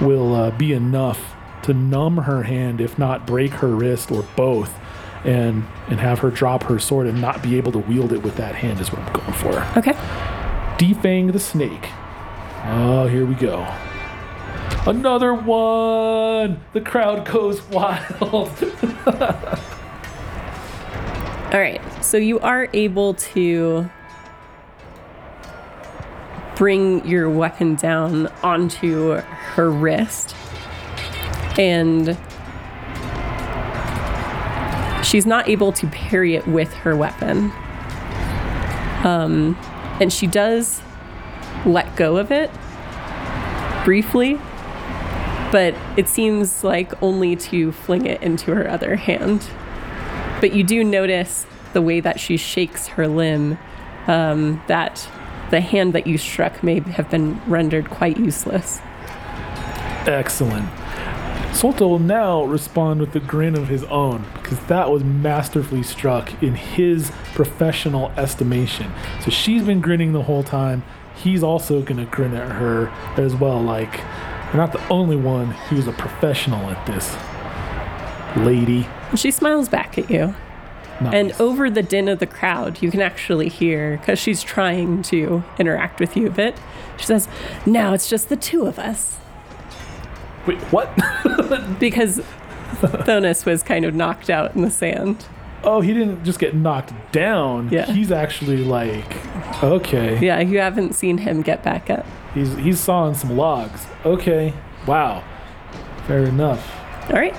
will 0.00 0.34
uh, 0.34 0.50
be 0.52 0.72
enough 0.72 1.34
to 1.62 1.74
numb 1.74 2.18
her 2.18 2.44
hand, 2.44 2.80
if 2.80 2.98
not 2.98 3.26
break 3.26 3.52
her 3.52 3.68
wrist 3.68 4.10
or 4.10 4.22
both, 4.36 4.78
and 5.24 5.66
and 5.88 6.00
have 6.00 6.20
her 6.20 6.30
drop 6.30 6.62
her 6.64 6.78
sword 6.78 7.06
and 7.06 7.20
not 7.20 7.42
be 7.42 7.56
able 7.56 7.72
to 7.72 7.78
wield 7.78 8.12
it 8.12 8.22
with 8.22 8.36
that 8.36 8.54
hand 8.54 8.80
is 8.80 8.90
what 8.90 9.02
I'm 9.02 9.12
going 9.12 9.32
for. 9.34 9.78
Okay. 9.78 9.92
Defang 10.78 11.32
the 11.32 11.40
snake. 11.40 11.90
Oh, 12.64 13.06
here 13.06 13.26
we 13.26 13.34
go. 13.34 13.66
Another 14.86 15.34
one. 15.34 16.60
The 16.72 16.80
crowd 16.80 17.26
goes 17.30 17.60
wild. 17.70 18.48
All 21.52 21.58
right. 21.58 21.80
So 22.02 22.16
you 22.16 22.40
are 22.40 22.68
able 22.72 23.14
to 23.14 23.88
bring 26.56 27.06
your 27.06 27.30
weapon 27.30 27.74
down 27.74 28.26
onto 28.42 29.12
her 29.12 29.70
wrist. 29.70 30.36
And 31.58 32.18
she's 35.02 35.24
not 35.24 35.48
able 35.48 35.72
to 35.72 35.86
parry 35.86 36.34
it 36.34 36.46
with 36.46 36.72
her 36.74 36.94
weapon. 36.94 37.50
Um, 39.04 39.56
and 40.00 40.12
she 40.12 40.26
does 40.26 40.82
let 41.64 41.96
go 41.96 42.18
of 42.18 42.30
it 42.30 42.50
briefly, 43.84 44.34
but 45.50 45.74
it 45.96 46.08
seems 46.08 46.62
like 46.62 47.02
only 47.02 47.36
to 47.36 47.72
fling 47.72 48.06
it 48.06 48.22
into 48.22 48.54
her 48.54 48.68
other 48.68 48.96
hand. 48.96 49.48
But 50.40 50.52
you 50.52 50.62
do 50.62 50.84
notice 50.84 51.46
the 51.72 51.82
way 51.82 52.00
that 52.00 52.20
she 52.20 52.36
shakes 52.36 52.88
her 52.88 53.06
limb, 53.08 53.58
um, 54.06 54.62
that 54.66 55.08
the 55.50 55.60
hand 55.60 55.92
that 55.92 56.06
you 56.06 56.18
struck 56.18 56.62
may 56.62 56.80
have 56.80 57.10
been 57.10 57.40
rendered 57.46 57.90
quite 57.90 58.16
useless. 58.16 58.80
Excellent. 60.06 60.68
Solto 61.52 61.80
will 61.88 61.98
now 61.98 62.44
respond 62.44 63.00
with 63.00 63.14
a 63.16 63.20
grin 63.20 63.56
of 63.56 63.68
his 63.68 63.84
own 63.84 64.24
because 64.34 64.58
that 64.66 64.90
was 64.90 65.02
masterfully 65.02 65.82
struck 65.82 66.42
in 66.42 66.54
his 66.54 67.10
professional 67.34 68.10
estimation. 68.16 68.90
So 69.22 69.30
she's 69.30 69.64
been 69.64 69.80
grinning 69.80 70.12
the 70.12 70.22
whole 70.22 70.44
time. 70.44 70.84
He's 71.16 71.42
also 71.42 71.82
going 71.82 71.98
to 71.98 72.06
grin 72.06 72.34
at 72.34 72.52
her 72.52 72.88
as 73.20 73.34
well. 73.34 73.60
Like, 73.60 74.00
you're 74.46 74.56
not 74.56 74.72
the 74.72 74.86
only 74.88 75.16
one 75.16 75.50
who's 75.50 75.86
a 75.86 75.92
professional 75.92 76.70
at 76.70 76.86
this, 76.86 77.14
lady. 78.46 78.88
She 79.16 79.30
smiles 79.30 79.68
back 79.68 79.98
at 79.98 80.08
you. 80.08 80.34
Nice. 81.00 81.14
And 81.14 81.32
over 81.40 81.70
the 81.70 81.82
din 81.82 82.08
of 82.08 82.18
the 82.18 82.26
crowd, 82.26 82.82
you 82.82 82.90
can 82.90 83.00
actually 83.00 83.48
hear, 83.48 83.96
because 83.98 84.18
she's 84.18 84.42
trying 84.42 85.02
to 85.04 85.42
interact 85.58 85.98
with 86.00 86.16
you 86.16 86.26
a 86.26 86.30
bit, 86.30 86.56
she 86.98 87.06
says, 87.06 87.28
Now 87.64 87.94
it's 87.94 88.08
just 88.08 88.28
the 88.28 88.36
two 88.36 88.66
of 88.66 88.78
us. 88.78 89.16
Wait, 90.46 90.58
what? 90.72 90.90
Because 91.80 92.20
Thonus 92.80 93.44
was 93.44 93.62
kind 93.62 93.84
of 93.84 93.94
knocked 93.94 94.30
out 94.30 94.54
in 94.54 94.62
the 94.62 94.70
sand. 94.70 95.26
oh, 95.64 95.80
he 95.80 95.92
didn't 95.92 96.24
just 96.24 96.38
get 96.38 96.54
knocked 96.54 96.92
down. 97.12 97.68
Yeah. 97.70 97.86
He's 97.92 98.12
actually 98.12 98.58
like, 98.64 99.04
okay. 99.62 100.18
Yeah, 100.24 100.40
you 100.40 100.58
haven't 100.60 100.94
seen 100.94 101.18
him 101.18 101.42
get 101.42 101.62
back 101.64 101.90
up. 101.90 102.06
He's 102.34 102.54
he's 102.56 102.78
sawing 102.78 103.14
some 103.14 103.36
logs. 103.36 103.86
Okay. 104.04 104.54
Wow. 104.86 105.24
Fair 106.06 106.24
enough. 106.24 106.64
All 107.10 107.16
right. 107.16 107.36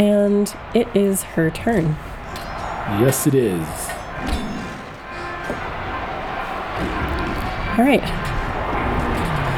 And 0.00 0.52
it 0.74 0.88
is 0.94 1.22
her 1.22 1.50
turn. 1.50 1.96
Yes, 3.00 3.26
it 3.26 3.34
is. 3.34 3.66
All 7.72 7.84
right. 7.86 8.02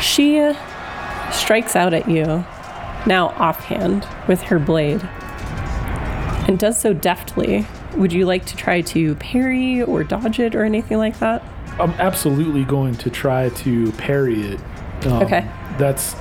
She 0.01 0.39
uh, 0.39 0.55
strikes 1.33 1.75
out 1.75 1.93
at 1.95 2.09
you, 2.09 2.25
now 3.07 3.35
offhand, 3.39 4.07
with 4.29 4.43
her 4.43 4.59
blade, 4.61 5.03
and 6.47 6.59
does 6.59 6.81
so 6.81 6.93
deftly. 6.93 7.67
Would 7.97 8.13
you 8.13 8.25
like 8.27 8.45
to 8.47 8.57
try 8.57 8.83
to 8.83 9.15
parry 9.17 9.83
or 9.83 10.05
dodge 10.05 10.39
it 10.39 10.55
or 10.55 10.65
anything 10.65 10.99
like 10.99 11.19
that? 11.19 11.43
I'm 11.81 11.91
absolutely 11.93 12.65
going 12.65 12.95
to 12.97 13.11
try 13.11 13.49
to 13.49 13.91
parry 13.93 14.41
it. 14.43 14.61
um, 15.07 15.23
Okay. 15.25 15.49
That's 15.79 16.15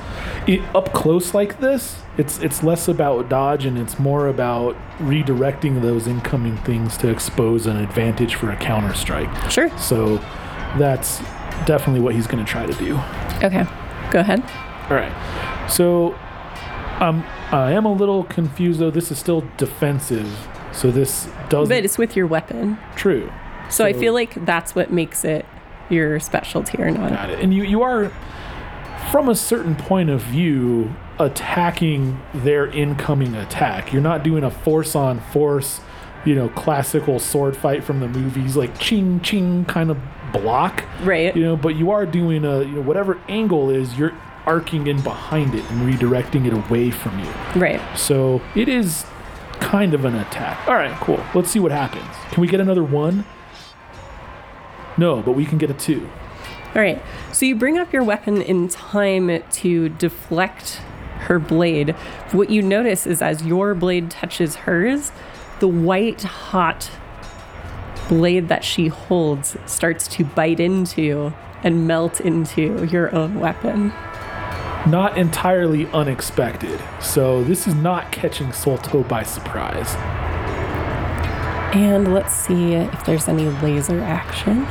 it, 0.47 0.61
up 0.75 0.93
close 0.93 1.33
like 1.33 1.59
this. 1.59 2.01
It's 2.17 2.39
it's 2.39 2.63
less 2.63 2.87
about 2.87 3.29
dodge 3.29 3.65
and 3.65 3.77
it's 3.77 3.97
more 3.99 4.27
about 4.27 4.75
redirecting 4.99 5.81
those 5.81 6.07
incoming 6.07 6.57
things 6.57 6.97
to 6.97 7.09
expose 7.09 7.65
an 7.65 7.77
advantage 7.77 8.35
for 8.35 8.51
a 8.51 8.55
counter 8.55 8.93
strike. 8.93 9.29
Sure. 9.51 9.75
So 9.77 10.17
that's 10.77 11.19
definitely 11.65 12.01
what 12.01 12.13
he's 12.15 12.27
going 12.27 12.43
to 12.43 12.49
try 12.51 12.65
to 12.65 12.73
do. 12.73 12.99
Okay. 13.43 13.65
Go 14.11 14.19
ahead. 14.19 14.43
All 14.89 14.95
right. 14.97 15.67
So 15.69 16.13
um, 16.99 17.23
I 17.51 17.71
am 17.71 17.85
a 17.85 17.93
little 17.93 18.23
confused 18.25 18.79
though. 18.79 18.91
This 18.91 19.11
is 19.11 19.17
still 19.17 19.43
defensive. 19.57 20.47
So 20.71 20.91
this 20.91 21.27
doesn't 21.49 21.75
But 21.75 21.83
it's 21.85 21.97
with 21.97 22.15
your 22.15 22.27
weapon. 22.27 22.77
true. 22.95 23.31
So, 23.69 23.85
I 23.85 23.93
feel 23.93 24.13
like 24.13 24.45
that's 24.45 24.75
what 24.75 24.91
makes 24.91 25.25
it 25.25 25.45
your 25.89 26.19
specialty 26.19 26.77
or 26.79 26.91
not. 26.91 27.09
Got 27.11 27.29
it. 27.31 27.39
And 27.39 27.53
you, 27.53 27.63
you 27.63 27.81
are, 27.81 28.11
from 29.13 29.29
a 29.29 29.35
certain 29.35 29.75
point 29.75 30.09
of 30.09 30.23
view, 30.23 30.91
attacking 31.19 32.19
their 32.33 32.65
incoming 32.65 33.35
attack. 33.35 33.93
You're 33.93 34.01
not 34.01 34.23
doing 34.23 34.43
a 34.43 34.49
force 34.49 34.95
on 34.95 35.19
force, 35.19 35.81
you 36.25 36.33
know, 36.33 36.49
classical 36.49 37.19
sword 37.19 37.55
fight 37.55 37.83
from 37.83 37.99
the 37.99 38.07
movies, 38.07 38.57
like 38.57 38.79
ching 38.79 39.21
ching 39.21 39.65
kind 39.65 39.91
of 39.91 39.99
block. 40.31 40.83
Right. 41.03 41.35
You 41.35 41.43
know, 41.43 41.55
but 41.55 41.75
you 41.75 41.91
are 41.91 42.07
doing 42.07 42.43
a, 42.43 42.61
you 42.61 42.71
know, 42.71 42.81
whatever 42.81 43.21
angle 43.29 43.69
is, 43.69 43.95
you're 43.99 44.17
arcing 44.47 44.87
in 44.87 44.99
behind 45.01 45.53
it 45.53 45.63
and 45.69 45.81
redirecting 45.87 46.47
it 46.47 46.53
away 46.53 46.89
from 46.89 47.19
you. 47.19 47.29
Right. 47.55 47.79
So 47.95 48.41
it 48.55 48.67
is 48.67 49.05
kind 49.59 49.93
of 49.93 50.05
an 50.05 50.15
attack. 50.15 50.67
All 50.67 50.73
right, 50.73 50.95
cool. 51.01 51.23
Let's 51.35 51.51
see 51.51 51.59
what 51.59 51.71
happens. 51.71 52.15
Can 52.31 52.41
we 52.41 52.47
get 52.47 52.59
another 52.59 52.83
one? 52.83 53.25
No, 54.97 55.21
but 55.21 55.33
we 55.33 55.45
can 55.45 55.59
get 55.59 55.69
a 55.69 55.75
two. 55.75 56.09
All 56.75 56.81
right. 56.81 57.01
So 57.31 57.45
you 57.45 57.55
bring 57.55 57.77
up 57.77 57.93
your 57.93 58.03
weapon 58.03 58.41
in 58.41 58.67
time 58.67 59.43
to 59.51 59.89
deflect 59.89 60.81
her 61.19 61.39
blade. 61.39 61.91
What 62.31 62.49
you 62.49 62.61
notice 62.61 63.05
is 63.05 63.21
as 63.21 63.45
your 63.45 63.75
blade 63.75 64.09
touches 64.09 64.55
hers, 64.55 65.11
the 65.59 65.67
white 65.67 66.23
hot 66.23 66.89
blade 68.09 68.49
that 68.49 68.63
she 68.63 68.87
holds 68.87 69.55
starts 69.65 70.07
to 70.09 70.25
bite 70.25 70.59
into 70.59 71.33
and 71.63 71.87
melt 71.87 72.19
into 72.19 72.85
your 72.85 73.13
own 73.15 73.39
weapon. 73.39 73.89
Not 74.85 75.17
entirely 75.17 75.87
unexpected. 75.87 76.81
So 76.99 77.43
this 77.43 77.67
is 77.67 77.75
not 77.75 78.11
catching 78.11 78.47
Solto 78.47 79.07
by 79.07 79.23
surprise. 79.23 79.95
And 81.73 82.13
let's 82.13 82.33
see 82.33 82.73
if 82.73 83.05
there's 83.05 83.27
any 83.29 83.45
laser 83.45 84.01
action. 84.01 84.65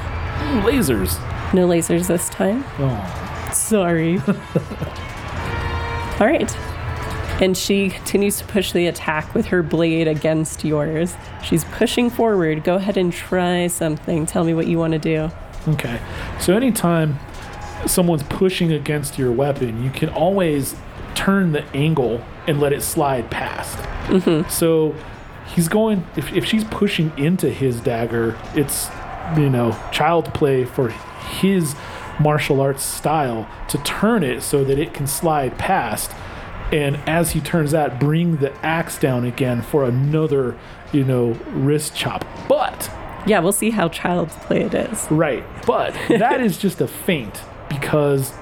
Lasers. 0.65 1.19
No 1.53 1.69
lasers 1.69 2.07
this 2.09 2.29
time. 2.31 2.65
Oh, 2.79 3.51
Sorry. 3.53 4.19
All 6.21 6.27
right. 6.27 6.57
And 7.43 7.57
she 7.57 7.91
continues 7.91 8.39
to 8.39 8.45
push 8.45 8.73
the 8.73 8.87
attack 8.87 9.35
with 9.35 9.47
her 9.47 9.63
blade 9.63 10.07
against 10.09 10.65
yours. 10.65 11.15
She's 11.43 11.65
pushing 11.65 12.09
forward. 12.09 12.63
Go 12.65 12.77
ahead 12.77 12.97
and 12.97 13.13
try 13.13 13.67
something. 13.67 14.27
Tell 14.27 14.45
me 14.45 14.55
what 14.55 14.67
you 14.67 14.79
want 14.79 14.93
to 14.93 14.99
do. 14.99 15.31
okay. 15.69 16.01
So 16.41 16.57
anytime 16.57 17.19
someone's 17.87 18.23
pushing 18.25 18.73
against 18.73 19.19
your 19.19 19.33
weapon, 19.33 19.83
you 19.83 19.91
can 19.91 20.09
always 20.11 20.77
turn 21.15 21.53
the 21.53 21.65
angle 21.75 22.25
and 22.47 22.61
let 22.61 22.73
it 22.73 22.83
slide 22.83 23.31
past. 23.31 23.77
Mm-hmm. 24.07 24.49
So 24.49 24.95
he's 25.55 25.69
going, 25.69 26.07
if, 26.17 26.33
if 26.33 26.45
she's 26.45 26.65
pushing 26.65 27.13
into 27.19 27.51
his 27.51 27.81
dagger, 27.81 28.39
it's, 28.55 28.89
you 29.37 29.51
know, 29.51 29.77
child 29.91 30.33
play 30.33 30.65
for 30.65 30.91
his 31.23 31.75
martial 32.21 32.61
arts 32.61 32.83
style 32.85 33.49
to 33.69 33.79
turn 33.79 34.23
it 34.23 34.43
so 34.43 34.65
that 34.65 34.79
it 34.79 34.95
can 34.95 35.07
slide 35.07 35.59
past. 35.59 36.11
And 36.71 36.97
as 37.07 37.33
he 37.33 37.41
turns 37.41 37.73
that, 37.73 38.01
bring 38.01 38.39
the 38.39 38.53
axe 38.65 38.99
down 38.99 39.25
again 39.25 39.63
for 39.63 39.85
another, 39.85 40.59
you 40.93 41.05
know, 41.05 41.33
wrist 41.51 41.95
chop. 41.95 42.25
But 42.49 42.91
Yeah, 43.27 43.41
we'll 43.41 43.53
see 43.53 43.71
how 43.71 43.89
child's 43.89 44.35
play 44.37 44.63
it 44.63 44.75
is. 44.75 45.07
Right, 45.11 45.45
but 45.67 45.95
that 46.09 46.41
is 46.41 46.57
just 46.57 46.81
a 46.81 46.89
feint 46.89 47.43
because 47.69 48.33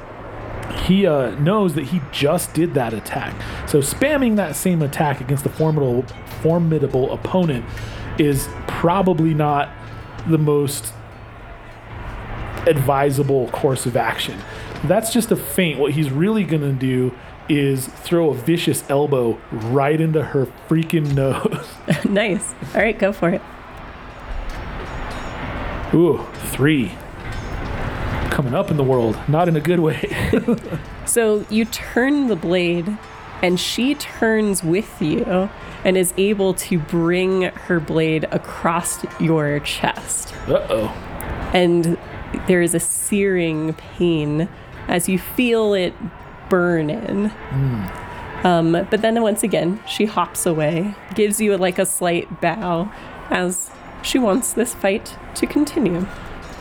he 0.84 1.06
uh, 1.06 1.30
knows 1.40 1.74
that 1.74 1.84
he 1.86 2.00
just 2.12 2.54
did 2.54 2.74
that 2.74 2.94
attack. 2.94 3.34
So 3.68 3.80
spamming 3.80 4.36
that 4.36 4.56
same 4.56 4.82
attack 4.82 5.20
against 5.20 5.44
the 5.44 5.50
formidable, 5.50 6.02
formidable 6.42 7.12
opponent 7.12 7.64
is 8.18 8.48
probably 8.66 9.34
not 9.34 9.70
the 10.28 10.38
most 10.38 10.92
advisable 12.66 13.48
course 13.48 13.86
of 13.86 13.96
action. 13.96 14.38
That's 14.84 15.12
just 15.12 15.30
a 15.30 15.36
feint. 15.36 15.78
What 15.78 15.92
he's 15.92 16.10
really 16.10 16.44
going 16.44 16.62
to 16.62 16.72
do 16.72 17.14
is 17.48 17.86
throw 17.86 18.30
a 18.30 18.34
vicious 18.34 18.88
elbow 18.88 19.38
right 19.50 20.00
into 20.00 20.22
her 20.22 20.46
freaking 20.68 21.14
nose. 21.14 21.68
nice. 22.04 22.54
All 22.74 22.80
right, 22.80 22.98
go 22.98 23.12
for 23.12 23.30
it. 23.30 23.42
Ooh, 25.92 26.24
three. 26.52 26.92
Coming 28.30 28.54
up 28.54 28.70
in 28.70 28.76
the 28.76 28.84
world, 28.84 29.18
not 29.28 29.48
in 29.48 29.56
a 29.56 29.60
good 29.60 29.80
way. 29.80 30.14
So 31.10 31.44
you 31.50 31.64
turn 31.64 32.28
the 32.28 32.36
blade, 32.36 32.96
and 33.42 33.58
she 33.58 33.96
turns 33.96 34.62
with 34.62 35.02
you 35.02 35.50
and 35.82 35.96
is 35.96 36.14
able 36.16 36.54
to 36.54 36.78
bring 36.78 37.42
her 37.42 37.80
blade 37.80 38.28
across 38.30 39.04
your 39.18 39.58
chest. 39.58 40.32
Uh 40.46 40.64
oh. 40.70 40.88
and 41.52 41.98
there 42.46 42.62
is 42.62 42.74
a 42.74 42.80
searing 42.80 43.74
pain 43.74 44.48
as 44.88 45.08
you 45.08 45.18
feel 45.18 45.74
it 45.74 45.94
burn 46.48 46.90
in. 46.90 47.30
Um, 48.44 48.72
but 48.72 49.02
then 49.02 49.20
once 49.22 49.42
again, 49.42 49.80
she 49.86 50.06
hops 50.06 50.46
away, 50.46 50.94
gives 51.14 51.40
you 51.40 51.56
like 51.56 51.78
a 51.78 51.86
slight 51.86 52.40
bow 52.40 52.90
as 53.28 53.70
she 54.02 54.18
wants 54.18 54.52
this 54.52 54.74
fight 54.74 55.16
to 55.34 55.46
continue. 55.46 56.06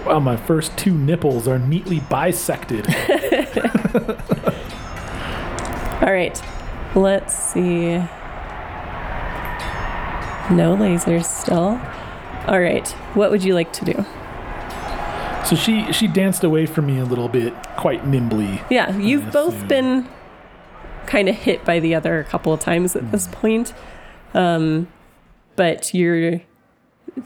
Wow, 0.05 0.19
my 0.19 0.37
first 0.37 0.77
two 0.77 0.93
nipples 0.93 1.47
are 1.47 1.59
neatly 1.59 1.99
bisected. 2.01 2.87
All 6.01 6.13
right, 6.13 6.41
let's 6.95 7.37
see. 7.37 7.97
No 10.51 10.75
lasers 10.75 11.25
still. 11.25 11.79
All 12.47 12.59
right, 12.59 12.87
what 13.13 13.31
would 13.31 13.43
you 13.43 13.53
like 13.53 13.71
to 13.73 13.85
do? 13.85 14.05
So 15.49 15.55
she 15.55 15.91
she 15.91 16.07
danced 16.07 16.43
away 16.43 16.67
from 16.67 16.85
me 16.85 16.99
a 16.99 17.05
little 17.05 17.27
bit, 17.27 17.53
quite 17.75 18.05
nimbly. 18.05 18.61
Yeah, 18.69 18.95
you've 18.95 19.31
both 19.31 19.67
been 19.67 20.07
kind 21.07 21.27
of 21.27 21.35
hit 21.35 21.65
by 21.65 21.79
the 21.79 21.95
other 21.95 22.19
a 22.19 22.23
couple 22.23 22.53
of 22.53 22.59
times 22.59 22.95
at 22.95 23.11
this 23.11 23.27
point. 23.27 23.73
Um, 24.35 24.87
but 25.55 25.91
you're 25.91 26.41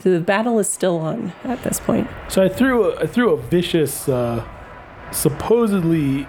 the 0.04 0.22
battle 0.22 0.58
is 0.58 0.70
still 0.70 1.00
on 1.00 1.34
at 1.44 1.64
this 1.64 1.82
point. 1.82 2.08
So 2.30 2.42
I 2.42 2.48
threw 2.48 2.92
a, 2.92 3.02
I 3.02 3.08
threw 3.08 3.34
a 3.34 3.38
vicious, 3.38 4.08
uh, 4.08 4.48
supposedly 5.12 6.26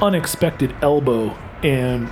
unexpected 0.00 0.74
elbow, 0.80 1.36
and 1.62 2.08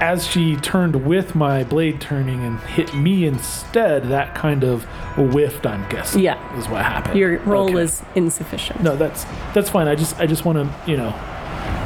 as 0.00 0.26
she 0.26 0.56
turned 0.56 1.04
with 1.06 1.34
my 1.34 1.64
blade 1.64 2.00
turning 2.00 2.42
and 2.44 2.58
hit 2.60 2.94
me 2.94 3.24
instead, 3.26 4.04
that 4.08 4.34
kind 4.34 4.64
of 4.64 4.84
whiffed. 5.16 5.66
I'm 5.66 5.88
guessing. 5.88 6.22
Yeah. 6.22 6.58
is 6.58 6.68
what 6.68 6.84
happened. 6.84 7.18
Your 7.18 7.38
roll 7.40 7.70
Okay. 7.70 7.82
is 7.82 8.02
insufficient. 8.14 8.82
No, 8.82 8.96
that's 8.96 9.24
that's 9.54 9.70
fine. 9.70 9.88
I 9.88 9.94
just 9.94 10.18
I 10.20 10.26
just 10.26 10.44
want 10.44 10.58
to 10.58 10.90
you 10.90 10.96
know 10.96 11.10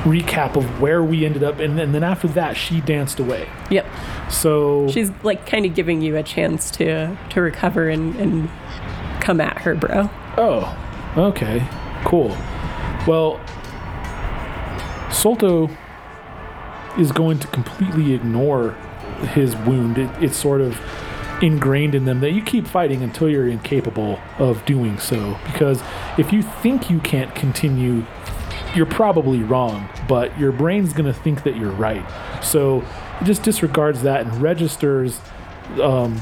recap 0.04 0.56
of 0.56 0.80
where 0.80 1.02
we 1.02 1.26
ended 1.26 1.42
up, 1.42 1.58
and, 1.58 1.78
and 1.78 1.94
then 1.94 2.02
after 2.02 2.28
that 2.28 2.56
she 2.56 2.80
danced 2.80 3.18
away. 3.20 3.48
Yep. 3.70 3.86
So 4.30 4.88
She's 4.88 5.10
like 5.22 5.46
kind 5.46 5.66
of 5.66 5.74
giving 5.74 6.00
you 6.02 6.16
a 6.16 6.22
chance 6.22 6.70
to 6.72 7.16
to 7.30 7.40
recover 7.40 7.88
and, 7.88 8.14
and 8.16 8.48
come 9.20 9.40
at 9.40 9.58
her, 9.58 9.74
bro. 9.74 10.08
oh, 10.38 10.76
okay, 11.16 11.66
cool. 12.04 12.28
Well, 13.06 13.40
Solto 15.10 15.74
is 16.98 17.12
going 17.12 17.38
to 17.38 17.46
completely 17.48 18.14
ignore 18.14 18.72
his 19.32 19.56
wound. 19.56 19.98
It, 19.98 20.10
it's 20.22 20.36
sort 20.36 20.60
of 20.60 20.78
ingrained 21.42 21.94
in 21.94 22.04
them 22.04 22.20
that 22.20 22.32
you 22.32 22.42
keep 22.42 22.66
fighting 22.66 23.02
until 23.02 23.28
you're 23.28 23.48
incapable 23.48 24.18
of 24.38 24.64
doing 24.64 24.98
so. 24.98 25.38
Because 25.46 25.82
if 26.18 26.32
you 26.32 26.42
think 26.42 26.90
you 26.90 26.98
can't 27.00 27.34
continue, 27.34 28.04
you're 28.74 28.86
probably 28.86 29.42
wrong, 29.42 29.88
but 30.08 30.36
your 30.38 30.52
brain's 30.52 30.92
going 30.92 31.12
to 31.12 31.18
think 31.18 31.44
that 31.44 31.56
you're 31.56 31.72
right. 31.72 32.04
So 32.42 32.84
it 33.20 33.24
just 33.24 33.42
disregards 33.42 34.02
that 34.02 34.26
and 34.26 34.42
registers 34.42 35.20
um, 35.80 36.20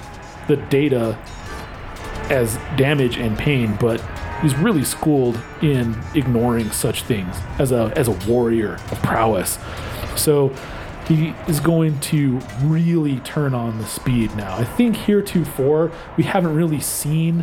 the 0.48 0.56
data 0.56 1.18
as 2.30 2.56
damage 2.76 3.16
and 3.16 3.38
pain, 3.38 3.76
but 3.80 4.02
he's 4.42 4.54
really 4.56 4.84
schooled 4.84 5.40
in 5.62 5.96
ignoring 6.14 6.70
such 6.70 7.02
things 7.02 7.36
as 7.58 7.72
a 7.72 7.92
as 7.96 8.08
a 8.08 8.30
warrior 8.30 8.74
of 8.74 9.02
prowess. 9.02 9.58
So 10.16 10.54
he 11.06 11.34
is 11.46 11.60
going 11.60 12.00
to 12.00 12.40
really 12.62 13.20
turn 13.20 13.54
on 13.54 13.78
the 13.78 13.86
speed 13.86 14.34
now. 14.34 14.56
I 14.56 14.64
think 14.64 14.96
heretofore 14.96 15.92
we 16.16 16.24
haven't 16.24 16.54
really 16.54 16.80
seen 16.80 17.40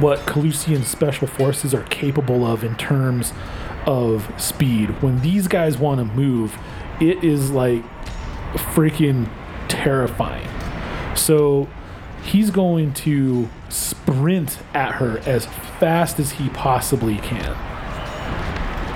what 0.00 0.20
Calusian 0.20 0.84
special 0.84 1.26
forces 1.26 1.74
are 1.74 1.84
capable 1.84 2.46
of 2.46 2.64
in 2.64 2.76
terms 2.76 3.32
of 3.86 4.30
speed. 4.40 5.02
When 5.02 5.20
these 5.20 5.48
guys 5.48 5.78
want 5.78 5.98
to 5.98 6.04
move, 6.04 6.58
it 7.00 7.22
is 7.24 7.50
like 7.50 7.82
freaking 8.54 9.28
terrifying. 9.68 10.48
So 11.16 11.68
he's 12.22 12.50
going 12.50 12.92
to 12.94 13.48
sprint 13.68 14.58
at 14.74 14.92
her 14.96 15.18
as 15.20 15.46
fast 15.78 16.18
as 16.18 16.32
he 16.32 16.48
possibly 16.50 17.16
can. 17.18 17.54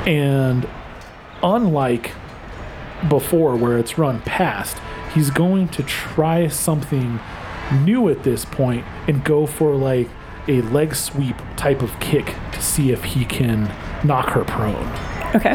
And 0.06 0.68
unlike 1.42 2.12
before, 3.08 3.56
where 3.56 3.78
it's 3.78 3.98
run 3.98 4.20
past, 4.22 4.78
he's 5.14 5.30
going 5.30 5.68
to 5.68 5.82
try 5.82 6.48
something 6.48 7.20
new 7.84 8.08
at 8.08 8.22
this 8.22 8.44
point 8.44 8.84
and 9.06 9.24
go 9.24 9.46
for 9.46 9.74
like 9.74 10.08
a 10.48 10.60
leg 10.62 10.94
sweep 10.94 11.36
type 11.56 11.82
of 11.82 11.98
kick 12.00 12.34
to 12.52 12.60
see 12.60 12.90
if 12.90 13.04
he 13.04 13.24
can 13.24 13.64
knock 14.04 14.30
her 14.30 14.44
prone. 14.44 14.88
Okay. 15.34 15.54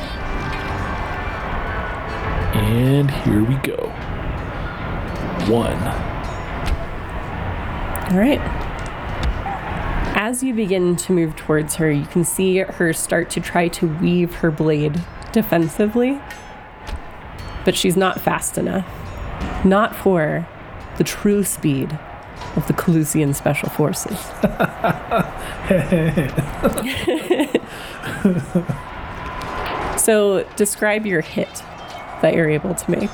And 2.58 3.12
here 3.12 3.44
we 3.44 3.56
go. 3.56 3.90
One. 5.48 5.78
All 8.12 8.18
right. 8.18 8.40
As 10.16 10.42
you 10.42 10.54
begin 10.54 10.96
to 10.96 11.12
move 11.12 11.36
towards 11.36 11.76
her, 11.76 11.92
you 11.92 12.06
can 12.06 12.24
see 12.24 12.58
her 12.58 12.94
start 12.94 13.30
to 13.32 13.40
try 13.40 13.68
to 13.70 13.88
weave 13.88 14.36
her 14.36 14.50
blade 14.50 15.04
defensively, 15.32 16.20
but 17.68 17.76
she's 17.76 17.98
not 17.98 18.22
fast 18.22 18.58
enough. 18.58 18.88
Not 19.66 19.94
for 19.94 20.48
the 20.98 21.04
true 21.04 21.44
speed 21.44 22.00
of 22.56 22.66
the 22.66 22.72
Calusian 22.72 23.36
Special 23.36 23.68
Forces. 23.68 24.18
so, 30.02 30.48
describe 30.56 31.06
your 31.06 31.20
hit 31.20 31.62
that 32.22 32.36
you're 32.36 32.50
able 32.50 32.74
to 32.74 32.90
make. 32.90 33.10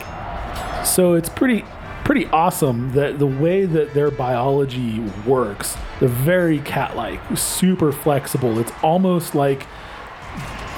So 0.86 1.16
it's 1.16 1.30
pretty 1.30 1.66
pretty 2.04 2.28
awesome 2.28 2.92
that 2.92 3.18
the 3.18 3.26
way 3.26 3.66
that 3.66 3.96
their 3.96 4.12
biology 4.12 5.00
works, 5.26 5.76
they're 6.00 6.10
very 6.10 6.60
cat-like, 6.60 7.20
super 7.36 7.92
flexible. 7.92 8.60
It's 8.60 8.72
almost 8.84 9.34
like 9.34 9.66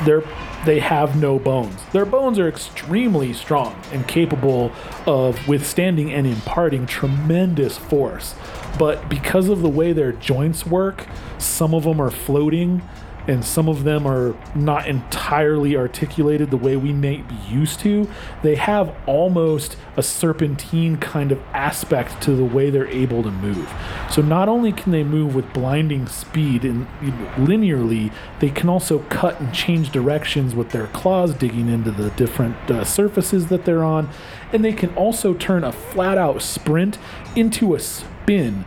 they're 0.05 0.23
they 0.66 0.80
have 0.80 1.16
no 1.16 1.39
bones. 1.39 1.80
Their 1.93 2.05
bones 2.05 2.39
are 2.39 2.47
extremely 2.47 3.34
strong 3.34 3.80
and 3.91 4.07
capable 4.07 4.72
of 5.05 5.47
withstanding 5.47 6.11
and 6.11 6.26
imparting 6.28 6.86
tremendous 6.86 7.78
force. 7.78 8.36
But 8.78 9.07
because 9.07 9.47
of 9.49 9.61
the 9.61 9.70
way 9.70 9.93
their 9.93 10.11
joints 10.11 10.66
work, 10.66 11.07
some 11.38 11.74
of 11.74 11.84
them 11.84 12.01
are 12.01 12.11
floating 12.11 12.82
and 13.28 13.43
some 13.43 13.67
of 13.67 13.84
them 13.84 14.05
are 14.05 14.36
not 14.55 14.88
entirely 14.88 15.76
articulated 15.76 16.51
the 16.51 16.57
way 16.57 16.76
we 16.76 16.93
may 16.93 17.17
be 17.17 17.36
used 17.49 17.80
to. 17.82 18.07
They 18.43 18.55
have 18.55 18.95
almost 19.05 19.78
a 19.97 20.03
serpentine 20.03 20.97
kind 20.97 21.32
of 21.32 21.41
aspect 21.53 22.21
to 22.23 22.36
the 22.36 22.43
way 22.43 22.69
they're 22.69 22.88
able 22.88 23.23
to 23.23 23.32
move. 23.32 23.71
So 24.11 24.21
not 24.21 24.49
only 24.49 24.71
can 24.71 24.91
they 24.91 25.03
move 25.03 25.34
with 25.34 25.51
blinding 25.53 26.07
speed 26.07 26.63
and 26.63 26.88
linearly, 27.36 28.11
they 28.39 28.49
can 28.49 28.69
also 28.69 28.99
cut 29.09 29.39
and 29.39 29.53
change 29.53 29.91
directions 29.91 30.53
with 30.53 30.71
their 30.71 30.88
claws 30.88 31.34
digging 31.34 31.69
into 31.69 31.91
the 31.91 32.11
different 32.11 32.55
uh, 32.69 32.84
surfaces 32.84 33.47
that 33.47 33.65
they're 33.65 33.84
on, 33.84 34.09
and 34.51 34.63
they 34.63 34.73
can 34.73 34.93
also 34.95 35.34
turn 35.34 35.63
a 35.63 35.71
flat 35.71 36.17
out 36.17 36.41
sprint 36.41 36.97
into 37.36 37.73
a 37.76 37.80
spin 37.80 38.65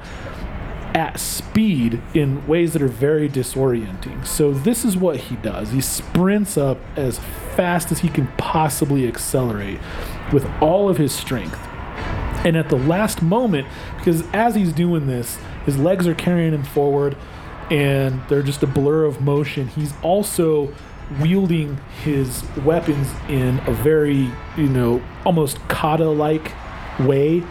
at 0.95 1.21
speed 1.21 2.01
in 2.15 2.47
ways 2.47 2.73
that 2.73 2.83
are 2.83 2.89
very 2.89 3.29
disorienting. 3.29 4.27
So 4.27 4.53
this 4.53 4.85
is 4.85 4.97
what 4.97 5.17
he 5.17 5.37
does. 5.37 5.71
He 5.71 5.81
sprints 5.81 6.57
up 6.57 6.79
as 6.97 7.19
fast 7.57 7.93
as 7.93 8.01
he 8.01 8.09
can 8.09 8.27
possibly 8.39 9.07
accelerate 9.07 9.79
with 10.33 10.47
all 10.61 10.89
of 10.89 10.97
his 10.97 11.13
strength. 11.13 11.59
And 12.45 12.57
at 12.57 12.69
the 12.69 12.77
last 12.77 13.23
moment, 13.23 13.67
because 13.97 14.23
as 14.33 14.55
he's 14.55 14.73
doing 14.73 15.07
this, 15.07 15.39
his 15.67 15.77
legs 15.77 16.07
are 16.07 16.15
carrying 16.15 16.55
him 16.55 16.65
forward 16.65 17.17
and 17.71 18.21
they're 18.29 18.43
just 18.43 18.63
a 18.63 18.67
blur 18.67 19.05
of 19.05 19.21
motion. 19.21 19.69
He's 19.69 19.93
also 20.03 20.73
wielding 21.21 21.79
his 22.03 22.45
weapons 22.65 23.09
in 23.29 23.59
a 23.67 23.73
very, 23.73 24.31
you 24.57 24.69
know, 24.69 25.03
almost 25.25 25.59
kata 25.69 26.09
like 26.09 26.53
way 27.01 27.43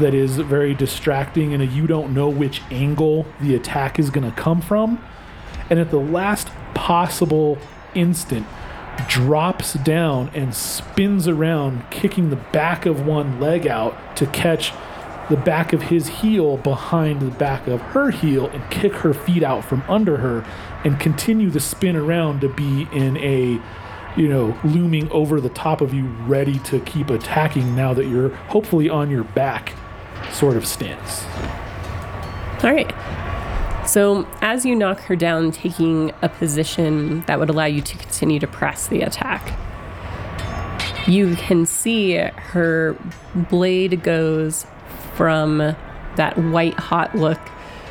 that 0.00 0.14
is 0.14 0.36
very 0.38 0.74
distracting 0.74 1.54
and 1.54 1.72
you 1.72 1.86
don't 1.86 2.12
know 2.12 2.28
which 2.28 2.62
angle 2.70 3.26
the 3.40 3.54
attack 3.54 3.98
is 3.98 4.10
going 4.10 4.28
to 4.28 4.36
come 4.36 4.60
from. 4.60 5.02
And 5.70 5.78
at 5.78 5.90
the 5.90 6.00
last 6.00 6.48
possible 6.74 7.58
instant, 7.94 8.46
drops 9.08 9.74
down 9.74 10.30
and 10.34 10.54
spins 10.54 11.26
around, 11.26 11.90
kicking 11.90 12.30
the 12.30 12.36
back 12.36 12.86
of 12.86 13.06
one 13.06 13.40
leg 13.40 13.66
out 13.66 14.16
to 14.16 14.26
catch 14.26 14.72
the 15.30 15.36
back 15.36 15.72
of 15.72 15.82
his 15.82 16.06
heel 16.06 16.58
behind 16.58 17.20
the 17.20 17.30
back 17.30 17.66
of 17.66 17.80
her 17.80 18.10
heel 18.10 18.46
and 18.48 18.70
kick 18.70 18.92
her 18.92 19.14
feet 19.14 19.42
out 19.42 19.64
from 19.64 19.82
under 19.88 20.18
her 20.18 20.44
and 20.84 21.00
continue 21.00 21.48
the 21.48 21.60
spin 21.60 21.96
around 21.96 22.40
to 22.40 22.48
be 22.48 22.86
in 22.92 23.16
a 23.16 23.58
you 24.16 24.28
know 24.28 24.56
looming 24.64 25.10
over 25.10 25.40
the 25.40 25.48
top 25.48 25.80
of 25.80 25.94
you 25.94 26.04
ready 26.26 26.58
to 26.58 26.78
keep 26.80 27.08
attacking 27.08 27.74
now 27.74 27.94
that 27.94 28.06
you're 28.06 28.28
hopefully 28.28 28.90
on 28.90 29.10
your 29.10 29.24
back 29.24 29.72
sort 30.32 30.56
of 30.56 30.66
stance. 30.66 31.24
All 32.62 32.72
right. 32.72 32.92
So, 33.86 34.26
as 34.40 34.64
you 34.64 34.74
knock 34.74 35.00
her 35.00 35.16
down, 35.16 35.52
taking 35.52 36.10
a 36.22 36.28
position 36.28 37.20
that 37.22 37.38
would 37.38 37.50
allow 37.50 37.66
you 37.66 37.82
to 37.82 37.98
continue 37.98 38.40
to 38.40 38.46
press 38.46 38.86
the 38.86 39.02
attack, 39.02 39.58
you 41.06 41.36
can 41.36 41.66
see 41.66 42.16
her 42.16 42.96
blade 43.34 44.02
goes 44.02 44.66
from 45.14 45.58
that 46.16 46.38
white 46.38 46.74
hot 46.74 47.14
look 47.14 47.38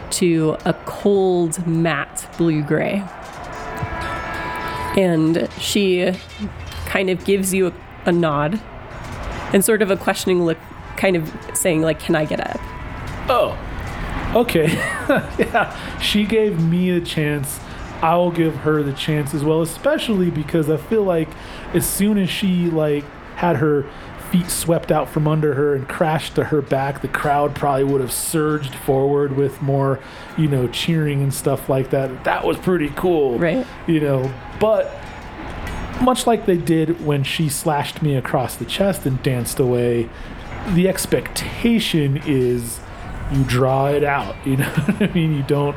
to 0.10 0.58
a 0.66 0.74
cold 0.86 1.66
matte 1.68 2.28
blue 2.38 2.64
gray. 2.64 3.04
And 4.98 5.48
she 5.60 6.12
kind 6.86 7.10
of 7.10 7.24
gives 7.26 7.54
you 7.54 7.68
a, 7.68 7.74
a 8.06 8.12
nod 8.12 8.62
and 9.54 9.64
sort 9.64 9.82
of 9.82 9.92
a 9.92 9.98
questioning 9.98 10.46
look 10.46 10.58
kind 11.04 11.18
of 11.18 11.30
saying 11.54 11.82
like, 11.82 12.00
"Can 12.00 12.16
I 12.16 12.24
get 12.24 12.40
up?" 12.40 12.60
Oh, 13.30 13.58
okay. 14.36 14.68
yeah, 15.38 16.00
she 16.00 16.26
gave 16.26 16.64
me 16.64 16.92
a 16.92 17.02
chance. 17.02 17.60
I'll 18.02 18.32
give 18.32 18.56
her 18.58 18.82
the 18.84 18.94
chance 18.94 19.34
as 19.34 19.44
well, 19.44 19.62
especially 19.62 20.30
because 20.30 20.70
I 20.70 20.78
feel 20.78 21.04
like 21.04 21.28
as 21.74 21.86
soon 21.86 22.18
as 22.18 22.30
she 22.30 22.70
like 22.70 23.04
had 23.36 23.58
her 23.58 23.86
feet 24.32 24.50
swept 24.50 24.94
out 24.94 25.10
from 25.10 25.28
under 25.28 25.56
her 25.56 25.76
and 25.76 25.88
crashed 25.90 26.36
to 26.36 26.46
her 26.46 26.62
back, 26.62 27.02
the 27.02 27.08
crowd 27.10 27.54
probably 27.54 27.84
would 27.84 28.00
have 28.02 28.14
surged 28.14 28.74
forward 28.74 29.36
with 29.36 29.62
more, 29.62 30.00
you 30.38 30.48
know, 30.48 30.70
cheering 30.70 31.22
and 31.22 31.34
stuff 31.34 31.68
like 31.68 31.90
that. 31.90 32.24
That 32.24 32.46
was 32.46 32.58
pretty 32.58 32.92
cool. 32.96 33.38
Right. 33.40 33.68
You 33.88 34.00
know, 34.00 34.34
but 34.60 34.90
much 36.02 36.28
like 36.28 36.46
they 36.46 36.58
did 36.58 37.06
when 37.06 37.24
she 37.24 37.50
slashed 37.50 38.02
me 38.02 38.16
across 38.16 38.56
the 38.56 38.66
chest 38.66 39.06
and 39.06 39.22
danced 39.24 39.60
away, 39.60 40.10
the 40.70 40.88
expectation 40.88 42.22
is 42.26 42.80
you 43.32 43.44
draw 43.44 43.88
it 43.88 44.04
out. 44.04 44.36
You 44.46 44.58
know 44.58 44.74
I 45.00 45.10
mean? 45.14 45.36
You 45.36 45.44
don't 45.44 45.76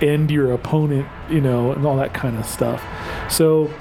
end 0.00 0.30
your 0.30 0.52
opponent, 0.52 1.08
you 1.30 1.40
know, 1.40 1.72
and 1.72 1.86
all 1.86 1.96
that 1.96 2.14
kind 2.14 2.36
of 2.36 2.46
stuff. 2.46 2.82
So, 3.30 3.72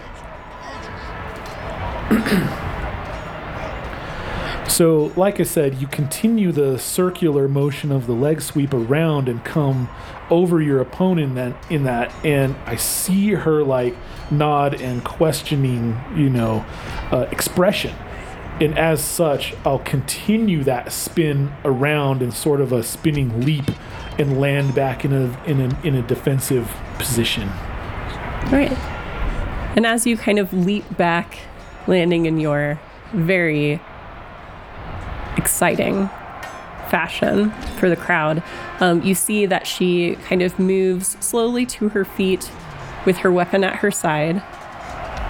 so 4.67 5.11
like 5.15 5.39
I 5.39 5.43
said, 5.43 5.75
you 5.75 5.87
continue 5.87 6.51
the 6.51 6.77
circular 6.77 7.47
motion 7.47 7.91
of 7.91 8.07
the 8.07 8.13
leg 8.13 8.41
sweep 8.41 8.73
around 8.73 9.27
and 9.27 9.43
come 9.43 9.89
over 10.29 10.61
your 10.61 10.79
opponent 10.79 11.29
in 11.29 11.35
that, 11.35 11.71
in 11.71 11.83
that 11.83 12.25
and 12.25 12.55
I 12.65 12.75
see 12.75 13.33
her 13.33 13.63
like 13.63 13.95
nod 14.31 14.81
and 14.81 15.03
questioning, 15.03 15.99
you 16.15 16.29
know, 16.29 16.65
uh, 17.11 17.27
expression 17.31 17.95
and 18.63 18.79
as 18.79 19.03
such, 19.03 19.53
I'll 19.65 19.79
continue 19.79 20.63
that 20.63 20.93
spin 20.93 21.51
around 21.65 22.21
in 22.21 22.31
sort 22.31 22.61
of 22.61 22.71
a 22.71 22.81
spinning 22.81 23.41
leap 23.41 23.69
and 24.17 24.39
land 24.39 24.73
back 24.73 25.03
in 25.03 25.11
a 25.11 25.43
in 25.45 25.59
a 25.59 25.85
in 25.85 25.95
a 25.95 26.01
defensive 26.01 26.73
position. 26.97 27.49
Right. 28.51 28.71
And 29.75 29.85
as 29.85 30.07
you 30.07 30.15
kind 30.15 30.39
of 30.39 30.53
leap 30.53 30.85
back, 30.95 31.39
landing 31.87 32.25
in 32.25 32.39
your 32.39 32.79
very 33.11 33.81
exciting 35.35 36.07
fashion 36.87 37.51
for 37.79 37.89
the 37.89 37.97
crowd, 37.97 38.41
um, 38.79 39.01
you 39.01 39.13
see 39.13 39.45
that 39.45 39.67
she 39.67 40.15
kind 40.27 40.41
of 40.41 40.57
moves 40.57 41.17
slowly 41.19 41.65
to 41.65 41.89
her 41.89 42.05
feet 42.05 42.49
with 43.05 43.17
her 43.17 43.31
weapon 43.31 43.65
at 43.65 43.75
her 43.77 43.91
side, 43.91 44.41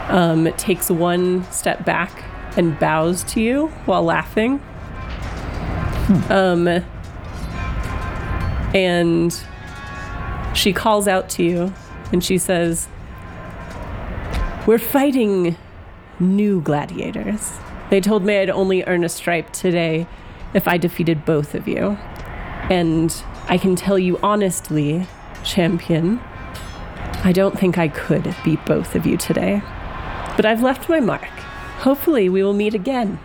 um, 0.09 0.53
takes 0.53 0.91
one 0.91 1.49
step 1.51 1.84
back 1.84 2.23
and 2.58 2.78
bows 2.80 3.24
to 3.24 3.41
you 3.41 3.68
while 3.86 4.04
laughing. 4.04 4.62
Um, 6.30 6.68
and 8.74 9.43
she 10.54 10.74
calls 10.74 11.08
out 11.08 11.30
to 11.30 11.43
you 11.43 11.74
and 12.12 12.24
she 12.24 12.38
says, 12.38 12.88
We're 14.68 14.80
fighting 14.80 15.58
new 16.20 16.62
gladiators. 16.62 17.54
They 17.89 18.01
told 18.01 18.24
me 18.24 18.38
I'd 18.38 18.49
only 18.49 18.84
earn 18.84 19.04
a 19.04 19.10
stripe 19.10 19.51
today 19.51 20.08
if 20.54 20.68
I 20.68 20.78
defeated 20.78 21.26
both 21.26 21.56
of 21.56 21.68
you. 21.68 21.97
And 22.70 23.14
I 23.47 23.58
can 23.58 23.76
tell 23.76 23.99
you 23.99 24.18
honestly, 24.24 25.08
champion, 25.43 26.20
I 27.24 27.32
don't 27.34 27.60
think 27.60 27.78
I 27.78 27.88
could 27.88 28.36
beat 28.43 28.66
both 28.66 28.95
of 28.95 29.06
you 29.06 29.18
today. 29.18 29.62
But 30.36 30.45
I've 30.45 30.62
left 30.62 30.89
my 30.89 30.99
mark. 30.99 31.32
Hopefully, 31.84 32.29
we 32.29 32.41
will 32.41 32.53
meet 32.53 32.73
again. 32.73 33.19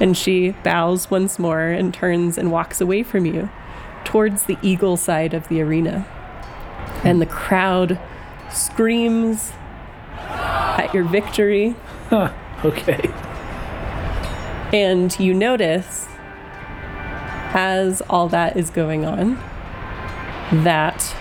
And 0.00 0.16
she 0.16 0.50
bows 0.64 1.08
once 1.10 1.38
more 1.38 1.68
and 1.68 1.94
turns 1.94 2.36
and 2.36 2.50
walks 2.50 2.80
away 2.80 3.04
from 3.04 3.26
you 3.26 3.48
towards 4.04 4.42
the 4.44 4.58
eagle 4.60 4.96
side 4.96 5.32
of 5.32 5.48
the 5.48 5.62
arena. 5.62 6.04
And 7.04 7.20
the 7.20 7.26
crowd 7.26 7.98
screams 8.50 9.52
at 10.18 10.92
your 10.92 11.04
victory. 11.04 11.76
Okay. 12.64 13.08
And 14.72 15.16
you 15.20 15.32
notice, 15.32 16.08
as 17.52 18.00
all 18.10 18.28
that 18.30 18.56
is 18.56 18.70
going 18.70 19.04
on, 19.04 19.36
that 20.64 21.14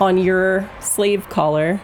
on 0.00 0.18
your 0.18 0.68
slave 0.80 1.28
collar, 1.28 1.80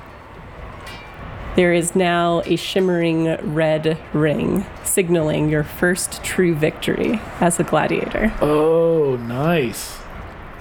there 1.58 1.74
is 1.74 1.96
now 1.96 2.40
a 2.46 2.54
shimmering 2.54 3.24
red 3.52 3.98
ring 4.12 4.64
signaling 4.84 5.48
your 5.48 5.64
first 5.64 6.22
true 6.22 6.54
victory 6.54 7.20
as 7.40 7.58
a 7.58 7.64
gladiator. 7.64 8.32
Oh, 8.40 9.16
nice. 9.16 9.98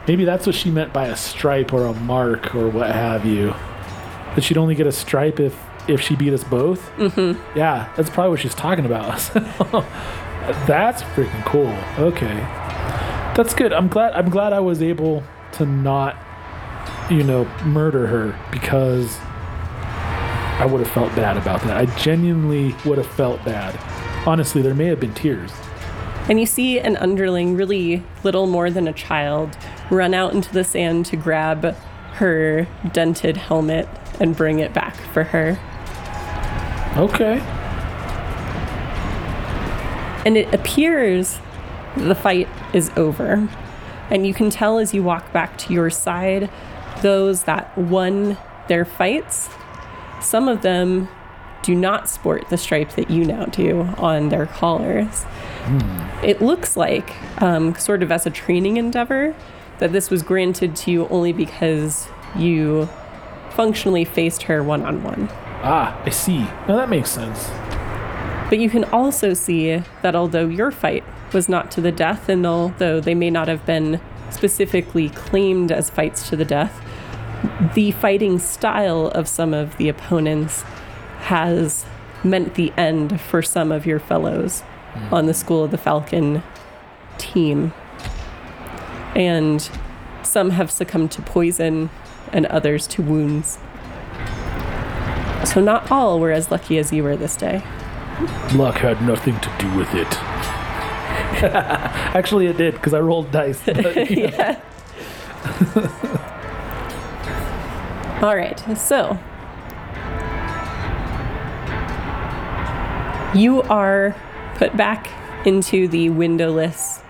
Maybe 0.07 0.25
that's 0.25 0.47
what 0.47 0.55
she 0.55 0.71
meant 0.71 0.93
by 0.93 1.05
a 1.05 1.15
stripe 1.15 1.71
or 1.71 1.85
a 1.85 1.93
mark 1.93 2.55
or 2.55 2.67
what 2.67 2.89
have 2.89 3.27
you. 3.27 3.53
That 4.33 4.43
she'd 4.43 4.57
only 4.57 4.73
get 4.73 4.87
a 4.87 4.91
stripe 4.91 5.39
if 5.39 5.55
if 5.87 6.01
she 6.01 6.15
beat 6.15 6.33
us 6.33 6.43
both. 6.43 6.89
Mm-hmm. 6.97 7.55
Yeah, 7.55 7.93
that's 7.95 8.09
probably 8.09 8.31
what 8.31 8.39
she's 8.39 8.55
talking 8.55 8.87
about. 8.87 9.19
that's 10.65 11.03
freaking 11.03 11.45
cool. 11.45 11.77
Okay, 12.03 12.37
that's 13.37 13.53
good. 13.53 13.71
I'm 13.71 13.87
glad. 13.87 14.13
I'm 14.13 14.31
glad 14.31 14.51
I 14.51 14.61
was 14.61 14.81
able 14.81 15.23
to 15.51 15.65
not, 15.67 16.17
you 17.11 17.21
know, 17.21 17.45
murder 17.65 18.07
her 18.07 18.39
because 18.51 19.19
I 20.59 20.65
would 20.65 20.81
have 20.81 20.91
felt 20.91 21.15
bad 21.15 21.37
about 21.37 21.61
that. 21.61 21.77
I 21.77 21.85
genuinely 21.97 22.75
would 22.83 22.97
have 22.97 23.07
felt 23.07 23.43
bad. 23.45 23.77
Honestly, 24.27 24.61
there 24.61 24.73
may 24.73 24.87
have 24.87 24.99
been 24.99 25.13
tears. 25.13 25.51
And 26.29 26.39
you 26.39 26.45
see 26.45 26.79
an 26.79 26.97
underling, 26.97 27.55
really 27.55 28.03
little 28.23 28.47
more 28.47 28.69
than 28.69 28.87
a 28.87 28.93
child, 28.93 29.55
run 29.91 30.13
out 30.13 30.33
into 30.33 30.51
the 30.51 30.63
sand 30.63 31.05
to 31.07 31.15
grab 31.15 31.75
her 32.15 32.67
dented 32.91 33.37
helmet 33.37 33.87
and 34.19 34.35
bring 34.35 34.59
it 34.59 34.73
back 34.73 34.95
for 35.13 35.23
her. 35.25 35.59
Okay. 36.97 37.39
And 40.25 40.35
it 40.35 40.51
appears 40.53 41.39
the 41.95 42.15
fight 42.15 42.49
is 42.73 42.91
over. 42.97 43.47
And 44.09 44.25
you 44.25 44.33
can 44.33 44.49
tell 44.49 44.79
as 44.79 44.93
you 44.93 45.03
walk 45.03 45.31
back 45.31 45.57
to 45.59 45.73
your 45.73 45.89
side, 45.89 46.49
those 47.01 47.43
that 47.43 47.77
won 47.77 48.37
their 48.67 48.83
fights, 48.83 49.49
some 50.19 50.47
of 50.47 50.61
them 50.61 51.07
do 51.63 51.75
not 51.75 52.07
sport 52.07 52.49
the 52.49 52.57
stripe 52.57 52.91
that 52.91 53.09
you 53.09 53.25
now 53.25 53.45
do 53.45 53.81
on 53.97 54.29
their 54.29 54.45
collars. 54.45 55.25
It 56.23 56.41
looks 56.41 56.77
like, 56.77 57.15
um, 57.41 57.75
sort 57.75 58.03
of 58.03 58.11
as 58.11 58.25
a 58.25 58.29
training 58.29 58.77
endeavor, 58.77 59.35
that 59.79 59.91
this 59.91 60.09
was 60.09 60.23
granted 60.23 60.75
to 60.77 60.91
you 60.91 61.07
only 61.09 61.33
because 61.33 62.07
you 62.35 62.87
functionally 63.51 64.05
faced 64.05 64.43
her 64.43 64.63
one 64.63 64.83
on 64.83 65.03
one. 65.03 65.27
Ah, 65.63 65.99
I 66.05 66.09
see. 66.09 66.39
Now 66.67 66.77
that 66.77 66.89
makes 66.89 67.09
sense. 67.09 67.49
But 68.49 68.59
you 68.59 68.69
can 68.69 68.85
also 68.85 69.33
see 69.33 69.83
that 70.03 70.15
although 70.15 70.47
your 70.47 70.71
fight 70.71 71.03
was 71.33 71.49
not 71.49 71.69
to 71.71 71.81
the 71.81 71.91
death, 71.91 72.29
and 72.29 72.45
although 72.45 73.01
they 73.01 73.15
may 73.15 73.29
not 73.29 73.49
have 73.49 73.65
been 73.65 73.99
specifically 74.29 75.09
claimed 75.09 75.71
as 75.71 75.89
fights 75.89 76.29
to 76.29 76.35
the 76.35 76.45
death, 76.45 76.81
the 77.73 77.91
fighting 77.91 78.39
style 78.39 79.07
of 79.07 79.27
some 79.27 79.53
of 79.53 79.77
the 79.77 79.89
opponents 79.89 80.63
has 81.19 81.85
meant 82.23 82.55
the 82.55 82.71
end 82.77 83.19
for 83.21 83.41
some 83.41 83.71
of 83.71 83.85
your 83.85 83.99
fellows 83.99 84.61
hmm. 84.93 85.13
on 85.13 85.25
the 85.25 85.33
School 85.33 85.63
of 85.63 85.71
the 85.71 85.77
Falcon 85.77 86.43
team. 87.17 87.73
And 89.15 89.69
some 90.23 90.51
have 90.51 90.69
succumbed 90.69 91.11
to 91.11 91.21
poison 91.21 91.89
and 92.31 92.45
others 92.47 92.87
to 92.87 93.01
wounds. 93.01 93.57
So, 95.45 95.61
not 95.61 95.89
all 95.91 96.19
were 96.19 96.31
as 96.31 96.51
lucky 96.51 96.77
as 96.77 96.91
you 96.91 97.03
were 97.03 97.15
this 97.15 97.35
day. 97.35 97.63
Luck 98.53 98.75
had 98.75 99.01
nothing 99.03 99.39
to 99.39 99.51
do 99.59 99.77
with 99.77 99.93
it. 99.93 100.07
Actually, 101.43 102.47
it 102.47 102.57
did 102.57 102.73
because 102.73 102.93
I 102.93 102.99
rolled 102.99 103.31
dice. 103.31 103.61
But, 103.63 104.11
yeah. 104.11 104.59
All 108.19 108.35
right, 108.35 108.59
so 108.75 109.19
you 113.35 113.61
are 113.69 114.15
put 114.55 114.75
back 114.75 115.11
into 115.45 115.87
the 115.87 116.09
windowless 116.09 117.01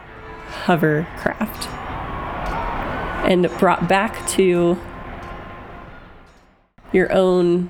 hovercraft 0.65 1.69
and 3.25 3.49
brought 3.57 3.87
back 3.87 4.27
to 4.27 4.77
your 6.91 7.09
own 7.13 7.69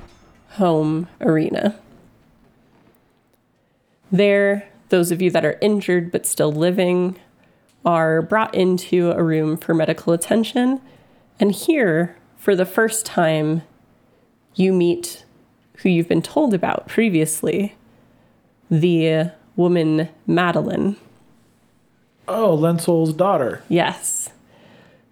home 0.53 1.07
arena. 1.21 1.79
There, 4.11 4.67
those 4.89 5.11
of 5.11 5.21
you 5.21 5.29
that 5.29 5.45
are 5.45 5.59
injured 5.61 6.11
but 6.11 6.25
still 6.25 6.51
living 6.51 7.19
are 7.85 8.23
brought 8.23 8.55
into 8.55 9.11
a 9.11 9.21
room 9.21 9.57
for 9.57 9.75
medical 9.75 10.11
attention. 10.11 10.81
And 11.39 11.51
here, 11.51 12.15
for 12.37 12.55
the 12.55 12.65
first 12.65 13.05
time, 13.05 13.63
you 14.55 14.73
meet 14.73 15.25
who 15.77 15.89
you've 15.89 16.07
been 16.07 16.21
told 16.21 16.53
about 16.53 16.87
previously 16.87 17.75
the 18.69 19.31
woman 19.55 20.09
Madeline. 20.25 20.95
Oh, 22.27 22.57
Lenzel's 22.57 23.13
daughter. 23.13 23.63
Yes. 23.69 24.29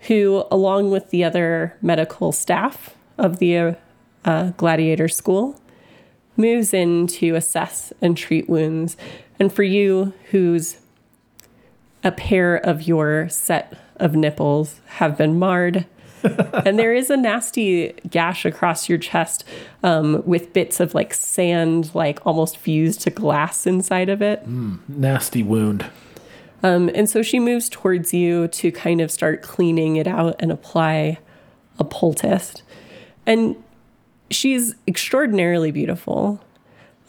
Who, 0.02 0.46
along 0.52 0.92
with 0.92 1.10
the 1.10 1.24
other 1.24 1.78
medical 1.82 2.32
staff 2.32 2.96
of 3.18 3.40
the 3.40 3.78
uh, 4.24 4.52
gladiator 4.58 5.08
school, 5.08 5.60
moves 6.38 6.74
in 6.74 7.08
to 7.08 7.36
assess 7.36 7.94
and 8.02 8.18
treat 8.18 8.50
wounds. 8.50 8.98
And 9.40 9.52
for 9.52 9.64
you, 9.64 10.14
whose 10.32 10.78
a 12.04 12.12
pair 12.12 12.56
of 12.56 12.84
your 12.84 13.30
set 13.30 13.74
of 13.96 14.16
nipples 14.16 14.82
have 14.86 15.18
been 15.18 15.40
marred, 15.40 15.86
and 16.66 16.80
there 16.80 16.94
is 16.94 17.10
a 17.10 17.18
nasty 17.18 17.94
gash 18.10 18.46
across 18.46 18.90
your 18.90 18.98
chest 18.98 19.44
um, 19.84 20.24
with 20.26 20.54
bits 20.54 20.80
of 20.80 20.94
like 20.94 21.14
sand, 21.14 21.94
like 21.94 22.26
almost 22.26 22.58
fused 22.58 23.02
to 23.02 23.10
glass 23.10 23.66
inside 23.68 24.10
of 24.10 24.22
it. 24.22 24.48
Nasty 24.88 25.44
wound. 25.44 25.86
Um, 26.64 26.90
and 26.96 27.10
so 27.10 27.22
she 27.22 27.40
moves 27.40 27.70
towards 27.70 28.14
you 28.14 28.48
to 28.48 28.72
kind 28.72 29.02
of 29.02 29.12
start 29.12 29.42
cleaning 29.42 29.98
it 29.98 30.08
out 30.08 30.36
and 30.40 30.52
apply 30.52 31.20
a 31.78 31.84
poultice. 31.84 32.64
And 33.26 33.56
she's 34.32 34.76
extraordinarily 34.88 35.72
beautiful. 35.72 36.42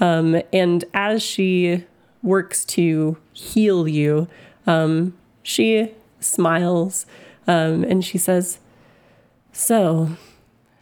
Um, 0.01 0.43
and 0.53 0.85
as 0.93 1.23
she 1.23 1.85
works 2.23 2.65
to 2.67 3.17
heal 3.33 3.89
you, 3.89 4.29
um, 4.67 5.17
she 5.43 5.93
smiles 6.21 7.07
um, 7.47 7.85
and 7.85 8.05
she 8.05 8.19
says, 8.19 8.59
So, 9.59 10.11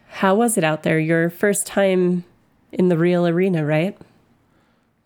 how 0.09 0.35
was 0.35 0.59
it 0.59 0.65
out 0.65 0.83
there? 0.83 0.99
Your 0.99 1.31
first 1.31 1.65
time 1.65 2.25
in 2.73 2.89
the 2.89 2.99
real 2.99 3.25
arena, 3.25 3.65
right? 3.65 3.97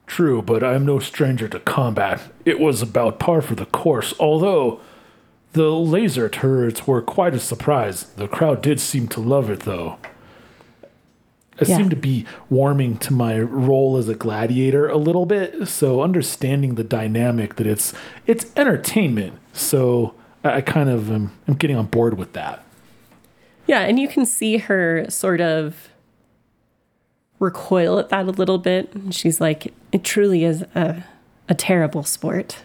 True, 0.06 0.40
but 0.40 0.64
I 0.64 0.72
am 0.72 0.86
no 0.86 0.98
stranger 1.00 1.48
to 1.48 1.60
combat. 1.60 2.22
It 2.46 2.60
was 2.60 2.80
about 2.80 3.18
par 3.18 3.42
for 3.42 3.54
the 3.54 3.66
course, 3.66 4.14
although 4.18 4.80
the 5.52 5.68
laser 5.70 6.30
turrets 6.30 6.86
were 6.86 7.02
quite 7.02 7.34
a 7.34 7.38
surprise. 7.38 8.04
The 8.04 8.26
crowd 8.26 8.62
did 8.62 8.80
seem 8.80 9.06
to 9.08 9.20
love 9.20 9.50
it, 9.50 9.60
though. 9.60 9.98
I 11.60 11.66
Yeah. 11.66 11.76
seem 11.76 11.90
to 11.90 11.96
be 11.96 12.24
warming 12.48 12.96
to 12.98 13.12
my 13.12 13.38
role 13.38 13.98
as 13.98 14.08
a 14.08 14.14
gladiator 14.14 14.88
a 14.88 14.96
little 14.96 15.26
bit, 15.26 15.68
so 15.68 16.00
understanding 16.00 16.76
the 16.76 16.84
dynamic 16.84 17.56
that 17.56 17.66
it's 17.66 17.92
it's 18.26 18.46
entertainment. 18.56 19.34
So 19.52 20.14
I, 20.42 20.54
I 20.54 20.60
kind 20.62 20.88
of 20.88 21.10
am 21.10 21.32
I'm 21.46 21.54
getting 21.54 21.76
on 21.76 21.86
board 21.86 22.16
with 22.16 22.32
that. 22.32 22.64
Yeah, 23.68 23.80
and 23.80 24.00
you 24.00 24.08
can 24.08 24.24
see 24.24 24.56
her 24.56 25.04
sort 25.10 25.42
of 25.42 25.90
recoil 27.38 27.98
at 27.98 28.08
that 28.08 28.26
a 28.26 28.30
little 28.30 28.58
bit. 28.58 28.90
She's 29.10 29.42
like, 29.42 29.72
it 29.92 30.02
truly 30.02 30.42
is 30.42 30.62
a, 30.74 31.04
a 31.50 31.54
terrible 31.54 32.02
sport. 32.02 32.62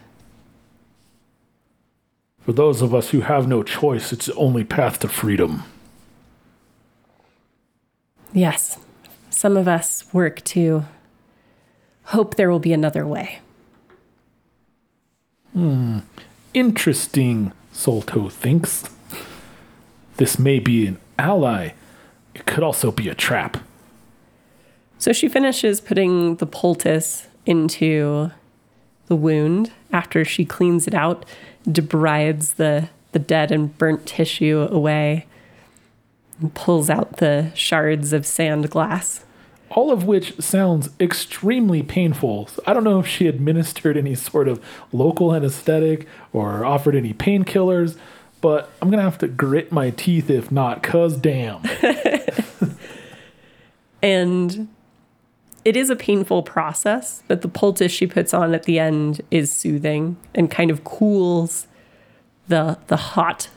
For 2.40 2.52
those 2.52 2.80
of 2.80 2.94
us 2.94 3.10
who 3.10 3.20
have 3.20 3.46
no 3.46 3.62
choice, 3.62 4.12
it's 4.12 4.26
the 4.26 4.34
only 4.34 4.64
path 4.64 4.98
to 5.00 5.08
freedom. 5.08 5.64
Yes, 8.32 8.78
some 9.28 9.58
of 9.58 9.68
us 9.68 10.06
work 10.12 10.42
to 10.44 10.86
hope 12.04 12.34
there 12.36 12.50
will 12.50 12.58
be 12.58 12.72
another 12.72 13.06
way. 13.06 13.40
Hmm. 15.52 15.98
Interesting, 16.54 17.52
Solto 17.74 18.30
thinks. 18.32 18.88
This 20.16 20.38
may 20.38 20.58
be 20.58 20.86
an 20.86 20.98
ally. 21.18 21.70
It 22.34 22.46
could 22.46 22.62
also 22.62 22.90
be 22.90 23.08
a 23.08 23.14
trap. 23.14 23.58
So 24.98 25.12
she 25.12 25.28
finishes 25.28 25.80
putting 25.80 26.36
the 26.36 26.46
poultice 26.46 27.28
into 27.46 28.30
the 29.06 29.16
wound 29.16 29.72
after 29.92 30.24
she 30.24 30.44
cleans 30.44 30.86
it 30.86 30.94
out, 30.94 31.26
debrides 31.68 32.54
the, 32.54 32.88
the 33.12 33.18
dead 33.18 33.52
and 33.52 33.76
burnt 33.76 34.06
tissue 34.06 34.66
away, 34.70 35.26
and 36.40 36.54
pulls 36.54 36.88
out 36.88 37.18
the 37.18 37.52
shards 37.54 38.12
of 38.12 38.26
sand 38.26 38.70
glass. 38.70 39.24
All 39.70 39.90
of 39.90 40.04
which 40.04 40.40
sounds 40.40 40.88
extremely 41.00 41.82
painful. 41.82 42.46
So 42.46 42.62
I 42.66 42.72
don't 42.72 42.84
know 42.84 43.00
if 43.00 43.06
she 43.06 43.26
administered 43.26 43.96
any 43.96 44.14
sort 44.14 44.48
of 44.48 44.64
local 44.92 45.34
anesthetic 45.34 46.06
or 46.32 46.64
offered 46.64 46.94
any 46.94 47.12
painkillers, 47.12 47.96
but 48.44 48.70
I'm 48.82 48.90
gonna 48.90 49.00
have 49.00 49.16
to 49.18 49.26
grit 49.26 49.72
my 49.72 49.88
teeth 49.88 50.28
if 50.28 50.52
not, 50.52 50.82
cuz 50.82 51.16
damn. 51.16 51.62
And 54.02 54.68
it 55.64 55.78
is 55.78 55.88
a 55.88 55.96
painful 55.96 56.42
process, 56.42 57.22
but 57.26 57.40
the 57.40 57.48
poultice 57.48 57.90
she 57.90 58.06
puts 58.06 58.34
on 58.34 58.52
at 58.52 58.64
the 58.64 58.78
end 58.78 59.22
is 59.30 59.50
soothing 59.50 60.18
and 60.34 60.50
kind 60.50 60.70
of 60.70 60.84
cools 60.84 61.66
the 62.48 62.76
the 62.88 62.98
hot 62.98 63.48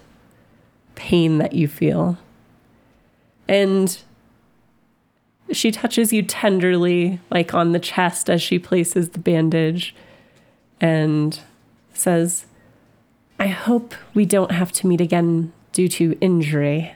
pain 0.95 1.37
that 1.39 1.51
you 1.51 1.67
feel. 1.67 2.17
And 3.45 4.01
she 5.51 5.69
touches 5.69 6.13
you 6.13 6.23
tenderly, 6.23 7.19
like 7.29 7.53
on 7.53 7.73
the 7.73 7.79
chest 7.79 8.29
as 8.29 8.41
she 8.41 8.57
places 8.57 9.09
the 9.09 9.19
bandage, 9.19 9.93
and 10.79 11.37
says, 11.93 12.45
I 13.39 13.47
hope 13.47 13.93
we 14.13 14.25
don't 14.25 14.51
have 14.51 14.71
to 14.73 14.87
meet 14.87 15.01
again 15.01 15.53
due 15.71 15.87
to 15.89 16.17
injury, 16.19 16.93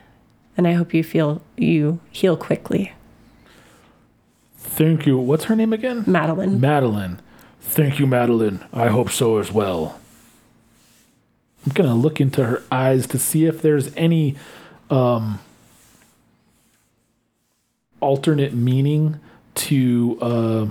and 0.58 0.68
I 0.68 0.74
hope 0.74 0.94
you 0.94 1.04
feel 1.04 1.42
you 1.56 2.00
heal 2.12 2.36
quickly. 2.36 2.94
Thank 4.58 5.06
you. 5.06 5.18
What's 5.18 5.46
her 5.46 5.56
name 5.56 5.74
again? 5.74 6.04
Madeline. 6.08 6.60
Madeline. 6.60 7.20
Thank 7.60 8.00
you, 8.00 8.08
Madeline. 8.08 8.64
I 8.74 8.88
hope 8.88 9.12
so 9.12 9.38
as 9.38 9.52
well. 9.52 10.00
I'm 11.66 11.74
gonna 11.74 11.96
look 11.96 12.20
into 12.20 12.44
her 12.46 12.64
eyes 12.72 13.06
to 13.08 13.20
see 13.20 13.46
if 13.46 13.62
there's 13.62 13.96
any 13.96 14.36
um, 14.90 15.40
alternate 18.00 18.54
meaning 18.54 19.20
to 19.56 20.18
uh, 20.22 20.66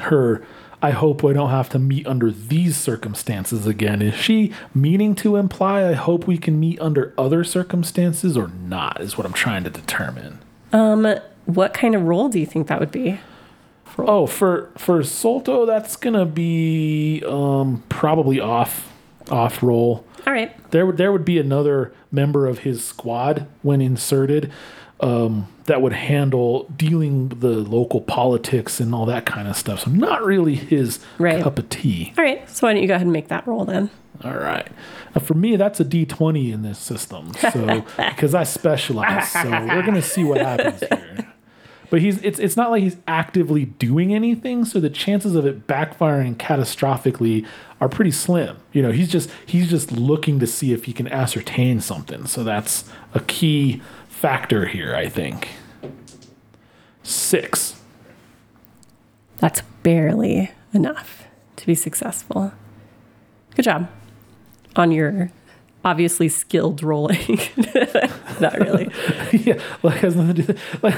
her. 0.00 0.44
I 0.84 0.90
hope 0.90 1.22
we 1.22 1.32
don't 1.32 1.48
have 1.48 1.70
to 1.70 1.78
meet 1.78 2.06
under 2.06 2.30
these 2.30 2.76
circumstances 2.76 3.66
again. 3.66 4.02
Is 4.02 4.16
she 4.16 4.52
meaning 4.74 5.14
to 5.14 5.36
imply 5.36 5.88
I 5.88 5.94
hope 5.94 6.26
we 6.26 6.36
can 6.36 6.60
meet 6.60 6.78
under 6.78 7.14
other 7.16 7.42
circumstances 7.42 8.36
or 8.36 8.48
not? 8.48 9.00
Is 9.00 9.16
what 9.16 9.26
I'm 9.26 9.32
trying 9.32 9.64
to 9.64 9.70
determine. 9.70 10.40
Um, 10.74 11.06
what 11.46 11.72
kind 11.72 11.94
of 11.94 12.02
role 12.02 12.28
do 12.28 12.38
you 12.38 12.44
think 12.44 12.66
that 12.66 12.80
would 12.80 12.90
be? 12.90 13.18
Oh, 13.96 14.26
for 14.26 14.72
for 14.76 14.98
Solto, 14.98 15.66
that's 15.66 15.96
gonna 15.96 16.26
be 16.26 17.22
um, 17.26 17.82
probably 17.88 18.38
off 18.38 18.92
off 19.30 19.62
roll. 19.62 20.04
All 20.26 20.34
right. 20.34 20.52
There 20.70 20.84
would 20.84 20.98
there 20.98 21.12
would 21.12 21.24
be 21.24 21.38
another 21.38 21.94
member 22.12 22.46
of 22.46 22.58
his 22.58 22.84
squad 22.84 23.46
when 23.62 23.80
inserted 23.80 24.52
um, 25.00 25.48
that 25.64 25.82
would 25.82 25.92
handle 25.92 26.64
dealing 26.76 27.28
the 27.28 27.48
local 27.48 28.00
politics 28.00 28.80
and 28.80 28.94
all 28.94 29.06
that 29.06 29.26
kind 29.26 29.48
of 29.48 29.56
stuff. 29.56 29.80
So 29.80 29.90
not 29.90 30.24
really 30.24 30.54
his 30.54 31.00
Right. 31.18 31.42
cup 31.42 31.58
of 31.58 31.68
tea. 31.68 32.12
All 32.16 32.24
right. 32.24 32.48
So 32.48 32.66
why 32.66 32.72
don't 32.74 32.82
you 32.82 32.88
go 32.88 32.94
ahead 32.94 33.06
and 33.06 33.12
make 33.12 33.28
that 33.28 33.46
roll 33.46 33.64
then? 33.64 33.90
All 34.22 34.36
right. 34.36 34.68
Now 35.14 35.20
for 35.20 35.34
me, 35.34 35.56
that's 35.56 35.80
a 35.80 35.84
D 35.84 36.06
twenty 36.06 36.52
in 36.52 36.62
this 36.62 36.78
system. 36.78 37.32
So 37.52 37.84
because 37.96 38.34
I 38.34 38.44
specialize, 38.44 39.30
so 39.32 39.50
we're 39.50 39.82
gonna 39.82 40.00
see 40.02 40.22
what 40.24 40.40
happens 40.40 40.80
here. 40.80 41.28
But 41.90 42.00
he's 42.00 42.22
it's 42.22 42.38
it's 42.38 42.56
not 42.56 42.70
like 42.70 42.82
he's 42.82 42.96
actively 43.06 43.66
doing 43.66 44.14
anything, 44.14 44.64
so 44.64 44.80
the 44.80 44.90
chances 44.90 45.34
of 45.34 45.44
it 45.46 45.66
backfiring 45.66 46.36
catastrophically 46.36 47.46
are 47.80 47.88
pretty 47.88 48.10
slim. 48.10 48.56
You 48.72 48.82
know, 48.82 48.90
he's 48.92 49.08
just 49.08 49.30
he's 49.46 49.68
just 49.70 49.92
looking 49.92 50.38
to 50.40 50.46
see 50.46 50.72
if 50.72 50.84
he 50.84 50.92
can 50.92 51.06
ascertain 51.08 51.80
something. 51.80 52.26
So 52.26 52.42
that's 52.44 52.84
a 53.14 53.20
key 53.20 53.82
factor 54.24 54.64
here, 54.64 54.94
I 54.96 55.06
think. 55.10 55.48
Six. 57.02 57.78
That's 59.36 59.60
barely 59.82 60.50
enough 60.72 61.24
to 61.56 61.66
be 61.66 61.74
successful. 61.74 62.50
Good 63.54 63.66
job 63.66 63.90
on 64.76 64.92
your 64.92 65.30
obviously 65.84 66.30
skilled 66.30 66.82
rolling. 66.82 67.38
Not 68.40 68.58
really. 68.58 68.88
yeah, 69.32 69.60
like 69.82 69.98
has 69.98 70.16
nothing 70.16 70.36
to 70.46 70.54
do. 70.54 70.58
Like, 70.82 70.94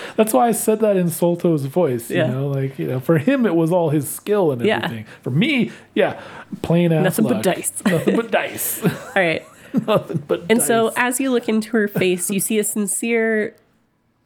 that's 0.16 0.32
why 0.32 0.46
I 0.46 0.52
said 0.52 0.78
that 0.82 0.96
in 0.96 1.08
Solto's 1.10 1.64
voice. 1.64 2.08
You 2.08 2.18
Yeah. 2.18 2.26
know, 2.28 2.46
like 2.46 2.78
you 2.78 2.86
know, 2.86 3.00
for 3.00 3.18
him 3.18 3.44
it 3.46 3.56
was 3.56 3.72
all 3.72 3.90
his 3.90 4.08
skill 4.08 4.52
and 4.52 4.62
everything. 4.62 4.98
Yeah. 5.06 5.12
For 5.22 5.30
me, 5.30 5.72
yeah, 5.96 6.22
plain 6.62 6.92
ass 6.92 7.02
Nothing 7.18 7.24
but 7.26 7.42
dice. 7.42 7.72
Nothing 7.84 8.14
but 8.14 8.30
dice. 8.30 8.84
All 8.84 8.90
right. 9.16 9.44
Nothing 9.86 10.24
but. 10.26 10.40
And 10.48 10.58
dice. 10.58 10.66
so 10.66 10.92
as 10.96 11.20
you 11.20 11.30
look 11.30 11.48
into 11.48 11.70
her 11.70 11.88
face, 11.88 12.30
you 12.30 12.40
see 12.40 12.58
a 12.58 12.64
sincere 12.64 13.56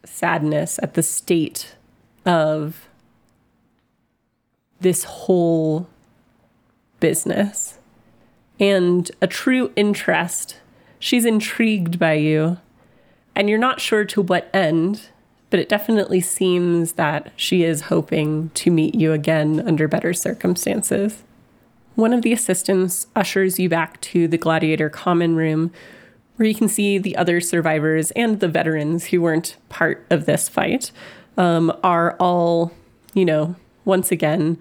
sadness 0.05 0.79
at 0.83 0.95
the 0.95 1.03
state 1.03 1.75
of 2.25 2.89
this 4.81 5.05
whole 5.05 5.89
business 7.01 7.79
and 8.61 9.11
a 9.21 9.27
true 9.27 9.73
interest. 9.77 10.59
She's 10.99 11.25
intrigued 11.25 11.99
by 11.99 12.15
you, 12.15 12.59
and 13.35 13.51
you're 13.51 13.59
not 13.59 13.81
sure 13.81 14.05
to 14.05 14.23
what 14.23 14.49
end, 14.55 15.09
but 15.51 15.61
it 15.61 15.69
definitely 15.69 16.21
seems 16.21 16.93
that 16.93 17.33
she 17.37 17.65
is 17.65 17.83
hoping 17.83 18.51
to 18.51 18.71
meet 18.71 18.95
you 18.95 19.13
again 19.13 19.63
under 19.67 19.89
better 19.89 20.15
circumstances. 20.15 21.24
One 21.95 22.13
of 22.13 22.23
the 22.23 22.33
assistants 22.33 23.07
ushers 23.15 23.59
you 23.59 23.69
back 23.69 24.01
to 24.03 24.27
the 24.27 24.39
gladiator 24.39 24.91
common 24.91 25.37
room 25.37 25.73
where 26.37 26.49
you 26.49 26.55
can 26.55 26.69
see 26.69 26.99
the 26.99 27.17
other 27.17 27.41
survivors 27.41 28.11
and 28.13 28.41
the 28.41 28.49
veterans 28.49 29.07
who 29.07 29.23
weren't 29.23 29.57
part 29.69 30.05
of 30.11 30.27
this 30.27 30.49
fight 30.49 30.91
um, 31.37 31.73
are 31.85 32.17
all, 32.19 32.73
you 33.15 33.25
know, 33.25 33.55
once 33.85 34.11
again 34.11 34.59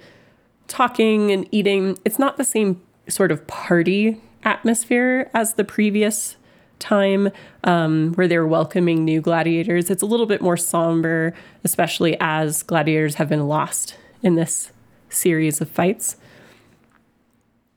talking 0.68 1.32
and 1.32 1.48
eating. 1.52 1.98
It's 2.06 2.20
not 2.20 2.38
the 2.38 2.44
same 2.44 2.82
sort 3.08 3.32
of 3.32 3.48
party 3.48 4.22
atmosphere 4.44 5.30
as 5.34 5.56
the 5.56 5.64
previous 5.64 6.36
time 6.78 7.30
um, 7.64 8.14
where 8.14 8.28
they're 8.28 8.46
welcoming 8.46 9.04
new 9.04 9.22
gladiators. 9.22 9.90
It's 9.90 10.04
a 10.04 10.06
little 10.06 10.26
bit 10.26 10.42
more 10.42 10.58
somber, 10.58 11.34
especially 11.64 12.18
as 12.20 12.62
gladiators 12.62 13.16
have 13.16 13.30
been 13.30 13.48
lost 13.48 13.98
in 14.22 14.36
this 14.36 14.72
series 15.10 15.62
of 15.62 15.70
fights. 15.70 16.18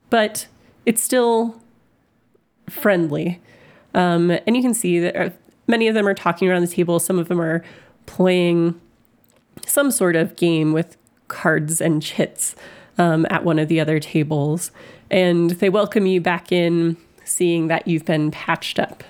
But 0.09 0.47
it's 0.85 1.03
still 1.03 1.61
friendly. 2.69 3.41
Um, 3.93 4.31
and 4.31 4.55
you 4.55 4.61
can 4.61 4.73
see 4.73 4.99
that 4.99 5.15
uh, 5.15 5.29
many 5.67 5.87
of 5.87 5.95
them 5.95 6.07
are 6.07 6.13
talking 6.13 6.49
around 6.49 6.61
the 6.61 6.67
table. 6.67 6.99
Some 6.99 7.19
of 7.19 7.27
them 7.27 7.41
are 7.41 7.63
playing 8.05 8.79
some 9.65 9.91
sort 9.91 10.15
of 10.15 10.35
game 10.35 10.71
with 10.71 10.97
cards 11.27 11.81
and 11.81 12.01
chits 12.01 12.55
um, 12.97 13.25
at 13.29 13.43
one 13.43 13.59
of 13.59 13.67
the 13.67 13.79
other 13.79 13.99
tables. 13.99 14.71
And 15.09 15.51
they 15.51 15.69
welcome 15.69 16.05
you 16.05 16.21
back 16.21 16.51
in, 16.51 16.97
seeing 17.25 17.67
that 17.67 17.87
you've 17.87 18.05
been 18.05 18.31
patched 18.31 18.79
up. 18.79 19.03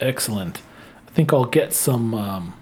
excellent. 0.00 0.60
I 1.08 1.10
think 1.12 1.32
I'll 1.32 1.44
get 1.46 1.72
some 1.72 2.14
um, 2.14 2.54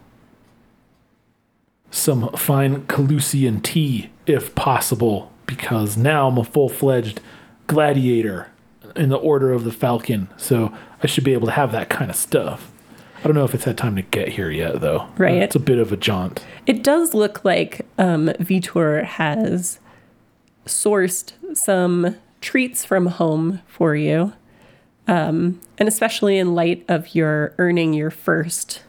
some 1.90 2.28
fine 2.36 2.86
Calusian 2.86 3.62
tea 3.62 4.10
if 4.26 4.54
possible, 4.54 5.32
because 5.46 5.96
now 5.96 6.28
I'm 6.28 6.38
a 6.38 6.44
full 6.44 6.68
fledged 6.68 7.20
gladiator 7.66 8.50
in 8.96 9.08
the 9.08 9.16
Order 9.16 9.52
of 9.52 9.64
the 9.64 9.72
Falcon. 9.72 10.28
So 10.36 10.72
I 11.02 11.06
should 11.06 11.24
be 11.24 11.32
able 11.32 11.46
to 11.46 11.52
have 11.52 11.72
that 11.72 11.88
kind 11.88 12.10
of 12.10 12.16
stuff. 12.16 12.70
I 13.18 13.26
don't 13.26 13.34
know 13.34 13.44
if 13.44 13.54
it's 13.54 13.64
had 13.64 13.78
time 13.78 13.96
to 13.96 14.02
get 14.02 14.28
here 14.28 14.50
yet, 14.50 14.80
though. 14.80 15.08
Right. 15.16 15.36
It's 15.36 15.56
a 15.56 15.60
bit 15.60 15.78
of 15.78 15.92
a 15.92 15.96
jaunt. 15.96 16.44
It 16.66 16.82
does 16.82 17.14
look 17.14 17.44
like 17.44 17.86
um, 17.96 18.26
Vitor 18.38 19.02
has 19.02 19.80
sourced 20.66 21.32
some 21.54 22.16
treats 22.42 22.84
from 22.84 23.06
home 23.06 23.62
for 23.66 23.96
you. 23.96 24.34
Um, 25.06 25.60
and 25.78 25.88
especially 25.88 26.38
in 26.38 26.54
light 26.54 26.84
of 26.88 27.14
your 27.14 27.54
earning 27.58 27.94
your 27.94 28.10
first 28.10 28.82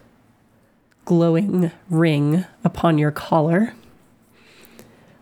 glowing 1.05 1.71
ring 1.89 2.45
upon 2.63 2.97
your 2.97 3.11
collar. 3.11 3.73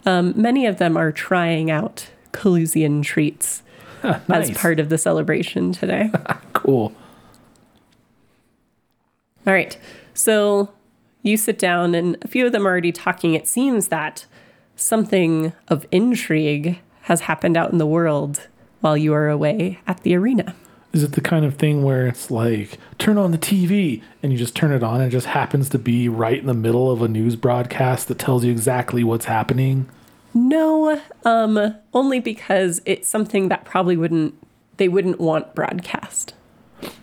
Um, 0.05 0.33
many 0.35 0.65
of 0.65 0.77
them 0.77 0.97
are 0.97 1.11
trying 1.11 1.71
out 1.71 2.09
Calusian 2.31 3.03
treats 3.03 3.63
nice. 4.03 4.49
as 4.49 4.57
part 4.57 4.79
of 4.79 4.89
the 4.89 4.97
celebration 4.97 5.71
today. 5.71 6.11
Cool. 6.53 6.93
All 9.45 9.53
right. 9.53 9.77
So 10.13 10.71
you 11.23 11.35
sit 11.35 11.59
down, 11.59 11.93
and 11.93 12.15
a 12.21 12.27
few 12.29 12.45
of 12.45 12.53
them 12.53 12.65
are 12.65 12.69
already 12.69 12.93
talking. 12.93 13.33
It 13.33 13.49
seems 13.49 13.89
that 13.89 14.25
something 14.77 15.51
of 15.67 15.85
intrigue 15.91 16.79
has 17.01 17.21
happened 17.21 17.57
out 17.57 17.73
in 17.73 17.79
the 17.79 17.85
world 17.85 18.47
while 18.79 18.95
you 18.95 19.13
are 19.13 19.27
away 19.27 19.79
at 19.87 20.03
the 20.03 20.15
arena. 20.15 20.55
Is 20.93 21.03
it 21.03 21.13
the 21.13 21.21
kind 21.21 21.43
of 21.43 21.55
thing 21.55 21.83
where 21.83 22.05
it's 22.07 22.29
like, 22.29 22.77
turn 22.99 23.17
on 23.17 23.31
the 23.31 23.37
TV 23.37 24.01
and 24.21 24.31
you 24.31 24.37
just 24.37 24.55
turn 24.55 24.71
it 24.71 24.83
on 24.83 25.01
and 25.01 25.07
it 25.07 25.09
just 25.09 25.25
happens 25.27 25.67
to 25.69 25.79
be 25.79 26.07
right 26.07 26.37
in 26.37 26.45
the 26.45 26.53
middle 26.53 26.91
of 26.91 27.01
a 27.01 27.07
news 27.07 27.35
broadcast 27.35 28.07
that 28.07 28.19
tells 28.19 28.45
you 28.45 28.51
exactly 28.51 29.03
what's 29.03 29.25
happening? 29.25 29.89
No, 30.35 31.01
um, 31.25 31.75
only 31.93 32.19
because 32.19 32.81
it's 32.85 33.07
something 33.07 33.49
that 33.49 33.65
probably 33.65 33.97
wouldn't 33.97 34.35
they 34.77 34.87
wouldn't 34.87 35.19
want 35.19 35.53
broadcast. 35.55 36.33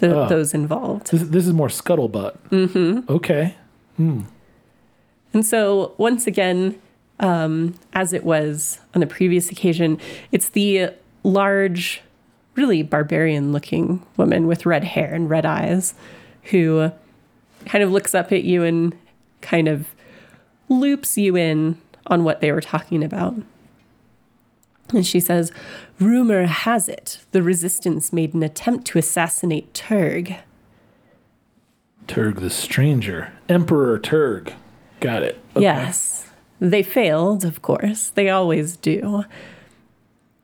The, 0.00 0.14
Oh. 0.24 0.28
Those 0.28 0.54
involved. 0.54 1.10
This, 1.10 1.22
this 1.22 1.46
is 1.46 1.52
more 1.52 1.68
scuttlebutt. 1.68 2.36
Mm-hmm. 2.50 3.12
Okay. 3.12 3.54
And 3.98 5.44
so, 5.46 5.94
once 5.98 6.26
again, 6.26 6.80
um, 7.20 7.74
as 7.92 8.12
it 8.12 8.24
was 8.24 8.80
on 8.94 9.00
the 9.00 9.06
previous 9.06 9.50
occasion, 9.50 9.98
it's 10.32 10.48
the 10.48 10.90
large, 11.22 12.02
really 12.54 12.82
barbarian 12.82 13.52
looking 13.52 14.04
woman 14.16 14.46
with 14.46 14.66
red 14.66 14.84
hair 14.84 15.14
and 15.14 15.30
red 15.30 15.46
eyes 15.46 15.94
who 16.44 16.90
kind 17.66 17.84
of 17.84 17.90
looks 17.90 18.14
up 18.14 18.32
at 18.32 18.44
you 18.44 18.62
and 18.62 18.96
kind 19.40 19.68
of 19.68 19.88
loops 20.68 21.16
you 21.16 21.36
in 21.36 21.80
on 22.06 22.24
what 22.24 22.40
they 22.40 22.52
were 22.52 22.60
talking 22.60 23.02
about. 23.04 23.34
And 24.92 25.06
she 25.06 25.20
says, 25.20 25.52
Rumor 25.98 26.46
has 26.46 26.88
it 26.88 27.18
the 27.30 27.42
resistance 27.42 28.12
made 28.12 28.34
an 28.34 28.42
attempt 28.42 28.86
to 28.88 28.98
assassinate 28.98 29.72
Turg. 29.72 30.34
Turg 32.08 32.40
the 32.40 32.50
Stranger. 32.50 33.32
Emperor 33.48 33.98
Turg. 33.98 34.52
Got 34.98 35.22
it. 35.22 35.40
Okay. 35.54 35.62
Yes. 35.62 36.30
They 36.58 36.82
failed, 36.82 37.44
of 37.44 37.62
course. 37.62 38.10
They 38.10 38.28
always 38.28 38.76
do. 38.76 39.24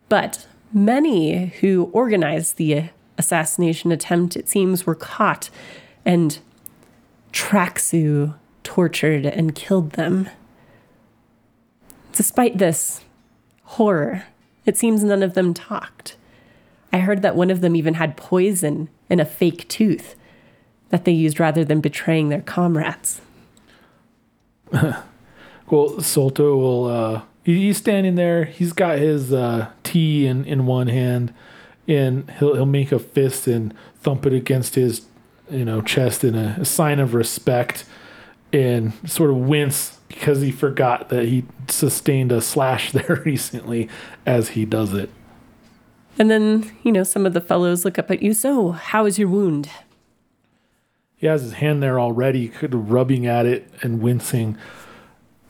But 0.08 0.46
many 0.72 1.46
who 1.60 1.90
organized 1.92 2.56
the 2.56 2.90
assassination 3.18 3.92
attempt, 3.92 4.36
it 4.36 4.48
seems, 4.48 4.86
were 4.86 4.94
caught 4.94 5.50
and 6.04 6.38
Traxu 7.32 8.34
tortured 8.62 9.26
and 9.26 9.54
killed 9.54 9.92
them. 9.92 10.28
Despite 12.12 12.58
this 12.58 13.04
horror, 13.64 14.24
it 14.64 14.76
seems 14.76 15.04
none 15.04 15.22
of 15.22 15.34
them 15.34 15.52
talked. 15.52 16.16
I 16.92 16.98
heard 16.98 17.22
that 17.22 17.36
one 17.36 17.50
of 17.50 17.60
them 17.60 17.76
even 17.76 17.94
had 17.94 18.16
poison 18.16 18.88
in 19.10 19.20
a 19.20 19.24
fake 19.24 19.68
tooth 19.68 20.14
that 20.88 21.04
they 21.04 21.12
used 21.12 21.38
rather 21.38 21.64
than 21.64 21.80
betraying 21.80 22.28
their 22.28 22.42
comrades. 22.42 23.20
Well, 25.68 25.90
Solto 25.94 26.56
will. 26.56 26.84
Uh, 26.84 27.22
he's 27.54 27.76
standing 27.76 28.16
there. 28.16 28.44
He's 28.44 28.72
got 28.72 28.98
his 28.98 29.32
uh, 29.32 29.70
tea 29.84 30.26
in, 30.26 30.44
in 30.44 30.66
one 30.66 30.88
hand, 30.88 31.32
and 31.86 32.28
he'll 32.38 32.54
he'll 32.54 32.66
make 32.66 32.92
a 32.92 32.98
fist 32.98 33.46
and 33.46 33.72
thump 34.00 34.26
it 34.26 34.32
against 34.32 34.74
his, 34.74 35.06
you 35.50 35.64
know, 35.64 35.80
chest 35.80 36.24
in 36.24 36.34
a, 36.34 36.56
a 36.60 36.64
sign 36.64 36.98
of 36.98 37.14
respect, 37.14 37.84
and 38.52 38.92
sort 39.08 39.30
of 39.30 39.36
wince 39.36 39.98
because 40.08 40.40
he 40.40 40.50
forgot 40.50 41.08
that 41.08 41.26
he 41.26 41.44
sustained 41.68 42.32
a 42.32 42.40
slash 42.40 42.92
there 42.92 43.22
recently 43.24 43.88
as 44.24 44.50
he 44.50 44.64
does 44.64 44.92
it. 44.92 45.10
And 46.18 46.30
then, 46.30 46.74
you 46.82 46.92
know, 46.92 47.02
some 47.02 47.26
of 47.26 47.34
the 47.34 47.40
fellows 47.40 47.84
look 47.84 47.98
up 47.98 48.10
at 48.10 48.22
you. 48.22 48.32
So, 48.32 48.72
how 48.72 49.04
is 49.06 49.18
your 49.18 49.28
wound? 49.28 49.68
He 51.14 51.26
has 51.26 51.42
his 51.42 51.54
hand 51.54 51.82
there 51.82 52.00
already, 52.00 52.48
kind 52.48 52.74
of 52.74 52.90
rubbing 52.90 53.26
at 53.26 53.46
it 53.46 53.68
and 53.82 54.00
wincing. 54.00 54.56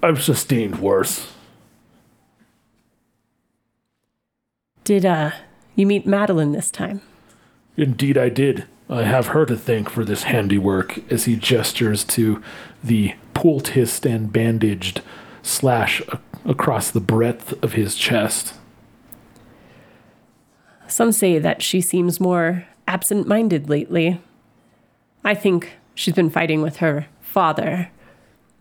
I've 0.02 0.22
sustained 0.22 0.80
worse. 0.80 1.32
Did 4.86 5.04
uh 5.04 5.32
you 5.74 5.84
meet 5.84 6.06
Madeline 6.06 6.52
this 6.52 6.70
time? 6.70 7.00
Indeed, 7.76 8.16
I 8.16 8.28
did. 8.28 8.66
I 8.88 9.02
have 9.02 9.26
her 9.28 9.44
to 9.46 9.56
thank 9.56 9.90
for 9.90 10.04
this 10.04 10.22
handiwork 10.22 11.00
as 11.10 11.24
he 11.24 11.34
gestures 11.34 12.04
to 12.04 12.40
the 12.84 13.16
poulticed 13.34 14.06
and 14.06 14.32
bandaged 14.32 15.02
slash 15.42 16.00
a- 16.02 16.20
across 16.44 16.92
the 16.92 17.00
breadth 17.00 17.52
of 17.64 17.72
his 17.72 17.96
chest. 17.96 18.54
Some 20.86 21.10
say 21.10 21.40
that 21.40 21.62
she 21.62 21.80
seems 21.80 22.20
more 22.20 22.68
absent 22.86 23.26
minded 23.26 23.68
lately. 23.68 24.20
I 25.24 25.34
think 25.34 25.72
she's 25.96 26.14
been 26.14 26.30
fighting 26.30 26.62
with 26.62 26.76
her 26.76 27.08
father. 27.20 27.90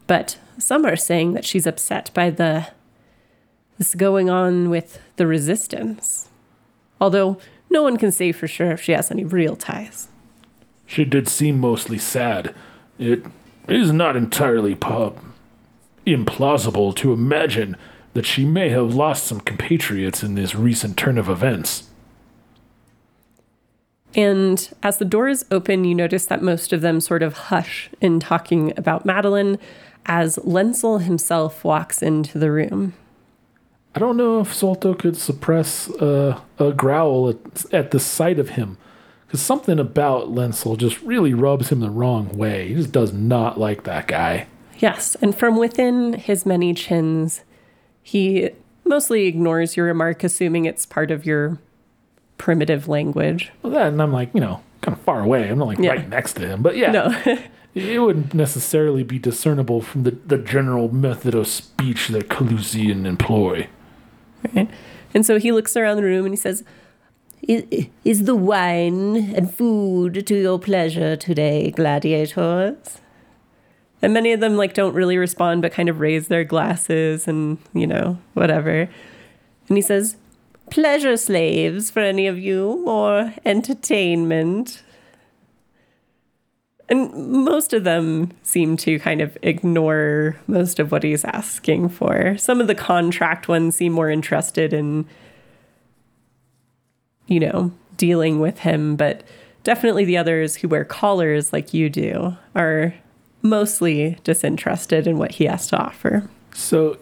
But 0.08 0.40
some 0.58 0.88
are 0.88 0.96
saying 0.96 1.34
that 1.34 1.46
she's 1.46 1.68
upset 1.68 2.10
by 2.16 2.32
the 2.32 2.70
this 3.78 3.96
going 3.96 4.30
on 4.30 4.70
with 4.70 5.00
the 5.18 5.28
resistance. 5.28 6.30
Although 7.00 7.38
no 7.70 7.84
one 7.84 7.98
can 7.98 8.12
say 8.12 8.32
for 8.32 8.48
sure 8.48 8.72
if 8.72 8.82
she 8.82 8.94
has 8.94 9.12
any 9.12 9.24
real 9.24 9.56
ties. 9.56 10.08
She 10.86 11.04
did 11.04 11.28
seem 11.28 11.60
mostly 11.60 11.98
sad. 11.98 12.54
It 12.98 13.26
is 13.68 13.92
not 13.92 14.16
entirely 14.16 14.76
po- 14.76 15.18
implausible 16.06 16.96
to 16.96 17.12
imagine 17.12 17.76
that 18.14 18.26
she 18.26 18.46
may 18.46 18.70
have 18.70 18.96
lost 18.96 19.26
some 19.26 19.42
compatriots 19.42 20.24
in 20.24 20.36
this 20.36 20.56
recent 20.56 20.96
turn 20.96 21.18
of 21.18 21.28
events. 21.28 21.90
And 24.16 24.70
as 24.82 24.98
the 24.98 25.06
doors 25.06 25.44
open, 25.52 25.84
you 25.84 25.94
notice 25.94 26.26
that 26.28 26.42
most 26.42 26.72
of 26.72 26.80
them 26.80 27.02
sort 27.02 27.22
of 27.22 27.34
hush 27.34 27.90
in 28.00 28.22
talking 28.22 28.72
about 28.78 29.06
Madeline 29.06 29.58
as 30.06 30.38
Lenzel 30.38 31.02
himself 31.02 31.66
walks 31.66 32.02
into 32.02 32.40
the 32.40 32.52
room. 32.52 32.94
I 33.96 34.00
don't 34.00 34.18
know 34.18 34.42
if 34.42 34.54
Solto 34.54 34.98
could 34.98 35.16
suppress 35.16 35.90
uh, 35.90 36.40
a 36.60 36.74
growl 36.74 37.30
at, 37.30 37.74
at 37.74 37.92
the 37.92 38.00
sight 38.00 38.40
of 38.40 38.50
him. 38.50 38.78
Because 39.26 39.42
something 39.42 39.80
about 39.80 40.28
Lenzel 40.36 40.78
just 40.78 41.02
really 41.02 41.34
rubs 41.34 41.70
him 41.70 41.80
the 41.80 41.90
wrong 41.90 42.30
way. 42.38 42.68
He 42.68 42.76
just 42.76 42.92
does 42.92 43.14
not 43.14 43.58
like 43.60 43.84
that 43.86 44.08
guy. 44.08 44.48
Yes, 44.78 45.16
and 45.22 45.36
from 45.36 45.58
within 45.58 46.14
his 46.14 46.46
many 46.46 46.74
chins, 46.74 47.44
he 48.04 48.50
mostly 48.84 49.26
ignores 49.26 49.76
your 49.78 49.86
remark, 49.88 50.24
assuming 50.24 50.66
it's 50.66 50.86
part 50.86 51.10
of 51.10 51.26
your 51.26 51.58
primitive 52.38 52.88
language. 52.88 53.52
Well, 53.64 53.72
that, 53.74 53.88
and 53.88 54.02
I'm 54.02 54.12
like, 54.14 54.30
you 54.34 54.42
know, 54.42 54.62
kind 54.82 54.96
of 54.98 55.04
far 55.04 55.22
away. 55.22 55.48
I'm 55.50 55.58
not 55.58 55.70
like 55.70 55.80
Yeah. 55.80 55.92
right 55.92 56.10
next 56.10 56.34
to 56.34 56.46
him. 56.48 56.62
But 56.62 56.76
yeah, 56.76 56.92
No. 56.92 57.24
it 57.74 58.00
wouldn't 58.02 58.34
necessarily 58.34 59.04
be 59.04 59.18
discernible 59.18 59.82
from 59.82 60.04
the, 60.04 60.12
the 60.12 60.38
general 60.38 60.94
method 60.94 61.34
of 61.34 61.48
speech 61.48 62.10
that 62.10 62.28
Calusian 62.30 63.06
employ. 63.06 63.68
Right? 64.54 64.70
And 65.14 65.26
so 65.26 65.40
he 65.40 65.52
looks 65.52 65.78
around 65.78 65.98
the 65.98 66.04
room 66.04 66.26
and 66.26 66.34
he 66.34 66.38
says, 66.38 66.64
"I- 67.50 67.90
Is 68.04 68.24
the 68.26 68.36
wine 68.36 69.34
and 69.36 69.54
food 69.54 70.26
to 70.28 70.36
your 70.36 70.60
pleasure 70.60 71.16
today, 71.16 71.72
gladiators? 71.72 73.00
And 74.02 74.14
many 74.14 74.34
of 74.34 74.40
them 74.40 74.58
like 74.58 74.74
don't 74.74 74.94
really 74.94 75.18
respond, 75.18 75.62
but 75.62 75.72
kind 75.72 75.90
of 75.90 76.00
raise 76.00 76.28
their 76.28 76.44
glasses 76.44 77.28
and 77.28 77.58
you 77.74 77.88
know 77.88 78.18
whatever. 78.34 78.90
And 79.68 79.78
he 79.78 79.82
says, 79.82 80.18
"Pleasure 80.70 81.18
slaves 81.18 81.90
for 81.90 82.02
any 82.02 82.28
of 82.28 82.38
you, 82.38 82.84
or 82.86 83.34
entertainment." 83.46 84.84
And 86.88 87.12
most 87.14 87.74
of 87.74 87.84
them 87.84 88.32
seem 88.44 88.78
to 88.78 89.00
kind 89.00 89.22
of 89.22 89.38
ignore 89.42 90.38
most 90.48 90.80
of 90.80 90.92
what 90.92 91.04
he's 91.04 91.26
asking 91.26 91.90
for. 91.90 92.38
Some 92.38 92.62
of 92.62 92.68
the 92.68 92.76
contract 92.76 93.48
ones 93.48 93.76
seem 93.76 93.94
more 93.94 94.10
interested 94.10 94.72
in, 94.72 95.06
you 97.26 97.40
know, 97.40 97.72
dealing 97.98 98.40
with 98.40 98.60
him, 98.60 98.96
but 98.96 99.24
definitely 99.64 100.06
the 100.06 100.18
others 100.18 100.58
who 100.58 100.68
wear 100.68 100.86
collars 100.86 101.52
like 101.52 101.74
you 101.74 101.90
do 101.90 102.38
are 102.54 102.94
mostly 103.42 104.18
disinterested 104.24 105.08
in 105.08 105.18
what 105.18 105.34
he 105.34 105.46
has 105.46 105.68
to 105.68 105.78
offer. 105.78 106.30
So, 106.54 106.98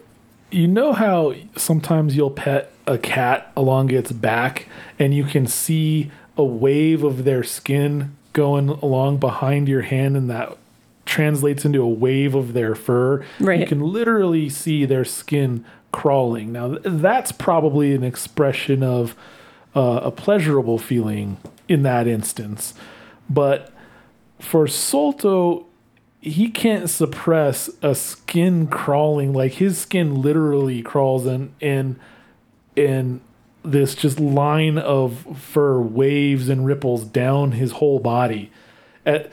you 0.50 0.68
know 0.68 0.92
how 0.92 1.34
sometimes 1.56 2.16
you'll 2.16 2.30
pet 2.30 2.72
a 2.86 2.96
cat 2.96 3.50
along 3.56 3.90
its 3.90 4.12
back 4.12 4.68
and 4.98 5.12
you 5.14 5.24
can 5.24 5.46
see 5.46 6.10
a 6.36 6.44
wave 6.44 7.02
of 7.02 7.24
their 7.24 7.42
skin 7.42 8.14
going 8.34 8.68
along 8.68 9.16
behind 9.16 9.68
your 9.68 9.82
hand 9.82 10.16
and 10.16 10.28
that 10.28 10.58
translates 11.06 11.64
into 11.64 11.82
a 11.82 11.88
wave 11.88 12.34
of 12.34 12.52
their 12.52 12.74
fur. 12.74 13.24
You 13.60 13.66
can 13.66 13.80
literally 13.80 14.50
see 14.50 14.84
their 14.84 15.04
skin 15.04 15.64
crawling. 15.92 16.52
Now, 16.52 16.76
th- 16.76 16.82
that's 16.84 17.32
probably 17.32 17.94
an 17.94 18.02
expression 18.02 18.82
of 18.82 19.16
uh, 19.74 20.00
a 20.04 20.10
pleasurable 20.10 20.78
feeling 20.78 21.38
in 21.68 21.82
that 21.84 22.06
instance. 22.06 22.74
But 23.30 23.72
for 24.38 24.66
Solto, 24.66 25.64
he 26.20 26.48
can't 26.48 26.88
suppress 26.90 27.70
a 27.82 27.94
skin 27.94 28.66
crawling 28.66 29.32
like 29.32 29.52
his 29.52 29.78
skin 29.78 30.20
literally 30.22 30.82
crawls 30.82 31.26
and 31.26 31.54
and 31.60 31.98
and 32.76 33.20
this 33.64 33.94
just 33.94 34.20
line 34.20 34.78
of 34.78 35.38
fur 35.38 35.80
waves 35.80 36.48
and 36.48 36.66
ripples 36.66 37.04
down 37.04 37.52
his 37.52 37.72
whole 37.72 37.98
body. 37.98 38.50
At 39.06 39.30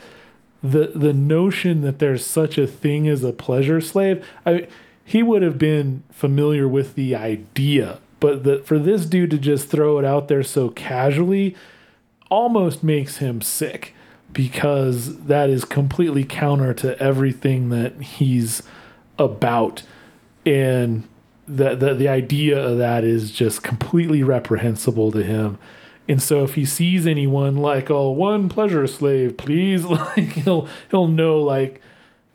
the 0.62 0.92
the 0.94 1.12
notion 1.12 1.82
that 1.82 1.98
there's 1.98 2.24
such 2.24 2.56
a 2.58 2.66
thing 2.66 3.08
as 3.08 3.24
a 3.24 3.32
pleasure 3.32 3.80
slave, 3.80 4.26
I 4.46 4.68
he 5.04 5.22
would 5.22 5.42
have 5.42 5.58
been 5.58 6.04
familiar 6.10 6.68
with 6.68 6.94
the 6.94 7.14
idea, 7.14 7.98
but 8.20 8.44
the, 8.44 8.58
for 8.60 8.78
this 8.78 9.04
dude 9.04 9.30
to 9.32 9.38
just 9.38 9.68
throw 9.68 9.98
it 9.98 10.04
out 10.04 10.28
there 10.28 10.42
so 10.42 10.68
casually 10.70 11.56
almost 12.30 12.82
makes 12.82 13.18
him 13.18 13.40
sick 13.40 13.94
because 14.32 15.24
that 15.24 15.50
is 15.50 15.64
completely 15.64 16.24
counter 16.24 16.72
to 16.72 16.98
everything 17.02 17.68
that 17.68 18.00
he's 18.00 18.62
about. 19.18 19.82
And 20.46 21.06
the, 21.56 21.74
the 21.74 21.94
the 21.94 22.08
idea 22.08 22.58
of 22.58 22.78
that 22.78 23.04
is 23.04 23.30
just 23.30 23.62
completely 23.62 24.22
reprehensible 24.22 25.10
to 25.12 25.22
him 25.22 25.58
and 26.08 26.22
so 26.22 26.42
if 26.44 26.54
he 26.54 26.64
sees 26.64 27.06
anyone 27.06 27.56
like 27.56 27.90
oh 27.90 28.10
one 28.10 28.48
pleasure 28.48 28.86
slave 28.86 29.36
please 29.36 29.84
like 29.86 30.32
he'll 30.32 30.68
he'll 30.90 31.08
know 31.08 31.38
like 31.40 31.80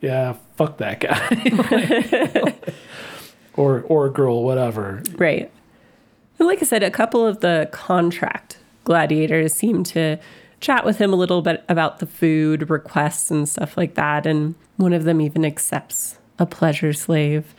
yeah 0.01 0.36
fuck 0.55 0.78
that 0.78 0.99
guy 0.99 2.53
or 3.55 3.82
or 3.88 4.05
a 4.07 4.11
girl 4.11 4.43
whatever 4.43 5.01
Right. 5.18 5.51
And 6.39 6.47
like 6.47 6.61
I 6.61 6.65
said, 6.65 6.84
a 6.84 6.91
couple 6.91 7.26
of 7.26 7.39
the 7.39 7.68
contract 7.72 8.57
gladiators 8.84 9.53
seem 9.53 9.84
to 9.86 10.18
chat 10.59 10.86
with 10.86 10.97
him 10.97 11.11
a 11.11 11.15
little 11.15 11.41
bit 11.41 11.63
about 11.68 11.99
the 11.99 12.05
food 12.05 12.70
requests 12.70 13.32
and 13.32 13.47
stuff 13.49 13.76
like 13.76 13.95
that. 13.95 14.26
And 14.26 14.55
one 14.78 14.93
of 14.93 15.03
them 15.03 15.20
even 15.20 15.43
accepts 15.43 16.18
a 16.38 16.45
pleasure 16.45 16.93
slave. 16.93 17.55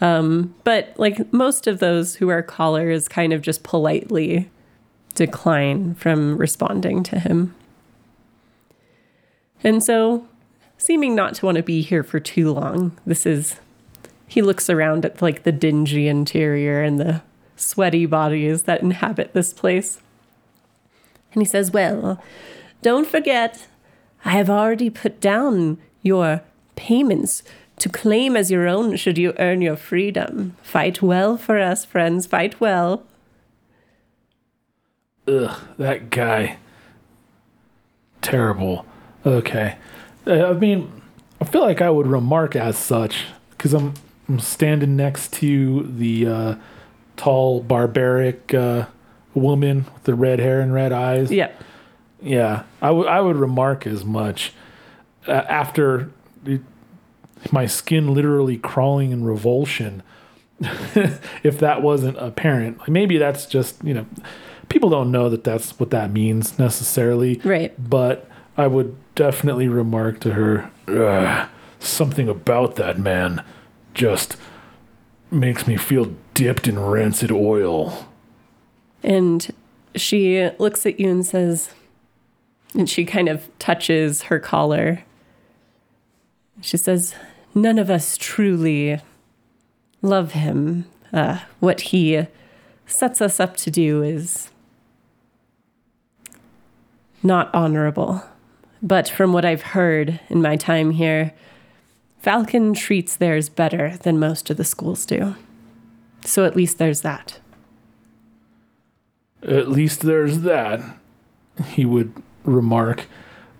Um, 0.00 0.54
but 0.64 0.94
like 0.96 1.32
most 1.32 1.66
of 1.66 1.80
those 1.80 2.16
who 2.16 2.28
are 2.28 2.42
callers 2.42 3.08
kind 3.08 3.32
of 3.32 3.42
just 3.42 3.62
politely 3.62 4.48
decline 5.14 5.94
from 5.94 6.38
responding 6.38 7.02
to 7.04 7.18
him. 7.18 7.54
And 9.64 9.82
so, 9.82 10.26
seeming 10.76 11.16
not 11.16 11.34
to 11.34 11.46
want 11.46 11.56
to 11.56 11.64
be 11.64 11.82
here 11.82 12.04
for 12.04 12.20
too 12.20 12.52
long, 12.52 12.96
this 13.04 13.26
is 13.26 13.56
he 14.28 14.42
looks 14.42 14.70
around 14.70 15.04
at 15.04 15.20
like 15.20 15.42
the 15.42 15.52
dingy 15.52 16.06
interior 16.06 16.82
and 16.82 17.00
the 17.00 17.22
sweaty 17.56 18.06
bodies 18.06 18.64
that 18.64 18.82
inhabit 18.82 19.32
this 19.32 19.52
place. 19.52 19.98
And 21.32 21.42
he 21.42 21.46
says, 21.46 21.72
Well, 21.72 22.22
don't 22.82 23.06
forget, 23.06 23.66
I 24.24 24.30
have 24.32 24.50
already 24.50 24.90
put 24.90 25.20
down 25.20 25.78
your 26.02 26.42
payments 26.76 27.42
to 27.80 27.88
claim 27.88 28.36
as 28.36 28.50
your 28.50 28.66
own 28.68 28.96
should 28.96 29.18
you 29.18 29.34
earn 29.38 29.62
your 29.62 29.76
freedom. 29.76 30.56
Fight 30.62 31.00
well 31.02 31.36
for 31.36 31.58
us, 31.58 31.84
friends, 31.84 32.26
fight 32.26 32.60
well. 32.60 33.04
ugh, 35.26 35.60
that 35.76 36.10
guy. 36.10 36.56
Terrible. 38.22 38.84
Okay. 39.24 39.76
Uh, 40.26 40.46
I 40.46 40.52
mean, 40.54 40.90
I 41.40 41.44
feel 41.44 41.62
like 41.62 41.80
I 41.80 41.90
would 41.90 42.06
remark 42.06 42.56
as 42.56 42.76
such 42.76 43.26
because 43.50 43.72
I'm, 43.74 43.94
I'm 44.28 44.40
standing 44.40 44.96
next 44.96 45.32
to 45.34 45.82
the 45.82 46.26
uh, 46.26 46.54
tall, 47.16 47.60
barbaric 47.62 48.52
uh, 48.54 48.86
woman 49.34 49.86
with 49.94 50.04
the 50.04 50.14
red 50.14 50.38
hair 50.40 50.60
and 50.60 50.72
red 50.72 50.92
eyes. 50.92 51.30
Yeah. 51.30 51.50
Yeah, 52.20 52.64
I 52.82 52.90
would 52.90 53.06
I 53.06 53.20
would 53.20 53.36
remark 53.36 53.86
as 53.86 54.04
much 54.04 54.52
uh, 55.28 55.32
after 55.32 56.10
it, 56.44 56.62
my 57.52 57.66
skin 57.66 58.14
literally 58.14 58.56
crawling 58.56 59.10
in 59.10 59.24
revulsion. 59.24 60.02
if 60.60 61.58
that 61.60 61.82
wasn't 61.82 62.16
apparent, 62.18 62.88
maybe 62.88 63.16
that's 63.16 63.46
just 63.46 63.82
you 63.84 63.94
know, 63.94 64.06
people 64.68 64.90
don't 64.90 65.10
know 65.10 65.28
that 65.28 65.44
that's 65.44 65.78
what 65.78 65.90
that 65.90 66.10
means 66.10 66.58
necessarily. 66.58 67.40
Right. 67.44 67.72
But 67.78 68.28
I 68.56 68.66
would 68.66 68.96
definitely 69.14 69.68
remark 69.68 70.20
to 70.20 70.32
her, 70.32 71.48
something 71.78 72.28
about 72.28 72.76
that 72.76 72.98
man 72.98 73.44
just 73.94 74.36
makes 75.30 75.66
me 75.66 75.76
feel 75.76 76.14
dipped 76.34 76.66
in 76.66 76.78
rancid 76.78 77.30
oil. 77.30 78.08
And 79.02 79.52
she 79.94 80.50
looks 80.58 80.86
at 80.86 80.98
you 80.98 81.08
and 81.08 81.24
says, 81.24 81.70
and 82.74 82.88
she 82.88 83.04
kind 83.04 83.28
of 83.28 83.48
touches 83.58 84.22
her 84.22 84.38
collar. 84.38 85.04
She 86.60 86.76
says, 86.76 87.14
None 87.58 87.80
of 87.80 87.90
us 87.90 88.16
truly 88.16 89.00
love 90.00 90.30
him. 90.30 90.84
Uh, 91.12 91.40
what 91.58 91.80
he 91.80 92.28
sets 92.86 93.20
us 93.20 93.40
up 93.40 93.56
to 93.56 93.70
do 93.70 94.00
is 94.00 94.50
not 97.20 97.52
honorable. 97.52 98.22
But 98.80 99.08
from 99.08 99.32
what 99.32 99.44
I've 99.44 99.62
heard 99.62 100.20
in 100.28 100.40
my 100.40 100.54
time 100.54 100.92
here, 100.92 101.32
Falcon 102.20 102.74
treats 102.74 103.16
theirs 103.16 103.48
better 103.48 103.96
than 103.96 104.20
most 104.20 104.50
of 104.50 104.56
the 104.56 104.62
schools 104.62 105.04
do. 105.04 105.34
So 106.24 106.44
at 106.44 106.54
least 106.54 106.78
there's 106.78 107.00
that. 107.00 107.40
At 109.42 109.68
least 109.68 110.02
there's 110.02 110.42
that, 110.42 110.80
he 111.66 111.84
would 111.84 112.12
remark, 112.44 113.06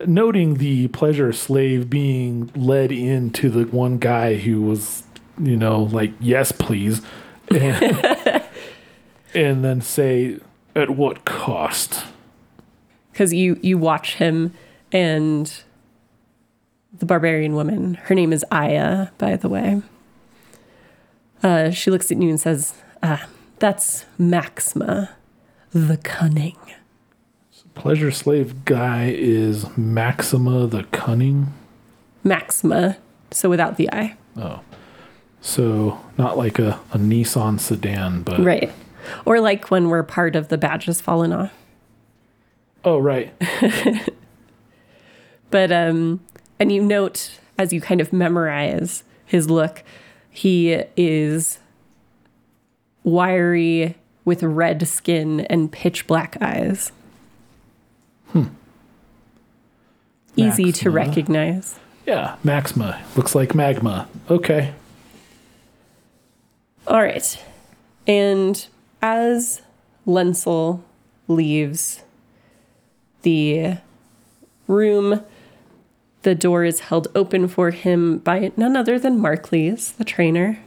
noting 0.07 0.55
the 0.55 0.89
pleasure 0.89 1.33
slave 1.33 1.91
being 1.91 2.51
led 2.55 2.93
into 2.93 3.51
the 3.51 3.65
one 3.65 3.99
guy 3.99 4.37
who 4.37 4.63
was, 4.63 5.03
you 5.41 5.57
know, 5.57 5.83
like, 5.83 6.13
yes, 6.21 6.53
please. 6.53 7.03
And, 7.51 8.05
and 9.35 9.65
then 9.65 9.81
say, 9.81 10.39
at 10.75 10.91
what 10.91 11.25
cost? 11.25 12.05
because 13.19 13.35
you 13.35 13.59
you 13.63 13.77
watch 13.77 14.15
him 14.15 14.55
and 14.93 15.65
the 16.97 17.05
barbarian 17.05 17.53
woman 17.53 17.95
her 17.95 18.15
name 18.15 18.33
is 18.33 18.45
aya 18.53 19.09
by 19.19 19.35
the 19.35 19.49
way 19.49 19.83
uh, 21.43 21.71
she 21.71 21.91
looks 21.91 22.13
at 22.13 22.23
you 22.23 22.29
and 22.29 22.41
says 22.41 22.75
ah, 23.03 23.27
that's 23.59 24.07
maxima 24.19 25.11
the 25.73 25.97
cunning 25.97 26.57
Pleasure 27.79 28.11
slave 28.11 28.65
guy 28.65 29.11
is 29.17 29.67
Maxima 29.77 30.67
the 30.67 30.83
Cunning. 30.85 31.53
maxima 32.25 32.97
so 33.31 33.49
without 33.49 33.77
the 33.77 33.89
i 33.93 34.17
Oh. 34.37 34.61
So 35.41 36.01
not 36.19 36.37
like 36.37 36.59
a, 36.59 36.81
a 36.93 36.99
Nissan 36.99 37.59
sedan, 37.61 38.23
but 38.23 38.41
right 38.41 38.71
or 39.25 39.41
like 39.41 39.71
when 39.71 39.89
we're 39.89 40.03
part 40.03 40.35
of 40.37 40.49
the 40.49 40.59
badge 40.59 40.85
has 40.87 41.01
fallen 41.01 41.33
off 41.33 41.53
Oh 42.85 42.99
right. 42.99 43.33
But 45.51 45.73
um 45.73 46.21
and 46.59 46.71
you 46.73 46.83
note 46.83 47.39
as 47.59 47.73
you 47.73 47.81
kind 47.81 48.01
of 48.01 48.13
memorize 48.13 49.03
his 49.25 49.49
look, 49.49 49.83
he 50.31 50.83
is 50.97 51.59
wiry 53.03 53.97
with 54.25 54.43
red 54.43 54.87
skin 54.87 55.41
and 55.43 55.73
pitch 55.73 56.07
black 56.07 56.37
eyes. 56.41 56.93
Easy 60.39 60.73
to 60.73 60.91
recognize. 60.91 61.79
Yeah, 62.07 62.37
Maxima. 62.43 63.03
Looks 63.17 63.35
like 63.35 63.55
magma. 63.55 64.09
Okay. 64.31 64.73
All 66.87 67.03
right. 67.03 67.45
And 68.07 68.67
as 69.03 69.61
Lenzel 70.07 70.81
leaves 71.27 72.03
the 73.23 73.77
room, 74.67 75.23
the 76.23 76.35
door 76.35 76.65
is 76.65 76.81
held 76.81 77.09
open 77.15 77.47
for 77.49 77.71
him 77.71 78.19
by 78.19 78.53
none 78.57 78.77
other 78.77 78.99
than 78.99 79.21
Markleys, 79.21 79.97
the 79.97 80.05
trainer. 80.05 80.59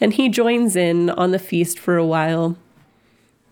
And 0.00 0.14
he 0.14 0.28
joins 0.28 0.76
in 0.76 1.10
on 1.10 1.32
the 1.32 1.38
feast 1.38 1.78
for 1.78 1.96
a 1.96 2.06
while. 2.06 2.56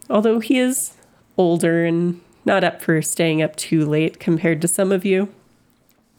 Although 0.09 0.41
he 0.41 0.59
is 0.59 0.95
older 1.37 1.85
and 1.85 2.21
not 2.45 2.65
up 2.65 2.83
for 2.83 3.01
staying 3.03 3.43
up 3.43 3.57
too 3.57 3.85
late 3.85 4.19
compared 4.19 4.61
to 4.63 4.69
some 4.69 4.93
of 4.93 5.05
you. 5.05 5.33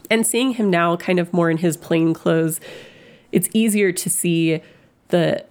And 0.09 0.27
seeing 0.27 0.53
him 0.53 0.69
now 0.69 0.95
kind 0.95 1.19
of 1.19 1.33
more 1.33 1.49
in 1.49 1.57
his 1.57 1.77
plain 1.77 2.13
clothes, 2.13 2.59
it's 3.31 3.49
easier 3.53 3.91
to 3.91 4.09
see 4.09 4.61
the 5.09 5.45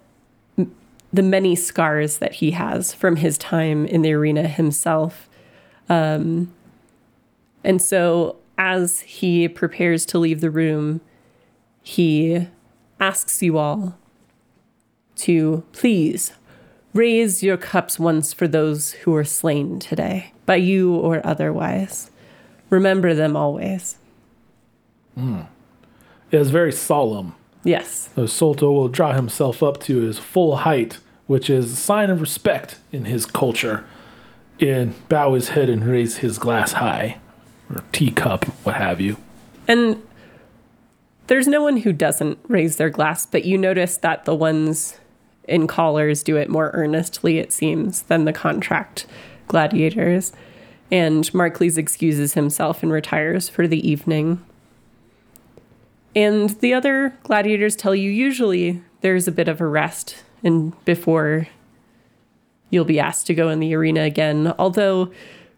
the 1.12 1.22
many 1.22 1.54
scars 1.54 2.18
that 2.18 2.34
he 2.34 2.52
has 2.52 2.94
from 2.94 3.16
his 3.16 3.36
time 3.36 3.84
in 3.84 4.00
the 4.00 4.12
arena 4.14 4.48
himself. 4.48 5.28
Um, 5.88 6.54
and 7.62 7.82
so, 7.82 8.36
as 8.56 9.00
he 9.00 9.46
prepares 9.46 10.06
to 10.06 10.18
leave 10.18 10.40
the 10.40 10.50
room, 10.50 11.02
he 11.82 12.48
asks 12.98 13.42
you 13.42 13.58
all 13.58 13.98
to 15.16 15.64
please 15.72 16.32
raise 16.94 17.42
your 17.42 17.56
cups 17.56 17.98
once 17.98 18.32
for 18.32 18.46
those 18.46 18.92
who 18.92 19.12
were 19.12 19.24
slain 19.24 19.78
today, 19.78 20.32
by 20.46 20.56
you 20.56 20.94
or 20.94 21.24
otherwise. 21.24 22.10
Remember 22.70 23.14
them 23.14 23.36
always. 23.36 23.96
Hmm. 25.14 25.42
It 26.30 26.40
is 26.40 26.50
very 26.50 26.72
solemn. 26.72 27.34
Yes. 27.64 28.08
So 28.14 28.22
Solto 28.24 28.72
will 28.72 28.88
draw 28.88 29.12
himself 29.12 29.62
up 29.62 29.80
to 29.82 30.00
his 30.00 30.18
full 30.18 30.56
height, 30.56 30.98
which 31.26 31.48
is 31.48 31.72
a 31.72 31.76
sign 31.76 32.10
of 32.10 32.20
respect 32.20 32.78
in 32.90 33.04
his 33.04 33.26
culture, 33.26 33.84
and 34.60 34.94
bow 35.08 35.34
his 35.34 35.50
head 35.50 35.68
and 35.68 35.84
raise 35.84 36.18
his 36.18 36.38
glass 36.38 36.72
high, 36.72 37.18
or 37.70 37.82
teacup, 37.92 38.44
what 38.64 38.76
have 38.76 39.00
you. 39.00 39.16
And 39.68 40.02
there's 41.26 41.46
no 41.46 41.62
one 41.62 41.78
who 41.78 41.92
doesn't 41.92 42.38
raise 42.48 42.76
their 42.76 42.90
glass, 42.90 43.26
but 43.26 43.44
you 43.44 43.56
notice 43.56 43.96
that 43.98 44.24
the 44.24 44.34
ones 44.34 44.98
in 45.52 45.66
collars 45.66 46.22
do 46.22 46.36
it 46.36 46.48
more 46.48 46.70
earnestly, 46.74 47.38
it 47.38 47.52
seems, 47.52 48.02
than 48.02 48.24
the 48.24 48.32
contract 48.32 49.06
gladiators. 49.48 50.32
And 50.90 51.24
Markleys 51.32 51.78
excuses 51.78 52.34
himself 52.34 52.82
and 52.82 52.90
retires 52.90 53.48
for 53.48 53.68
the 53.68 53.88
evening. 53.88 54.44
And 56.14 56.50
the 56.60 56.74
other 56.74 57.16
gladiators 57.22 57.76
tell 57.76 57.94
you 57.94 58.10
usually 58.10 58.82
there's 59.00 59.28
a 59.28 59.32
bit 59.32 59.48
of 59.48 59.60
a 59.60 59.66
rest 59.66 60.24
and 60.42 60.72
before 60.84 61.48
you'll 62.70 62.84
be 62.84 63.00
asked 63.00 63.26
to 63.26 63.34
go 63.34 63.48
in 63.48 63.60
the 63.60 63.74
arena 63.74 64.02
again. 64.02 64.54
Although 64.58 65.12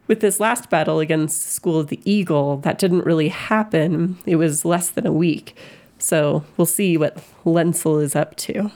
with 0.06 0.20
this 0.20 0.40
last 0.40 0.68
battle 0.68 1.00
against 1.00 1.52
School 1.52 1.78
of 1.80 1.88
the 1.88 2.00
Eagle, 2.04 2.58
that 2.58 2.78
didn't 2.78 3.06
really 3.06 3.28
happen. 3.28 4.18
It 4.26 4.36
was 4.36 4.64
less 4.64 4.90
than 4.90 5.06
a 5.06 5.12
week. 5.12 5.56
So 5.98 6.44
we'll 6.56 6.66
see 6.66 6.96
what 6.96 7.18
Lenzel 7.44 8.02
is 8.02 8.14
up 8.14 8.36
to. 8.36 8.70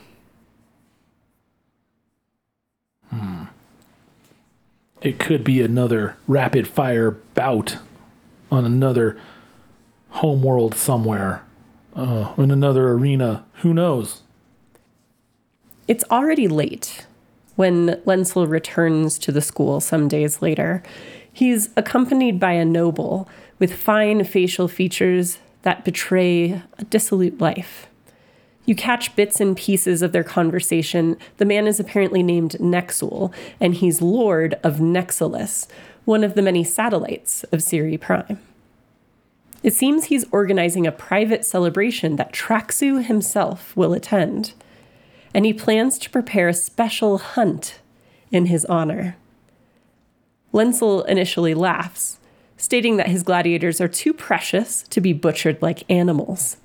It 5.00 5.18
could 5.18 5.44
be 5.44 5.62
another 5.62 6.16
rapid 6.26 6.66
fire 6.66 7.12
bout 7.34 7.78
on 8.50 8.64
another 8.64 9.18
homeworld 10.10 10.74
somewhere, 10.74 11.44
uh, 11.94 12.32
in 12.36 12.50
another 12.50 12.88
arena. 12.88 13.44
Who 13.62 13.74
knows? 13.74 14.22
It's 15.86 16.04
already 16.10 16.48
late 16.48 17.06
when 17.56 18.00
Lenzel 18.06 18.48
returns 18.48 19.18
to 19.18 19.32
the 19.32 19.40
school 19.40 19.80
some 19.80 20.08
days 20.08 20.42
later. 20.42 20.82
He's 21.32 21.70
accompanied 21.76 22.40
by 22.40 22.52
a 22.52 22.64
noble 22.64 23.28
with 23.58 23.74
fine 23.74 24.24
facial 24.24 24.68
features 24.68 25.38
that 25.62 25.84
betray 25.84 26.62
a 26.78 26.84
dissolute 26.84 27.40
life. 27.40 27.88
You 28.68 28.74
catch 28.74 29.16
bits 29.16 29.40
and 29.40 29.56
pieces 29.56 30.02
of 30.02 30.12
their 30.12 30.22
conversation. 30.22 31.16
The 31.38 31.46
man 31.46 31.66
is 31.66 31.80
apparently 31.80 32.22
named 32.22 32.54
Nexul, 32.60 33.32
and 33.58 33.74
he's 33.74 34.02
Lord 34.02 34.60
of 34.62 34.76
Nexilus, 34.76 35.66
one 36.04 36.22
of 36.22 36.34
the 36.34 36.42
many 36.42 36.64
satellites 36.64 37.44
of 37.44 37.62
Siri 37.62 37.96
Prime. 37.96 38.38
It 39.62 39.72
seems 39.72 40.04
he's 40.04 40.26
organizing 40.32 40.86
a 40.86 40.92
private 40.92 41.46
celebration 41.46 42.16
that 42.16 42.34
Traxu 42.34 43.02
himself 43.02 43.74
will 43.74 43.94
attend, 43.94 44.52
and 45.32 45.46
he 45.46 45.54
plans 45.54 45.98
to 46.00 46.10
prepare 46.10 46.48
a 46.48 46.54
special 46.54 47.16
hunt 47.16 47.78
in 48.30 48.46
his 48.46 48.66
honor. 48.66 49.16
Lenzel 50.52 51.06
initially 51.06 51.54
laughs, 51.54 52.18
stating 52.58 52.98
that 52.98 53.08
his 53.08 53.22
gladiators 53.22 53.80
are 53.80 53.88
too 53.88 54.12
precious 54.12 54.82
to 54.90 55.00
be 55.00 55.14
butchered 55.14 55.62
like 55.62 55.90
animals 55.90 56.58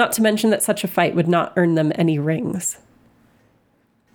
not 0.00 0.12
to 0.12 0.22
mention 0.22 0.48
that 0.48 0.62
such 0.62 0.82
a 0.82 0.88
fight 0.88 1.14
would 1.14 1.28
not 1.28 1.52
earn 1.56 1.74
them 1.74 1.92
any 1.94 2.18
rings. 2.18 2.78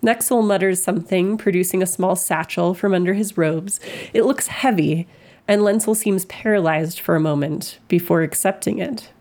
Nexel 0.02 0.44
mutters 0.44 0.82
something, 0.82 1.38
producing 1.38 1.80
a 1.80 1.86
small 1.86 2.16
satchel 2.16 2.74
from 2.74 2.92
under 2.92 3.14
his 3.14 3.38
robes. 3.38 3.78
It 4.12 4.24
looks 4.24 4.48
heavy, 4.48 5.06
and 5.46 5.62
Lenzel 5.62 5.94
seems 5.94 6.24
paralyzed 6.24 6.98
for 6.98 7.14
a 7.14 7.20
moment 7.20 7.78
before 7.86 8.22
accepting 8.22 8.80
it. 8.80 9.12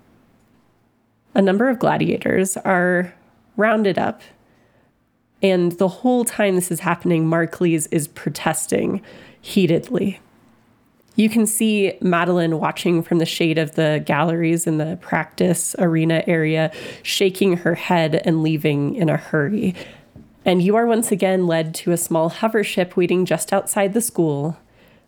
A 1.36 1.42
number 1.42 1.70
of 1.70 1.78
gladiators 1.78 2.58
are 2.58 3.14
rounded 3.56 4.00
up, 4.00 4.24
and 5.44 5.74
the 5.74 5.88
whole 5.88 6.26
time 6.26 6.56
this 6.56 6.72
is 6.72 6.80
happening, 6.80 7.26
Markleys 7.26 7.88
is 7.92 8.08
protesting 8.08 9.04
heatedly. 9.40 10.20
You 11.16 11.30
can 11.30 11.46
see 11.46 11.98
Madeline 12.02 12.60
watching 12.60 13.02
from 13.02 13.20
the 13.20 13.26
shade 13.26 13.58
of 13.58 13.76
the 13.76 14.04
galleries 14.06 14.68
in 14.68 14.78
the 14.78 14.98
practice 15.02 15.76
arena 15.80 16.24
area, 16.28 16.72
shaking 17.04 17.58
her 17.58 17.76
head 17.76 18.22
and 18.26 18.44
leaving 18.44 18.96
in 18.96 19.10
a 19.10 19.16
hurry. 19.16 19.76
And 20.44 20.62
you 20.62 20.76
are 20.76 20.86
once 20.86 21.12
again 21.12 21.48
led 21.48 21.74
to 21.76 21.92
a 21.92 21.98
small 21.98 22.30
hover 22.30 22.64
ship 22.64 22.98
waiting 22.98 23.26
just 23.26 23.54
outside 23.54 23.94
the 23.94 24.02
school. 24.02 24.58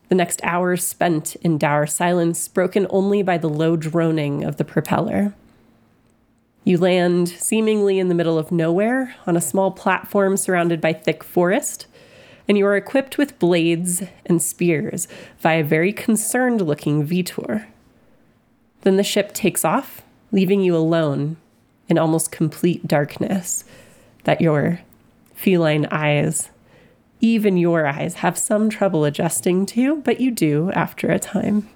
The 0.07 0.15
next 0.15 0.39
hour 0.43 0.77
spent 0.77 1.35
in 1.37 1.57
dour 1.57 1.85
silence, 1.85 2.47
broken 2.47 2.87
only 2.89 3.21
by 3.21 3.37
the 3.37 3.49
low 3.49 3.75
droning 3.75 4.45
of 4.45 4.55
the 4.55 4.63
propeller. 4.63 5.33
You 6.63 6.77
land 6.77 7.27
seemingly 7.27 7.99
in 7.99 8.07
the 8.07 8.15
middle 8.15 8.37
of 8.37 8.51
nowhere 8.51 9.15
on 9.25 9.35
a 9.35 9.41
small 9.41 9.71
platform 9.71 10.37
surrounded 10.37 10.79
by 10.79 10.93
thick 10.93 11.23
forest 11.23 11.87
and 12.47 12.57
you 12.57 12.65
are 12.65 12.77
equipped 12.77 13.17
with 13.17 13.39
blades 13.39 14.03
and 14.25 14.41
spears 14.41 15.07
via 15.39 15.61
a 15.61 15.63
very 15.63 15.91
concerned 15.91 16.61
looking 16.61 17.05
Vitor. 17.05 17.67
Then 18.81 18.97
the 18.97 19.03
ship 19.03 19.33
takes 19.33 19.65
off, 19.65 20.01
leaving 20.31 20.61
you 20.61 20.75
alone 20.75 21.37
in 21.89 21.97
almost 21.97 22.31
complete 22.31 22.87
darkness 22.87 23.63
that 24.23 24.41
your 24.41 24.81
feline 25.33 25.87
eyes, 25.91 26.49
even 27.19 27.57
your 27.57 27.87
eyes, 27.87 28.15
have 28.15 28.37
some 28.37 28.69
trouble 28.69 29.05
adjusting 29.05 29.65
to, 29.65 29.97
but 29.97 30.19
you 30.19 30.31
do 30.31 30.71
after 30.71 31.09
a 31.09 31.19
time. 31.19 31.67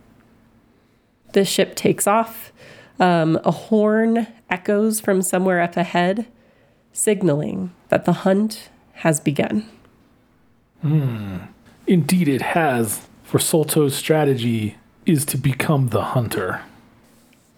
The 1.34 1.46
ship 1.46 1.76
takes 1.76 2.08
off. 2.08 2.52
Um, 3.00 3.40
a 3.44 3.52
horn 3.52 4.28
echoes 4.50 5.00
from 5.00 5.22
somewhere 5.22 5.60
up 5.60 5.76
ahead, 5.76 6.28
signaling 6.94 7.74
that 7.90 8.06
the 8.06 8.14
hunt 8.14 8.70
has 8.96 9.20
begun. 9.20 9.68
Hmm. 10.82 11.38
Indeed, 11.88 12.28
it 12.28 12.42
has. 12.42 13.08
For 13.24 13.40
Solto's 13.40 13.96
strategy 13.96 14.76
is 15.06 15.26
to 15.26 15.38
become 15.38 15.90
the 15.90 16.04
hunter. 16.04 16.62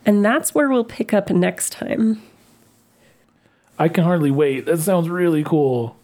And 0.06 0.24
that's 0.24 0.54
where 0.54 0.70
we'll 0.70 0.84
pick 0.84 1.14
up 1.14 1.30
next 1.30 1.72
time. 1.72 2.22
I 3.80 3.88
can 3.88 4.04
hardly 4.04 4.32
wait. 4.32 4.66
That 4.66 4.80
sounds 4.80 5.10
really 5.10 5.44
cool. 5.44 5.95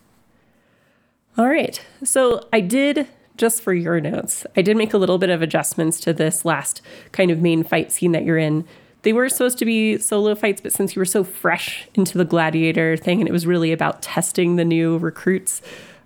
All 1.38 1.48
right. 1.48 1.82
So 2.04 2.48
I 2.52 2.62
did, 2.62 3.08
just 3.38 3.62
for 3.62 3.74
your 3.74 4.02
notes, 4.02 4.46
I 4.56 4.62
did 4.62 4.76
make 4.76 4.94
a 4.94 4.98
little 4.98 5.18
bit 5.18 5.30
of 5.30 5.42
adjustments 5.42 6.00
to 6.02 6.14
this 6.14 6.46
last 6.46 6.82
kind 7.12 7.30
of 7.30 7.42
main 7.42 7.64
fight 7.64 7.92
scene 7.92 8.12
that 8.14 8.24
you're 8.24 8.38
in. 8.38 8.66
They 9.04 9.14
were 9.14 9.30
supposed 9.30 9.58
to 9.60 9.66
be 9.66 9.98
solo 9.98 10.36
fights, 10.36 10.62
but 10.62 10.74
since 10.74 10.96
you 10.96 11.00
were 11.00 11.06
so 11.06 11.24
fresh 11.24 11.88
into 11.94 12.18
the 12.18 12.26
gladiator 12.26 12.98
thing 12.98 13.22
and 13.22 13.30
it 13.30 13.32
was 13.32 13.48
really 13.48 13.72
about 13.72 14.02
testing 14.02 14.56
the 14.56 14.66
new 14.66 14.98
recruits, 14.98 15.62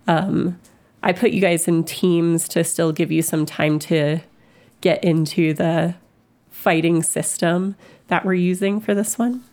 um, 0.06 0.60
I 1.04 1.12
put 1.12 1.32
you 1.32 1.40
guys 1.40 1.68
in 1.68 1.84
teams 1.84 2.48
to 2.48 2.64
still 2.64 2.90
give 2.90 3.12
you 3.12 3.20
some 3.20 3.44
time 3.44 3.78
to 3.80 4.20
get 4.80 5.04
into 5.04 5.52
the 5.52 5.94
fighting 6.50 7.02
system 7.02 7.76
that 8.08 8.24
we're 8.24 8.32
using 8.32 8.80
for 8.80 8.94
this 8.94 9.18
one. 9.18 9.44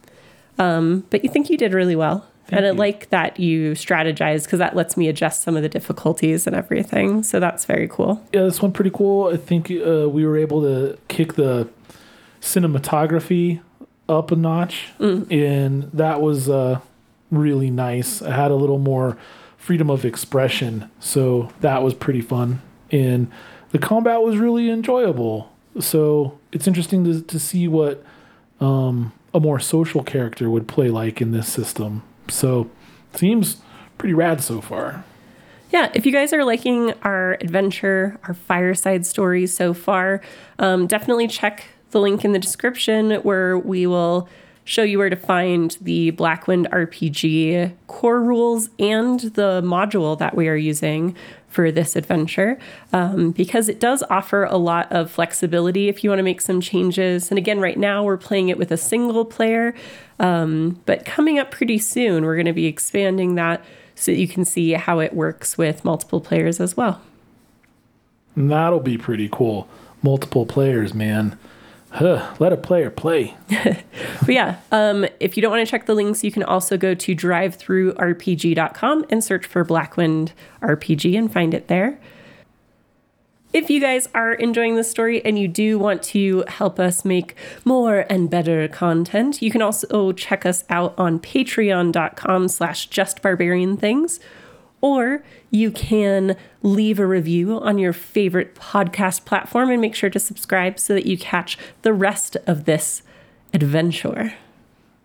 Um, 0.58 1.06
but 1.10 1.26
you 1.26 1.30
think 1.30 1.50
you 1.50 1.58
did 1.58 1.74
really 1.74 1.96
well. 1.96 2.26
Thank 2.48 2.58
and 2.58 2.66
I 2.66 2.72
like 2.72 3.10
that 3.10 3.38
you 3.38 3.74
strategize 3.74 4.46
because 4.46 4.60
that 4.60 4.78
lets 4.78 4.96
me 4.96 5.10
adjust 5.10 5.42
some 5.42 5.58
of 5.58 5.62
the 5.62 5.70
difficulties 5.70 6.48
and 6.48 6.56
everything. 6.56 7.22
So 7.22 7.42
that's 7.42 7.66
very 7.66 7.88
cool. 7.88 8.26
Yeah, 8.34 8.44
this 8.44 8.62
one 8.62 8.72
pretty 8.72 8.92
cool. 8.92 9.28
I 9.28 9.36
think 9.36 9.70
uh, 9.70 10.08
we 10.10 10.26
were 10.26 10.38
able 10.38 10.62
to 10.62 10.98
kick 11.10 11.34
the 11.34 11.68
cinematography 12.42 13.60
up 14.08 14.32
a 14.32 14.38
notch, 14.38 14.88
mm. 15.00 15.30
and 15.32 15.84
that 15.92 16.22
was 16.22 16.50
uh, 16.50 16.80
really 17.30 17.70
nice. 17.70 18.22
I 18.22 18.32
had 18.32 18.52
a 18.52 18.56
little 18.56 18.80
more 18.80 19.18
freedom 19.62 19.92
of 19.92 20.04
expression. 20.04 20.90
So 21.00 21.52
that 21.62 21.84
was 21.84 21.94
pretty 21.94 22.22
fun. 22.22 22.62
And 22.92 23.32
the 23.70 23.78
combat 23.80 24.22
was 24.22 24.38
really 24.38 24.70
enjoyable. 24.70 25.52
So 25.80 26.40
it's 26.52 26.68
interesting 26.68 27.04
to, 27.06 27.22
to 27.22 27.40
see 27.40 27.68
what 27.68 28.04
um, 28.60 29.14
a 29.34 29.40
more 29.40 29.60
social 29.60 30.04
character 30.04 30.50
would 30.50 30.68
play 30.68 30.90
like 30.90 31.22
in 31.22 31.32
this 31.32 31.48
system. 31.48 32.02
So 32.28 32.72
seems 33.14 33.58
pretty 34.00 34.16
rad 34.16 34.42
so 34.42 34.62
far. 34.62 35.04
Yeah, 35.72 35.92
if 35.94 36.06
you 36.08 36.12
guys 36.12 36.34
are 36.34 36.44
liking 36.44 36.94
our 37.04 37.38
adventure, 37.40 38.20
our 38.24 38.34
fireside 38.34 39.06
stories 39.06 39.56
so 39.56 39.74
far, 39.76 40.22
um, 40.58 40.88
definitely 40.88 41.28
check 41.28 41.66
the 41.92 42.02
link 42.02 42.26
in 42.26 42.34
the 42.34 42.40
description 42.40 43.12
where 43.22 43.58
we 43.58 43.86
will 43.86 44.28
show 44.72 44.84
you 44.84 44.98
where 44.98 45.10
to 45.10 45.18
find 45.18 45.78
the 45.82 46.14
Blackwind 46.14 46.66
RPG 46.70 47.74
core 47.88 48.22
rules 48.22 48.70
and 48.80 49.20
the 49.20 49.62
module 49.62 50.18
that 50.18 50.34
we 50.34 50.48
are 50.48 50.56
using 50.56 51.14
for 51.50 51.74
this 51.74 51.98
adventure 51.98 52.58
um, 52.94 53.32
because 53.32 53.68
it 53.68 53.82
does 53.82 54.02
offer 54.10 54.46
a 54.46 54.56
lot 54.56 54.90
of 54.90 55.12
flexibility 55.12 55.90
if 55.90 56.06
you 56.06 56.10
want 56.10 56.20
to 56.20 56.24
make 56.24 56.40
some 56.40 56.62
changes. 56.62 57.30
And 57.30 57.38
again, 57.38 57.60
right 57.60 57.78
now 57.78 58.02
we're 58.02 58.16
playing 58.16 58.48
it 58.48 58.58
with 58.58 58.72
a 58.72 58.78
single 58.78 59.26
player, 59.26 59.76
um, 60.20 60.80
but 60.86 61.04
coming 61.04 61.38
up 61.38 61.52
pretty 61.52 61.78
soon, 61.78 62.24
we're 62.24 62.36
going 62.36 62.46
to 62.46 62.54
be 62.54 62.68
expanding 62.68 63.36
that 63.36 63.66
so 63.96 64.14
that 64.14 64.18
you 64.18 64.28
can 64.28 64.46
see 64.46 64.72
how 64.72 65.00
it 65.00 65.14
works 65.14 65.58
with 65.58 65.84
multiple 65.84 66.22
players 66.22 66.62
as 66.62 66.78
well. 66.78 67.02
That'll 68.38 68.80
be 68.80 68.98
pretty 68.98 69.28
cool. 69.30 69.68
Multiple 70.02 70.46
players, 70.46 70.94
man. 70.94 71.38
Huh, 71.92 72.34
let 72.40 72.54
a 72.54 72.58
player 72.58 72.90
play. 72.90 73.36
but 73.50 74.30
yeah, 74.30 74.60
um, 74.72 75.06
if 75.20 75.36
you 75.36 75.42
don't 75.42 75.52
want 75.52 75.66
to 75.66 75.70
check 75.70 75.88
the 75.88 75.94
links, 75.94 76.24
you 76.24 76.32
can 76.32 76.42
also 76.42 76.78
go 76.78 76.94
to 76.96 77.16
drivethrurpg.com 77.16 79.06
and 79.10 79.22
search 79.24 79.46
for 79.46 79.66
Blackwind 79.66 80.32
RPG 80.62 81.18
and 81.18 81.32
find 81.32 81.54
it 81.54 81.68
there. 81.68 82.00
If 83.52 83.70
you 83.70 83.82
guys 83.82 84.08
are 84.16 84.32
enjoying 84.32 84.76
this 84.76 84.90
story 84.90 85.24
and 85.26 85.38
you 85.38 85.50
do 85.50 85.78
want 85.78 86.02
to 86.04 86.46
help 86.48 86.80
us 86.80 87.04
make 87.04 87.36
more 87.66 88.06
and 88.10 88.30
better 88.30 88.70
content, 88.70 89.42
you 89.42 89.52
can 89.52 89.62
also 89.62 90.14
check 90.14 90.46
us 90.46 90.64
out 90.70 90.98
on 90.98 91.20
patreon.com 91.20 92.48
slash 92.48 92.88
justbarbarianthings, 92.88 94.22
or 94.82 95.24
you 95.50 95.72
can 95.72 96.36
leave 96.64 97.00
a 97.00 97.06
review 97.06 97.60
on 97.60 97.78
your 97.78 97.94
favorite 97.94 98.56
podcast 98.56 99.26
platform 99.26 99.70
and 99.70 99.80
make 99.80 99.96
sure 99.96 100.10
to 100.10 100.20
subscribe 100.20 100.80
so 100.80 100.94
that 100.94 101.06
you 101.06 101.18
catch 101.18 101.58
the 101.84 101.94
rest 101.94 102.36
of 102.48 102.66
this 102.66 103.04
adventure. 103.54 104.34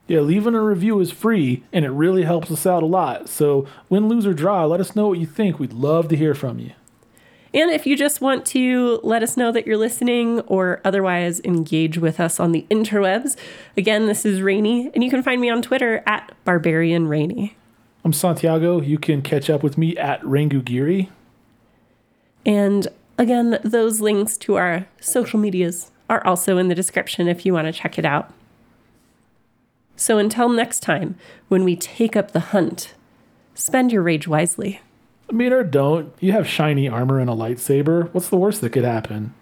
Yeah, 0.08 0.20
leaving 0.20 0.54
a 0.54 0.62
review 0.62 1.00
is 1.00 1.10
free 1.10 1.64
and 1.72 1.84
it 1.84 1.90
really 1.90 2.22
helps 2.22 2.50
us 2.50 2.66
out 2.66 2.82
a 2.82 2.86
lot. 2.86 3.28
So, 3.28 3.66
win, 3.88 4.08
lose, 4.08 4.26
or 4.26 4.34
draw, 4.34 4.64
let 4.64 4.80
us 4.80 4.94
know 4.94 5.08
what 5.08 5.18
you 5.18 5.26
think. 5.26 5.58
We'd 5.58 5.72
love 5.72 6.08
to 6.08 6.16
hear 6.16 6.34
from 6.34 6.58
you. 6.58 6.72
And 7.52 7.70
if 7.70 7.86
you 7.86 7.96
just 7.96 8.20
want 8.20 8.44
to 8.46 9.00
let 9.02 9.22
us 9.22 9.36
know 9.36 9.50
that 9.50 9.66
you're 9.66 9.78
listening 9.78 10.40
or 10.40 10.80
otherwise 10.84 11.40
engage 11.40 11.96
with 11.96 12.20
us 12.20 12.38
on 12.38 12.52
the 12.52 12.66
interwebs, 12.70 13.36
again, 13.76 14.06
this 14.06 14.26
is 14.26 14.42
Rainy, 14.42 14.90
and 14.94 15.02
you 15.02 15.10
can 15.10 15.22
find 15.22 15.40
me 15.40 15.48
on 15.48 15.62
Twitter 15.62 16.02
at 16.06 16.34
Barbarian 16.44 17.08
Rainy. 17.08 17.56
I'm 18.06 18.12
Santiago. 18.12 18.80
You 18.80 18.98
can 18.98 19.20
catch 19.20 19.50
up 19.50 19.64
with 19.64 19.76
me 19.76 19.96
at 19.96 20.22
Rangugiri. 20.22 21.08
And 22.46 22.86
again, 23.18 23.58
those 23.64 24.00
links 24.00 24.36
to 24.36 24.54
our 24.54 24.86
social 25.00 25.40
medias 25.40 25.90
are 26.08 26.24
also 26.24 26.56
in 26.56 26.68
the 26.68 26.74
description 26.76 27.26
if 27.26 27.44
you 27.44 27.52
want 27.52 27.66
to 27.66 27.72
check 27.72 27.98
it 27.98 28.04
out. 28.04 28.32
So 29.96 30.18
until 30.18 30.48
next 30.48 30.84
time, 30.84 31.16
when 31.48 31.64
we 31.64 31.74
take 31.74 32.14
up 32.14 32.30
the 32.30 32.38
hunt, 32.38 32.94
spend 33.56 33.90
your 33.90 34.04
rage 34.04 34.28
wisely. 34.28 34.80
I 35.28 35.32
mean, 35.32 35.52
or 35.52 35.64
don't. 35.64 36.14
You 36.20 36.30
have 36.30 36.46
shiny 36.46 36.88
armor 36.88 37.18
and 37.18 37.28
a 37.28 37.32
lightsaber. 37.32 38.14
What's 38.14 38.28
the 38.28 38.36
worst 38.36 38.60
that 38.60 38.70
could 38.70 38.84
happen? 38.84 39.34